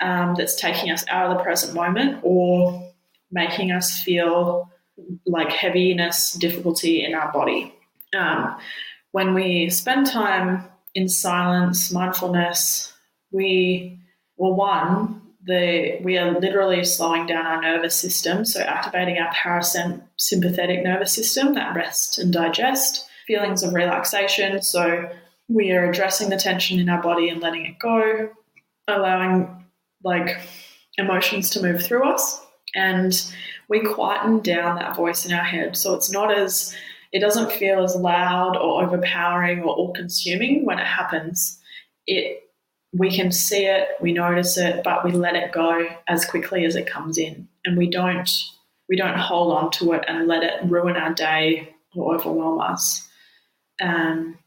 um, 0.00 0.34
that's 0.36 0.56
taking 0.56 0.90
us 0.90 1.04
out 1.08 1.30
of 1.30 1.36
the 1.36 1.44
present 1.44 1.74
moment 1.74 2.20
or 2.22 2.90
making 3.30 3.70
us 3.70 4.00
feel 4.00 4.70
like 5.26 5.52
heaviness, 5.52 6.32
difficulty 6.32 7.04
in 7.04 7.14
our 7.14 7.30
body. 7.32 7.74
Um, 8.16 8.56
when 9.12 9.34
we 9.34 9.68
spend 9.68 10.06
time 10.06 10.64
in 10.96 11.10
silence, 11.10 11.92
mindfulness, 11.92 12.90
we, 13.30 14.00
well, 14.38 14.54
one, 14.54 15.20
the, 15.44 15.98
we 16.02 16.16
are 16.16 16.40
literally 16.40 16.82
slowing 16.84 17.26
down 17.26 17.44
our 17.44 17.60
nervous 17.60 17.94
system, 17.94 18.46
so 18.46 18.60
activating 18.62 19.18
our 19.18 19.30
parasympathetic 19.34 20.82
nervous 20.82 21.12
system, 21.12 21.52
that 21.54 21.76
rest 21.76 22.18
and 22.18 22.32
digest, 22.32 23.06
feelings 23.26 23.62
of 23.62 23.74
relaxation. 23.74 24.62
So 24.62 25.10
we 25.48 25.70
are 25.72 25.90
addressing 25.90 26.30
the 26.30 26.38
tension 26.38 26.80
in 26.80 26.88
our 26.88 27.02
body 27.02 27.28
and 27.28 27.42
letting 27.42 27.66
it 27.66 27.78
go, 27.78 28.30
allowing 28.88 29.66
like 30.02 30.40
emotions 30.96 31.50
to 31.50 31.62
move 31.62 31.82
through 31.82 32.08
us. 32.08 32.42
And 32.74 33.12
we 33.68 33.80
quieten 33.80 34.40
down 34.40 34.76
that 34.76 34.96
voice 34.96 35.26
in 35.26 35.34
our 35.34 35.44
head. 35.44 35.76
So 35.76 35.92
it's 35.94 36.10
not 36.10 36.32
as, 36.32 36.74
it 37.12 37.20
doesn't 37.20 37.52
feel 37.52 37.82
as 37.82 37.96
loud 37.96 38.56
or 38.56 38.82
overpowering 38.82 39.60
or 39.60 39.74
all 39.74 39.92
consuming 39.92 40.64
when 40.64 40.78
it 40.78 40.86
happens. 40.86 41.60
It, 42.06 42.42
we 42.92 43.14
can 43.14 43.30
see 43.32 43.66
it, 43.66 43.88
we 44.00 44.12
notice 44.12 44.56
it, 44.56 44.82
but 44.82 45.04
we 45.04 45.12
let 45.12 45.36
it 45.36 45.52
go 45.52 45.86
as 46.08 46.24
quickly 46.24 46.64
as 46.64 46.76
it 46.76 46.86
comes 46.86 47.18
in. 47.18 47.48
And 47.64 47.76
we 47.76 47.88
don't, 47.88 48.30
we 48.88 48.96
don't 48.96 49.18
hold 49.18 49.52
on 49.52 49.70
to 49.72 49.92
it 49.92 50.04
and 50.08 50.26
let 50.26 50.42
it 50.42 50.64
ruin 50.64 50.96
our 50.96 51.12
day 51.12 51.74
or 51.94 52.14
overwhelm 52.14 52.60
us. 52.60 53.06
Um, 53.80 54.38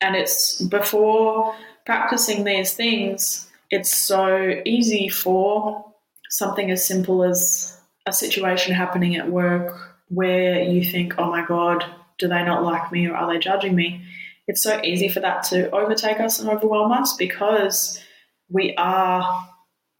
and 0.00 0.14
it's 0.14 0.60
before 0.62 1.54
practicing 1.86 2.44
these 2.44 2.74
things, 2.74 3.48
it's 3.70 3.96
so 3.96 4.60
easy 4.64 5.08
for 5.08 5.84
something 6.28 6.70
as 6.70 6.86
simple 6.86 7.24
as 7.24 7.78
a 8.06 8.12
situation 8.12 8.74
happening 8.74 9.16
at 9.16 9.30
work 9.30 9.95
where 10.08 10.62
you 10.62 10.84
think, 10.84 11.14
oh 11.18 11.30
my 11.30 11.44
God, 11.46 11.84
do 12.18 12.28
they 12.28 12.44
not 12.44 12.62
like 12.62 12.92
me 12.92 13.06
or 13.08 13.16
are 13.16 13.32
they 13.32 13.38
judging 13.38 13.74
me? 13.74 14.04
It's 14.48 14.62
so 14.62 14.80
easy 14.82 15.08
for 15.08 15.20
that 15.20 15.42
to 15.44 15.70
overtake 15.70 16.20
us 16.20 16.38
and 16.38 16.48
overwhelm 16.48 16.92
us 16.92 17.16
because 17.16 18.02
we 18.48 18.74
are 18.76 19.48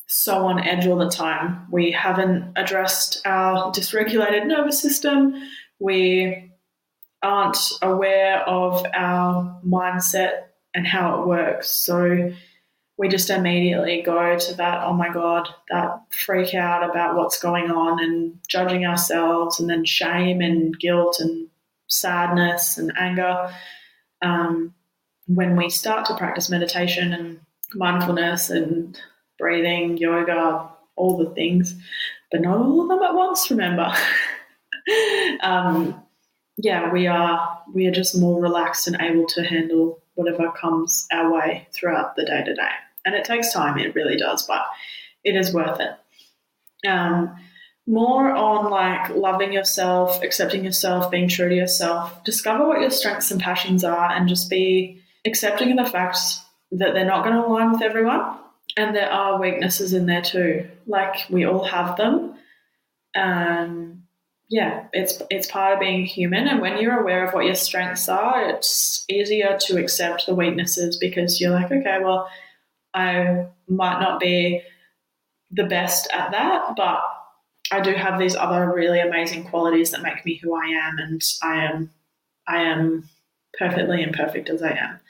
so 0.06 0.46
on 0.46 0.60
edge 0.60 0.86
all 0.86 0.98
the 0.98 1.10
time. 1.10 1.66
We 1.70 1.90
haven't 1.90 2.52
addressed 2.56 3.20
our 3.26 3.72
dysregulated 3.72 4.46
nervous 4.46 4.80
system. 4.80 5.34
We 5.80 6.52
aren't 7.22 7.58
aware 7.82 8.48
of 8.48 8.86
our 8.94 9.60
mindset 9.66 10.44
and 10.74 10.86
how 10.86 11.20
it 11.20 11.26
works. 11.26 11.68
So 11.68 12.32
we 12.98 13.08
just 13.08 13.28
immediately 13.28 14.02
go 14.02 14.38
to 14.38 14.54
that, 14.54 14.82
oh 14.82 14.94
my 14.94 15.12
God, 15.12 15.48
that 15.70 16.00
freak 16.10 16.54
out 16.54 16.88
about 16.88 17.14
what's 17.14 17.38
going 17.38 17.70
on 17.70 18.02
and 18.02 18.38
judging 18.48 18.86
ourselves, 18.86 19.60
and 19.60 19.68
then 19.68 19.84
shame 19.84 20.40
and 20.40 20.78
guilt 20.78 21.20
and 21.20 21.48
sadness 21.88 22.78
and 22.78 22.92
anger. 22.96 23.52
Um, 24.22 24.74
when 25.26 25.56
we 25.56 25.68
start 25.68 26.06
to 26.06 26.16
practice 26.16 26.48
meditation 26.48 27.12
and 27.12 27.40
mindfulness 27.74 28.48
and 28.48 28.98
breathing, 29.38 29.98
yoga, 29.98 30.68
all 30.96 31.18
the 31.18 31.30
things, 31.30 31.74
but 32.30 32.40
not 32.40 32.58
all 32.58 32.82
of 32.82 32.88
them 32.88 33.02
at 33.02 33.14
once, 33.14 33.50
remember. 33.50 33.92
um, 35.42 36.02
yeah, 36.56 36.90
we 36.90 37.06
are 37.06 37.62
we 37.74 37.86
are 37.86 37.92
just 37.92 38.18
more 38.18 38.40
relaxed 38.40 38.86
and 38.86 38.96
able 39.00 39.26
to 39.26 39.44
handle 39.44 40.00
whatever 40.14 40.50
comes 40.52 41.06
our 41.12 41.30
way 41.30 41.68
throughout 41.72 42.16
the 42.16 42.24
day 42.24 42.42
to 42.44 42.54
day. 42.54 42.70
And 43.06 43.14
it 43.14 43.24
takes 43.24 43.52
time, 43.52 43.78
it 43.78 43.94
really 43.94 44.16
does, 44.16 44.46
but 44.46 44.66
it 45.24 45.34
is 45.34 45.54
worth 45.54 45.80
it. 45.80 46.86
Um, 46.86 47.36
more 47.86 48.32
on 48.32 48.70
like 48.70 49.10
loving 49.10 49.52
yourself, 49.52 50.22
accepting 50.22 50.64
yourself, 50.64 51.10
being 51.10 51.28
true 51.28 51.48
to 51.48 51.54
yourself. 51.54 52.22
Discover 52.24 52.66
what 52.66 52.80
your 52.80 52.90
strengths 52.90 53.30
and 53.30 53.40
passions 53.40 53.84
are, 53.84 54.10
and 54.10 54.28
just 54.28 54.50
be 54.50 55.00
accepting 55.24 55.70
of 55.70 55.84
the 55.84 55.90
fact 55.90 56.18
that 56.72 56.94
they're 56.94 57.04
not 57.04 57.24
going 57.24 57.36
to 57.36 57.46
align 57.46 57.72
with 57.72 57.82
everyone, 57.82 58.38
and 58.76 58.94
there 58.94 59.10
are 59.10 59.40
weaknesses 59.40 59.92
in 59.92 60.06
there 60.06 60.22
too. 60.22 60.68
Like 60.86 61.26
we 61.30 61.46
all 61.46 61.64
have 61.64 61.96
them. 61.96 62.34
Um, 63.14 64.02
yeah, 64.48 64.84
it's 64.92 65.22
it's 65.30 65.50
part 65.50 65.74
of 65.74 65.80
being 65.80 66.06
human. 66.06 66.46
And 66.48 66.60
when 66.60 66.78
you're 66.78 67.00
aware 67.00 67.24
of 67.24 67.34
what 67.34 67.46
your 67.46 67.54
strengths 67.54 68.08
are, 68.08 68.48
it's 68.48 69.04
easier 69.08 69.56
to 69.62 69.78
accept 69.78 70.26
the 70.26 70.34
weaknesses 70.34 70.96
because 70.96 71.40
you're 71.40 71.50
like, 71.50 71.70
okay, 71.70 71.98
well, 72.02 72.28
I 72.96 73.46
might 73.68 74.00
not 74.00 74.18
be 74.18 74.62
the 75.50 75.64
best 75.64 76.08
at 76.12 76.32
that, 76.32 76.74
but 76.76 77.00
I 77.70 77.80
do 77.80 77.92
have 77.92 78.18
these 78.18 78.34
other 78.34 78.72
really 78.72 79.00
amazing 79.00 79.44
qualities 79.44 79.90
that 79.90 80.02
make 80.02 80.24
me 80.24 80.36
who 80.42 80.54
I 80.54 80.66
am, 80.66 80.98
and 80.98 81.22
I 81.42 81.64
am 81.64 81.90
I 82.48 82.62
am 82.62 83.08
perfectly 83.58 84.02
imperfect 84.02 84.48
as 84.48 84.62
I 84.62 84.70
am. 84.70 85.00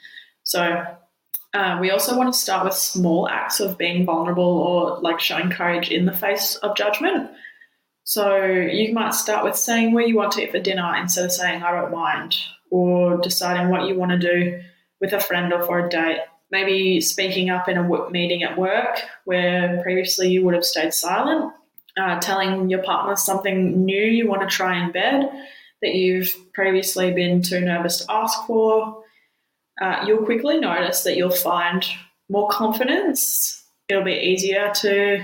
So 0.43 0.85
uh, 1.53 1.77
we 1.79 1.91
also 1.91 2.17
want 2.17 2.33
to 2.33 2.39
start 2.39 2.65
with 2.65 2.73
small 2.73 3.29
acts 3.29 3.59
of 3.59 3.77
being 3.77 4.05
vulnerable 4.05 4.43
or 4.43 4.99
like 4.99 5.19
showing 5.19 5.49
courage 5.49 5.89
in 5.89 6.05
the 6.05 6.13
face 6.13 6.55
of 6.57 6.75
judgment. 6.75 7.29
So 8.03 8.43
you 8.45 8.93
might 8.93 9.13
start 9.13 9.43
with 9.43 9.55
saying 9.55 9.93
where 9.93 10.05
you 10.05 10.15
want 10.15 10.31
to 10.33 10.43
eat 10.43 10.51
for 10.51 10.59
dinner 10.59 10.95
instead 10.95 11.25
of 11.25 11.31
saying 11.31 11.63
I 11.63 11.71
don't 11.71 11.91
mind, 11.91 12.37
or 12.69 13.17
deciding 13.17 13.69
what 13.69 13.87
you 13.87 13.95
want 13.95 14.11
to 14.11 14.17
do 14.17 14.61
with 14.99 15.13
a 15.13 15.19
friend 15.19 15.53
or 15.53 15.63
for 15.63 15.85
a 15.85 15.89
date 15.89 16.19
maybe 16.51 17.01
speaking 17.01 17.49
up 17.49 17.67
in 17.67 17.77
a 17.77 18.09
meeting 18.09 18.43
at 18.43 18.57
work 18.57 19.01
where 19.25 19.81
previously 19.83 20.29
you 20.29 20.43
would 20.45 20.53
have 20.53 20.63
stayed 20.63 20.93
silent, 20.93 21.53
uh, 21.97 22.19
telling 22.19 22.69
your 22.69 22.83
partner 22.83 23.15
something 23.15 23.85
new 23.85 24.01
you 24.01 24.27
want 24.27 24.41
to 24.41 24.47
try 24.47 24.83
in 24.83 24.91
bed 24.91 25.29
that 25.81 25.93
you've 25.93 26.33
previously 26.53 27.11
been 27.13 27.41
too 27.41 27.59
nervous 27.59 28.05
to 28.05 28.11
ask 28.11 28.45
for. 28.47 29.03
Uh, 29.79 30.03
you'll 30.07 30.25
quickly 30.25 30.59
notice 30.59 31.03
that 31.03 31.17
you'll 31.17 31.29
find 31.29 31.85
more 32.29 32.49
confidence. 32.49 33.65
It'll 33.87 34.03
be 34.03 34.13
easier 34.13 34.71
to 34.75 35.23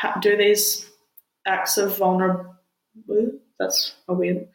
ha- 0.00 0.18
do 0.20 0.36
these 0.36 0.88
acts 1.46 1.76
of 1.76 1.96
vulnerability. 1.98 3.38
That's 3.58 3.94
a 4.08 4.14
weird 4.14 4.48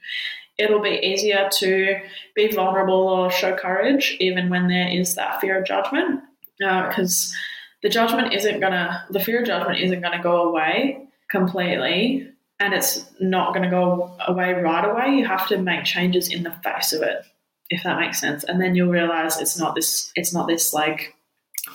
it'll 0.57 0.81
be 0.81 0.99
easier 1.03 1.49
to 1.51 1.99
be 2.35 2.51
vulnerable 2.51 3.07
or 3.07 3.31
show 3.31 3.55
courage 3.55 4.17
even 4.19 4.49
when 4.49 4.67
there 4.67 4.87
is 4.87 5.15
that 5.15 5.39
fear 5.39 5.59
of 5.59 5.65
judgment. 5.65 6.21
Because 6.59 7.31
uh, 7.31 7.37
the 7.83 7.89
judgment 7.89 8.33
isn't 8.33 8.59
gonna 8.59 9.05
the 9.11 9.19
fear 9.19 9.41
of 9.41 9.47
judgment 9.47 9.79
isn't 9.79 10.01
gonna 10.01 10.21
go 10.21 10.49
away 10.49 11.07
completely 11.29 12.27
and 12.59 12.73
it's 12.73 13.05
not 13.19 13.53
to 13.53 13.69
go 13.69 14.15
away 14.27 14.53
right 14.53 14.89
away. 14.89 15.15
You 15.15 15.27
have 15.27 15.47
to 15.49 15.57
make 15.57 15.85
changes 15.85 16.29
in 16.29 16.43
the 16.43 16.51
face 16.63 16.93
of 16.93 17.03
it 17.03 17.23
if 17.69 17.83
that 17.83 17.99
makes 17.99 18.19
sense. 18.19 18.43
And 18.43 18.59
then 18.59 18.75
you'll 18.75 18.89
realize 18.91 19.39
it's 19.39 19.59
not 19.59 19.75
this 19.75 20.11
it's 20.15 20.33
not 20.33 20.47
this 20.47 20.73
like 20.73 21.13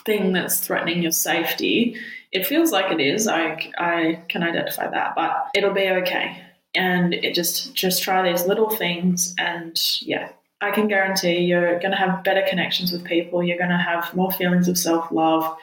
thing 0.04 0.32
that's 0.32 0.60
threatening 0.60 1.02
your 1.02 1.12
safety. 1.12 1.96
It 2.32 2.46
feels 2.46 2.72
like 2.72 2.90
it 2.90 3.00
is 3.00 3.28
i 3.28 3.70
i 3.78 4.22
can 4.28 4.42
identify 4.42 4.88
that 4.88 5.14
but 5.14 5.50
it'll 5.54 5.74
be 5.74 5.88
okay 5.88 6.42
and 6.74 7.14
it 7.14 7.34
just 7.34 7.74
just 7.74 8.02
try 8.02 8.22
these 8.22 8.46
little 8.46 8.70
things 8.70 9.34
and 9.38 9.80
yeah. 10.02 10.30
I 10.60 10.70
can 10.70 10.86
guarantee 10.86 11.40
you're 11.40 11.80
going 11.80 11.90
to 11.90 11.96
have 11.96 12.22
better 12.22 12.44
connections 12.48 12.92
with 12.92 13.04
people 13.04 13.42
you're 13.42 13.58
going 13.58 13.70
to 13.70 13.76
have 13.76 14.14
more 14.14 14.30
feelings 14.30 14.68
of 14.68 14.78
self-love 14.78 15.56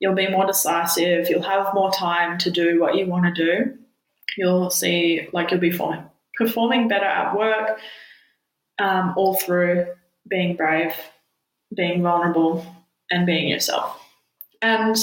you'll 0.00 0.14
be 0.14 0.28
more 0.28 0.46
decisive 0.46 1.28
you'll 1.28 1.42
have 1.42 1.74
more 1.74 1.90
time 1.90 2.38
to 2.38 2.50
do 2.50 2.80
what 2.80 2.96
you 2.96 3.06
want 3.06 3.34
to 3.34 3.44
do. 3.44 3.78
You'll 4.36 4.70
see 4.70 5.28
like 5.32 5.50
you'll 5.50 5.60
be 5.60 5.70
performing, 5.70 6.04
performing 6.36 6.88
better 6.88 7.04
at 7.04 7.36
work 7.36 7.78
um, 8.78 9.14
all 9.16 9.34
through 9.34 9.86
being 10.28 10.56
brave 10.56 10.94
being 11.74 12.02
vulnerable 12.02 12.64
and 13.10 13.26
being 13.26 13.48
yourself. 13.48 14.00
And 14.62 14.96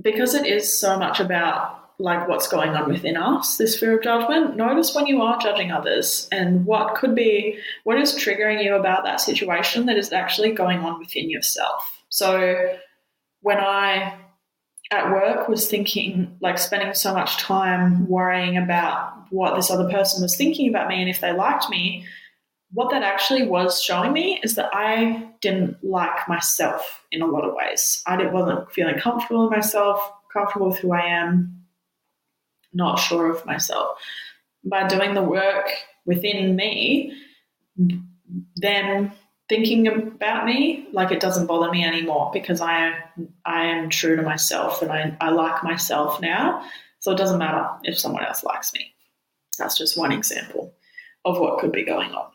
because 0.00 0.34
it 0.34 0.46
is 0.46 0.78
so 0.78 0.98
much 0.98 1.20
about 1.20 1.85
like 1.98 2.28
what's 2.28 2.48
going 2.48 2.70
on 2.70 2.90
within 2.90 3.16
us, 3.16 3.56
this 3.56 3.78
fear 3.78 3.96
of 3.96 4.04
judgment, 4.04 4.56
notice 4.56 4.94
when 4.94 5.06
you 5.06 5.22
are 5.22 5.38
judging 5.38 5.72
others 5.72 6.28
and 6.30 6.66
what 6.66 6.94
could 6.94 7.14
be, 7.14 7.58
what 7.84 7.98
is 7.98 8.14
triggering 8.14 8.62
you 8.62 8.74
about 8.74 9.04
that 9.04 9.20
situation 9.20 9.86
that 9.86 9.96
is 9.96 10.12
actually 10.12 10.52
going 10.52 10.80
on 10.80 10.98
within 10.98 11.30
yourself. 11.30 12.04
So 12.10 12.76
when 13.40 13.58
I 13.58 14.18
at 14.90 15.10
work 15.10 15.48
was 15.48 15.68
thinking, 15.68 16.36
like 16.40 16.58
spending 16.58 16.92
so 16.94 17.14
much 17.14 17.38
time 17.38 18.06
worrying 18.08 18.56
about 18.56 19.12
what 19.30 19.56
this 19.56 19.70
other 19.70 19.90
person 19.90 20.22
was 20.22 20.36
thinking 20.36 20.68
about 20.68 20.88
me 20.88 21.00
and 21.00 21.08
if 21.08 21.20
they 21.20 21.32
liked 21.32 21.68
me, 21.70 22.04
what 22.72 22.90
that 22.90 23.02
actually 23.02 23.46
was 23.46 23.82
showing 23.82 24.12
me 24.12 24.40
is 24.42 24.54
that 24.56 24.70
I 24.72 25.28
didn't 25.40 25.82
like 25.82 26.28
myself 26.28 27.02
in 27.10 27.22
a 27.22 27.26
lot 27.26 27.44
of 27.44 27.54
ways. 27.54 28.02
I 28.06 28.16
didn't 28.16 28.32
wasn't 28.32 28.70
feeling 28.72 28.98
comfortable 28.98 29.44
in 29.44 29.50
myself, 29.50 29.98
comfortable 30.32 30.68
with 30.68 30.78
who 30.78 30.92
I 30.92 31.06
am, 31.06 31.65
not 32.72 32.96
sure 32.96 33.30
of 33.30 33.44
myself. 33.46 33.98
by 34.64 34.86
doing 34.88 35.14
the 35.14 35.22
work 35.22 35.70
within 36.04 36.56
me, 36.56 37.12
then 38.56 39.12
thinking 39.48 39.86
about 39.86 40.44
me 40.44 40.88
like 40.92 41.12
it 41.12 41.20
doesn't 41.20 41.46
bother 41.46 41.70
me 41.70 41.84
anymore 41.84 42.30
because 42.32 42.60
I 42.60 42.94
I 43.44 43.66
am 43.66 43.90
true 43.90 44.16
to 44.16 44.22
myself 44.22 44.82
and 44.82 44.90
I, 44.90 45.16
I 45.20 45.30
like 45.30 45.62
myself 45.62 46.20
now. 46.20 46.64
So 46.98 47.12
it 47.12 47.18
doesn't 47.18 47.38
matter 47.38 47.68
if 47.84 47.98
someone 47.98 48.24
else 48.24 48.42
likes 48.42 48.72
me. 48.72 48.92
That's 49.58 49.78
just 49.78 49.96
one 49.96 50.12
example 50.12 50.74
of 51.24 51.38
what 51.38 51.60
could 51.60 51.72
be 51.72 51.84
going 51.84 52.10
on. 52.10 52.30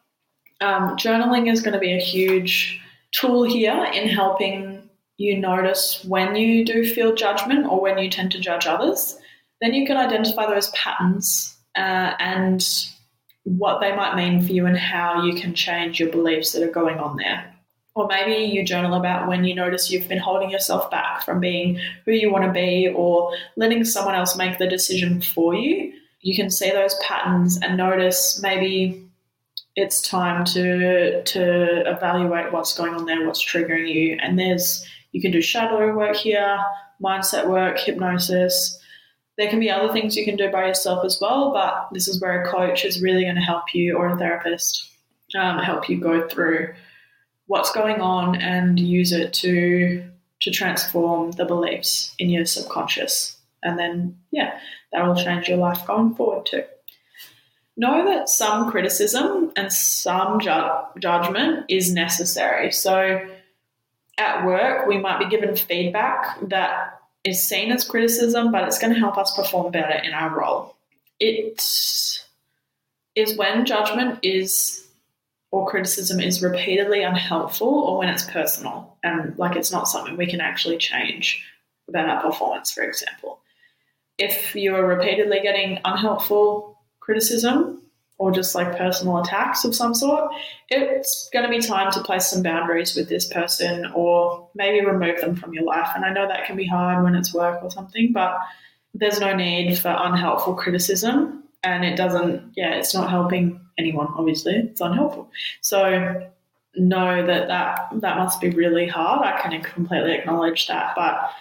Um, 0.61 0.95
journaling 0.95 1.51
is 1.51 1.61
going 1.61 1.73
to 1.73 1.79
be 1.79 1.93
a 1.93 1.99
huge 1.99 2.79
tool 3.11 3.43
here 3.43 3.83
in 3.93 4.07
helping 4.07 4.89
you 5.17 5.37
notice 5.37 6.03
when 6.05 6.35
you 6.35 6.63
do 6.63 6.87
feel 6.87 7.13
judgment 7.15 7.65
or 7.65 7.81
when 7.81 7.97
you 7.97 8.09
tend 8.09 8.31
to 8.31 8.39
judge 8.39 8.65
others. 8.65 9.17
Then 9.61 9.73
you 9.73 9.85
can 9.85 9.97
identify 9.97 10.47
those 10.47 10.69
patterns 10.71 11.55
uh, 11.75 12.13
and 12.19 12.65
what 13.43 13.79
they 13.79 13.95
might 13.95 14.15
mean 14.15 14.45
for 14.45 14.51
you 14.51 14.65
and 14.65 14.77
how 14.77 15.23
you 15.23 15.39
can 15.39 15.53
change 15.53 15.99
your 15.99 16.09
beliefs 16.09 16.51
that 16.51 16.63
are 16.63 16.71
going 16.71 16.97
on 16.97 17.17
there. 17.17 17.47
Or 17.93 18.07
maybe 18.07 18.45
you 18.45 18.63
journal 18.63 18.93
about 18.93 19.27
when 19.27 19.43
you 19.43 19.53
notice 19.53 19.91
you've 19.91 20.07
been 20.07 20.17
holding 20.17 20.49
yourself 20.49 20.89
back 20.89 21.23
from 21.23 21.39
being 21.39 21.79
who 22.05 22.11
you 22.11 22.31
want 22.31 22.45
to 22.45 22.51
be 22.51 22.89
or 22.95 23.35
letting 23.57 23.83
someone 23.83 24.15
else 24.15 24.37
make 24.37 24.57
the 24.57 24.67
decision 24.67 25.21
for 25.21 25.53
you. 25.53 25.93
You 26.21 26.35
can 26.35 26.49
see 26.49 26.71
those 26.71 26.95
patterns 26.95 27.59
and 27.61 27.77
notice 27.77 28.39
maybe 28.41 29.05
it's 29.75 30.01
time 30.01 30.43
to 30.45 31.23
to 31.23 31.89
evaluate 31.89 32.51
what's 32.51 32.77
going 32.77 32.93
on 32.93 33.05
there, 33.05 33.25
what's 33.25 33.43
triggering 33.43 33.93
you. 33.93 34.17
And 34.21 34.37
there's 34.39 34.85
you 35.11 35.21
can 35.21 35.31
do 35.31 35.41
shadow 35.41 35.95
work 35.95 36.15
here, 36.15 36.59
mindset 37.03 37.47
work, 37.47 37.79
hypnosis, 37.79 38.80
there 39.41 39.49
can 39.49 39.59
be 39.59 39.71
other 39.71 39.91
things 39.91 40.15
you 40.15 40.23
can 40.23 40.35
do 40.35 40.51
by 40.51 40.67
yourself 40.67 41.03
as 41.03 41.19
well, 41.19 41.51
but 41.51 41.87
this 41.91 42.07
is 42.07 42.21
where 42.21 42.43
a 42.43 42.51
coach 42.51 42.85
is 42.85 43.01
really 43.01 43.23
going 43.23 43.33
to 43.33 43.41
help 43.41 43.73
you 43.73 43.97
or 43.97 44.09
a 44.09 44.15
therapist 44.15 44.91
um, 45.35 45.57
help 45.57 45.89
you 45.89 45.99
go 45.99 46.27
through 46.27 46.71
what's 47.47 47.71
going 47.71 48.01
on 48.01 48.35
and 48.35 48.79
use 48.79 49.11
it 49.11 49.33
to 49.33 50.07
to 50.41 50.51
transform 50.51 51.31
the 51.31 51.45
beliefs 51.45 52.13
in 52.19 52.29
your 52.29 52.45
subconscious. 52.45 53.35
And 53.63 53.79
then, 53.79 54.19
yeah, 54.31 54.59
that 54.91 55.07
will 55.07 55.15
change 55.15 55.47
your 55.47 55.57
life 55.57 55.87
going 55.87 56.13
forward 56.13 56.45
too. 56.45 56.63
Know 57.77 58.05
that 58.05 58.29
some 58.29 58.69
criticism 58.69 59.51
and 59.55 59.73
some 59.73 60.39
ju- 60.39 60.99
judgment 60.99 61.65
is 61.67 61.91
necessary. 61.91 62.71
So, 62.71 63.27
at 64.19 64.45
work, 64.45 64.87
we 64.87 64.99
might 64.99 65.17
be 65.17 65.29
given 65.29 65.55
feedback 65.55 66.37
that 66.49 67.00
is 67.23 67.47
seen 67.47 67.71
as 67.71 67.83
criticism, 67.83 68.51
but 68.51 68.67
it's 68.67 68.79
going 68.79 68.93
to 68.93 68.99
help 68.99 69.17
us 69.17 69.35
perform 69.35 69.71
better 69.71 69.93
in 70.03 70.13
our 70.13 70.37
role. 70.37 70.75
It 71.19 71.61
is 73.15 73.37
when 73.37 73.65
judgment 73.65 74.19
is 74.23 74.87
or 75.51 75.69
criticism 75.69 76.19
is 76.19 76.41
repeatedly 76.41 77.03
unhelpful 77.03 77.67
or 77.67 77.97
when 77.97 78.09
it's 78.09 78.23
personal 78.23 78.97
and 79.03 79.37
like 79.37 79.57
it's 79.57 79.71
not 79.71 79.87
something 79.87 80.15
we 80.15 80.25
can 80.25 80.39
actually 80.39 80.77
change 80.77 81.45
about 81.89 82.09
our 82.09 82.21
performance, 82.21 82.71
for 82.71 82.83
example. 82.83 83.39
If 84.17 84.55
you 84.55 84.75
are 84.75 84.85
repeatedly 84.85 85.41
getting 85.41 85.79
unhelpful 85.83 86.77
criticism, 87.01 87.81
or 88.21 88.31
just 88.31 88.53
like 88.53 88.77
personal 88.77 89.17
attacks 89.17 89.65
of 89.65 89.75
some 89.75 89.95
sort, 89.95 90.31
it's 90.69 91.27
going 91.33 91.43
to 91.43 91.49
be 91.49 91.59
time 91.59 91.91
to 91.91 91.99
place 92.03 92.27
some 92.27 92.43
boundaries 92.43 92.95
with 92.95 93.09
this 93.09 93.27
person 93.27 93.87
or 93.95 94.47
maybe 94.53 94.85
remove 94.85 95.19
them 95.19 95.35
from 95.35 95.55
your 95.55 95.63
life. 95.63 95.89
And 95.95 96.05
I 96.05 96.13
know 96.13 96.27
that 96.27 96.45
can 96.45 96.55
be 96.55 96.67
hard 96.67 97.03
when 97.03 97.15
it's 97.15 97.33
work 97.33 97.63
or 97.63 97.71
something, 97.71 98.11
but 98.13 98.37
there's 98.93 99.19
no 99.19 99.35
need 99.35 99.75
for 99.79 99.89
unhelpful 99.89 100.53
criticism. 100.53 101.45
And 101.63 101.83
it 101.83 101.95
doesn't, 101.95 102.53
yeah, 102.55 102.75
it's 102.75 102.93
not 102.93 103.09
helping 103.09 103.59
anyone, 103.79 104.09
obviously. 104.15 104.53
It's 104.53 104.81
unhelpful. 104.81 105.31
So 105.61 106.29
know 106.75 107.25
that 107.25 107.47
that, 107.47 107.89
that 108.01 108.17
must 108.17 108.39
be 108.39 108.51
really 108.51 108.87
hard. 108.87 109.25
I 109.25 109.41
can 109.41 109.59
completely 109.63 110.13
acknowledge 110.13 110.67
that. 110.67 110.93
But 110.95 111.31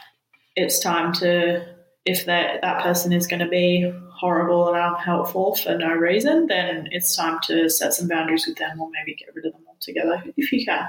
it's 0.56 0.80
time 0.80 1.12
to, 1.14 1.62
if 2.06 2.24
that, 2.24 2.62
that 2.62 2.82
person 2.82 3.12
is 3.12 3.26
going 3.26 3.40
to 3.40 3.48
be 3.48 3.92
horrible 4.20 4.68
and 4.68 4.76
unhelpful 4.76 5.56
for 5.56 5.76
no 5.78 5.94
reason, 5.94 6.46
then 6.46 6.88
it's 6.92 7.16
time 7.16 7.38
to 7.44 7.70
set 7.70 7.94
some 7.94 8.06
boundaries 8.06 8.46
with 8.46 8.58
them 8.58 8.80
or 8.80 8.90
maybe 8.90 9.16
get 9.16 9.34
rid 9.34 9.46
of 9.46 9.52
them 9.52 9.62
altogether 9.66 10.22
if 10.36 10.52
you 10.52 10.64
can. 10.64 10.86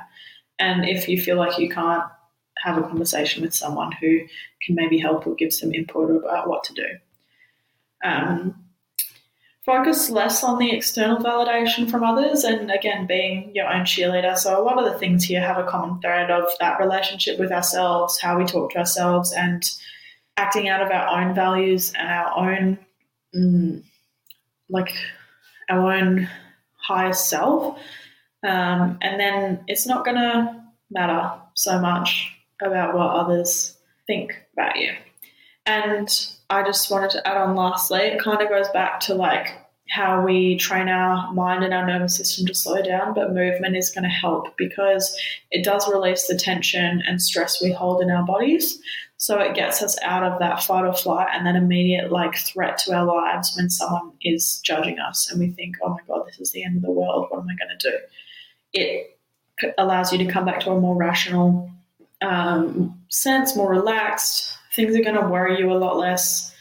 And 0.60 0.86
if 0.86 1.08
you 1.08 1.20
feel 1.20 1.38
like 1.38 1.58
you 1.58 1.70
can't 1.70 2.04
have 2.58 2.78
a 2.78 2.82
conversation 2.82 3.42
with 3.42 3.56
someone 3.56 3.94
who 3.94 4.20
can 4.62 4.76
maybe 4.76 5.00
help 5.00 5.26
or 5.26 5.34
give 5.36 5.54
some 5.54 5.74
input 5.74 6.12
about 6.12 6.48
what 6.48 6.64
to 6.66 6.74
do. 6.74 6.88
Um, 8.04 8.56
focus 9.66 10.10
less 10.10 10.44
on 10.44 10.60
the 10.60 10.72
external 10.72 11.18
validation 11.18 11.90
from 11.90 12.04
others 12.04 12.44
and 12.44 12.72
again 12.72 13.06
being 13.06 13.52
your 13.54 13.72
own 13.72 13.82
cheerleader 13.82 14.36
so 14.36 14.60
a 14.60 14.64
lot 14.64 14.80
of 14.80 14.92
the 14.92 14.98
things 14.98 15.24
here 15.24 15.40
have 15.40 15.60
a 15.60 15.70
common 15.70 16.02
thread 16.02 16.32
of 16.32 16.46
that 16.60 16.80
relationship 16.80 17.38
with 17.40 17.52
ourselves 17.52 18.20
how 18.20 18.36
we 18.36 18.44
talk 18.44 18.72
to 18.72 18.80
ourselves 18.80 19.32
and 19.34 19.64
acting 20.36 20.68
out 20.68 20.82
of 20.82 20.90
our 20.90 21.22
own 21.22 21.36
values 21.36 21.94
and 21.96 22.10
our 22.10 22.50
own 22.50 22.76
mm, 23.36 23.84
like 24.70 24.94
our 25.70 25.94
own 25.94 26.30
higher 26.78 27.14
self. 27.14 27.78
Um, 28.44 28.98
and 29.02 29.20
then 29.20 29.64
it's 29.68 29.86
not 29.86 30.04
going 30.04 30.18
to 30.18 30.64
matter 30.90 31.32
so 31.54 31.80
much 31.80 32.32
about 32.62 32.96
what 32.96 33.16
others 33.16 33.78
think 34.08 34.34
about 34.54 34.78
you. 34.78 34.92
And 35.66 36.10
I 36.50 36.64
just 36.64 36.90
wanted 36.92 37.12
to 37.12 37.28
add 37.28 37.38
on 37.38 37.56
lastly, 37.56 38.00
it 38.00 38.22
kind 38.22 38.42
of 38.42 38.50
goes 38.50 38.68
back 38.70 39.00
to 39.02 39.14
like 39.14 39.58
how 39.90 40.24
we 40.24 40.58
train 40.58 40.88
our 40.88 41.32
mind 41.34 41.64
and 41.64 41.74
our 41.74 41.86
nervous 41.86 42.16
system 42.16 42.46
to 42.46 42.54
slow 42.54 42.82
down, 42.82 43.14
but 43.14 43.34
movement 43.34 43.76
is 43.76 43.90
going 43.90 44.04
to 44.04 44.10
help 44.10 44.56
because 44.58 45.18
it 45.52 45.66
does 45.66 45.92
release 45.92 46.28
the 46.28 46.38
tension 46.38 47.04
and 47.06 47.22
stress 47.22 47.62
we 47.62 47.72
hold 47.72 48.02
in 48.02 48.10
our 48.10 48.26
bodies. 48.26 48.80
So 49.22 49.38
it 49.38 49.54
gets 49.54 49.84
us 49.84 50.00
out 50.02 50.24
of 50.24 50.40
that 50.40 50.64
fight 50.64 50.84
or 50.84 50.94
flight 50.94 51.28
and 51.32 51.46
that 51.46 51.56
immediate 51.56 52.12
like 52.12 52.36
threat 52.36 52.80
to 52.80 52.96
our 52.96 53.06
lives 53.06 53.54
when 53.56 53.70
someone 53.70 54.14
is 54.20 54.60
judging 54.66 54.98
us 54.98 55.30
and 55.30 55.40
we 55.40 55.52
think, 55.52 55.76
oh 55.84 55.90
my 55.90 56.00
God, 56.08 56.26
this 56.26 56.40
is 56.40 56.52
the 56.54 56.64
end 56.64 56.78
of 56.78 56.82
the 56.82 56.90
world. 56.90 57.28
What 57.30 57.42
am 57.42 57.48
I 57.48 57.54
going 57.54 57.78
to 57.78 57.92
do? 57.92 57.98
It 58.74 59.20
allows 59.78 60.12
you 60.12 60.18
to 60.18 60.26
come 60.26 60.44
back 60.44 60.62
to 60.62 60.72
a 60.72 60.80
more 60.80 60.96
rational 60.96 61.70
um, 62.24 63.00
sense, 63.10 63.56
more 63.56 63.70
relaxed. 63.70 64.58
Things 64.76 64.96
are 64.96 65.04
going 65.04 65.22
to 65.22 65.30
worry 65.30 65.60
you 65.60 65.72
a 65.72 65.78
lot 65.78 66.00
less. 66.00 66.52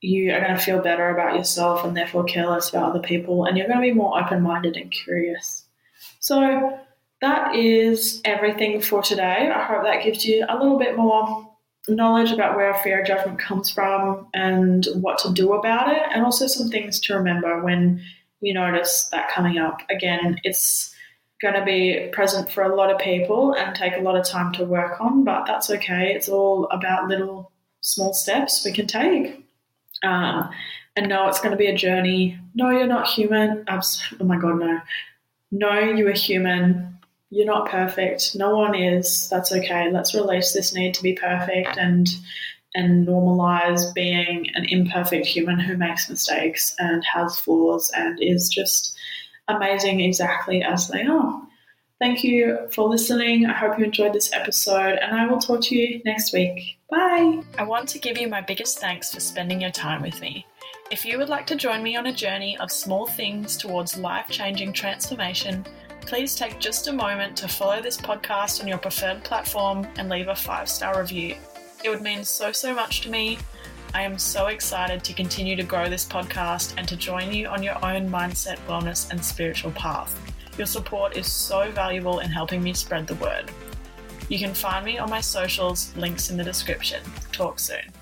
You 0.00 0.32
are 0.34 0.40
going 0.40 0.54
to 0.54 0.62
feel 0.62 0.80
better 0.80 1.08
about 1.08 1.34
yourself 1.34 1.84
and 1.84 1.96
therefore 1.96 2.22
care 2.22 2.46
less 2.46 2.68
about 2.68 2.90
other 2.90 3.02
people. 3.02 3.44
And 3.44 3.58
you're 3.58 3.66
going 3.66 3.80
to 3.80 3.88
be 3.88 3.92
more 3.92 4.22
open 4.22 4.40
minded 4.40 4.76
and 4.76 4.88
curious. 4.92 5.64
So 6.20 6.78
that 7.20 7.56
is 7.56 8.20
everything 8.24 8.80
for 8.80 9.02
today. 9.02 9.50
I 9.52 9.64
hope 9.64 9.82
that 9.82 10.04
gives 10.04 10.24
you 10.24 10.46
a 10.48 10.56
little 10.56 10.78
bit 10.78 10.96
more 10.96 11.50
knowledge 11.88 12.32
about 12.32 12.56
where 12.56 12.74
fear 12.74 13.04
judgment 13.04 13.38
comes 13.38 13.70
from 13.70 14.26
and 14.32 14.86
what 14.94 15.18
to 15.18 15.32
do 15.32 15.52
about 15.52 15.90
it, 15.92 16.02
and 16.12 16.24
also 16.24 16.46
some 16.46 16.70
things 16.70 16.98
to 17.00 17.14
remember 17.14 17.62
when 17.62 18.02
you 18.40 18.54
notice 18.54 19.08
that 19.12 19.30
coming 19.30 19.58
up. 19.58 19.80
Again, 19.90 20.40
it's 20.44 20.94
going 21.42 21.54
to 21.54 21.64
be 21.64 22.08
present 22.12 22.50
for 22.50 22.62
a 22.62 22.74
lot 22.74 22.90
of 22.90 22.98
people 22.98 23.54
and 23.54 23.74
take 23.74 23.96
a 23.96 24.00
lot 24.00 24.16
of 24.16 24.24
time 24.24 24.52
to 24.54 24.64
work 24.64 25.00
on, 25.00 25.24
but 25.24 25.44
that's 25.46 25.70
okay. 25.70 26.12
It's 26.14 26.28
all 26.28 26.66
about 26.70 27.08
little 27.08 27.52
small 27.80 28.14
steps 28.14 28.64
we 28.64 28.72
can 28.72 28.86
take. 28.86 29.44
Um, 30.02 30.48
and 30.96 31.08
no, 31.08 31.28
it's 31.28 31.40
going 31.40 31.50
to 31.50 31.56
be 31.56 31.66
a 31.66 31.76
journey. 31.76 32.38
No, 32.54 32.70
you're 32.70 32.86
not 32.86 33.08
human. 33.08 33.64
oh 33.68 34.24
my 34.24 34.38
God, 34.38 34.58
no. 34.58 34.80
No, 35.50 35.78
you 35.78 36.08
are 36.08 36.12
human 36.12 36.94
you're 37.30 37.46
not 37.46 37.68
perfect. 37.68 38.36
No 38.36 38.56
one 38.56 38.74
is. 38.74 39.28
That's 39.28 39.52
okay. 39.52 39.90
Let's 39.90 40.14
release 40.14 40.52
this 40.52 40.74
need 40.74 40.94
to 40.94 41.02
be 41.02 41.14
perfect 41.14 41.76
and 41.76 42.08
and 42.76 43.06
normalize 43.06 43.94
being 43.94 44.50
an 44.54 44.64
imperfect 44.68 45.26
human 45.26 45.60
who 45.60 45.76
makes 45.76 46.10
mistakes 46.10 46.74
and 46.78 47.04
has 47.04 47.38
flaws 47.38 47.90
and 47.94 48.18
is 48.20 48.48
just 48.48 48.96
amazing 49.46 50.00
exactly 50.00 50.62
as 50.62 50.88
they 50.88 51.02
are. 51.02 51.40
Thank 52.00 52.24
you 52.24 52.68
for 52.72 52.88
listening. 52.88 53.46
I 53.46 53.52
hope 53.52 53.78
you 53.78 53.84
enjoyed 53.84 54.12
this 54.12 54.32
episode, 54.32 54.98
and 55.00 55.16
I 55.16 55.26
will 55.26 55.38
talk 55.38 55.62
to 55.62 55.76
you 55.76 56.02
next 56.04 56.32
week. 56.32 56.78
Bye. 56.90 57.42
I 57.56 57.62
want 57.62 57.88
to 57.90 58.00
give 58.00 58.18
you 58.18 58.28
my 58.28 58.40
biggest 58.40 58.78
thanks 58.78 59.14
for 59.14 59.20
spending 59.20 59.60
your 59.60 59.70
time 59.70 60.02
with 60.02 60.20
me. 60.20 60.44
If 60.90 61.04
you 61.04 61.16
would 61.18 61.28
like 61.28 61.46
to 61.46 61.56
join 61.56 61.82
me 61.82 61.96
on 61.96 62.06
a 62.06 62.12
journey 62.12 62.58
of 62.58 62.70
small 62.70 63.06
things 63.06 63.56
towards 63.56 63.96
life 63.96 64.26
changing 64.28 64.72
transformation, 64.72 65.64
please 66.06 66.34
take 66.34 66.58
just 66.58 66.88
a 66.88 66.92
moment 66.92 67.36
to 67.38 67.48
follow 67.48 67.80
this 67.80 67.96
podcast 67.96 68.60
on 68.60 68.68
your 68.68 68.78
preferred 68.78 69.24
platform 69.24 69.86
and 69.96 70.08
leave 70.08 70.28
a 70.28 70.34
five 70.34 70.68
star 70.68 71.00
review. 71.00 71.36
It 71.82 71.88
would 71.88 72.02
mean 72.02 72.24
so, 72.24 72.52
so 72.52 72.74
much 72.74 73.00
to 73.02 73.10
me. 73.10 73.38
I 73.94 74.02
am 74.02 74.18
so 74.18 74.46
excited 74.46 75.04
to 75.04 75.14
continue 75.14 75.56
to 75.56 75.62
grow 75.62 75.88
this 75.88 76.04
podcast 76.04 76.74
and 76.76 76.86
to 76.88 76.96
join 76.96 77.32
you 77.32 77.46
on 77.46 77.62
your 77.62 77.76
own 77.84 78.08
mindset, 78.08 78.58
wellness, 78.66 79.10
and 79.10 79.24
spiritual 79.24 79.70
path. 79.72 80.20
Your 80.58 80.66
support 80.66 81.16
is 81.16 81.30
so 81.30 81.70
valuable 81.70 82.20
in 82.20 82.30
helping 82.30 82.62
me 82.62 82.74
spread 82.74 83.06
the 83.06 83.14
word. 83.16 83.50
You 84.28 84.38
can 84.38 84.54
find 84.54 84.84
me 84.84 84.98
on 84.98 85.10
my 85.10 85.20
socials, 85.20 85.94
links 85.96 86.30
in 86.30 86.36
the 86.36 86.44
description. 86.44 87.02
Talk 87.32 87.58
soon. 87.58 87.92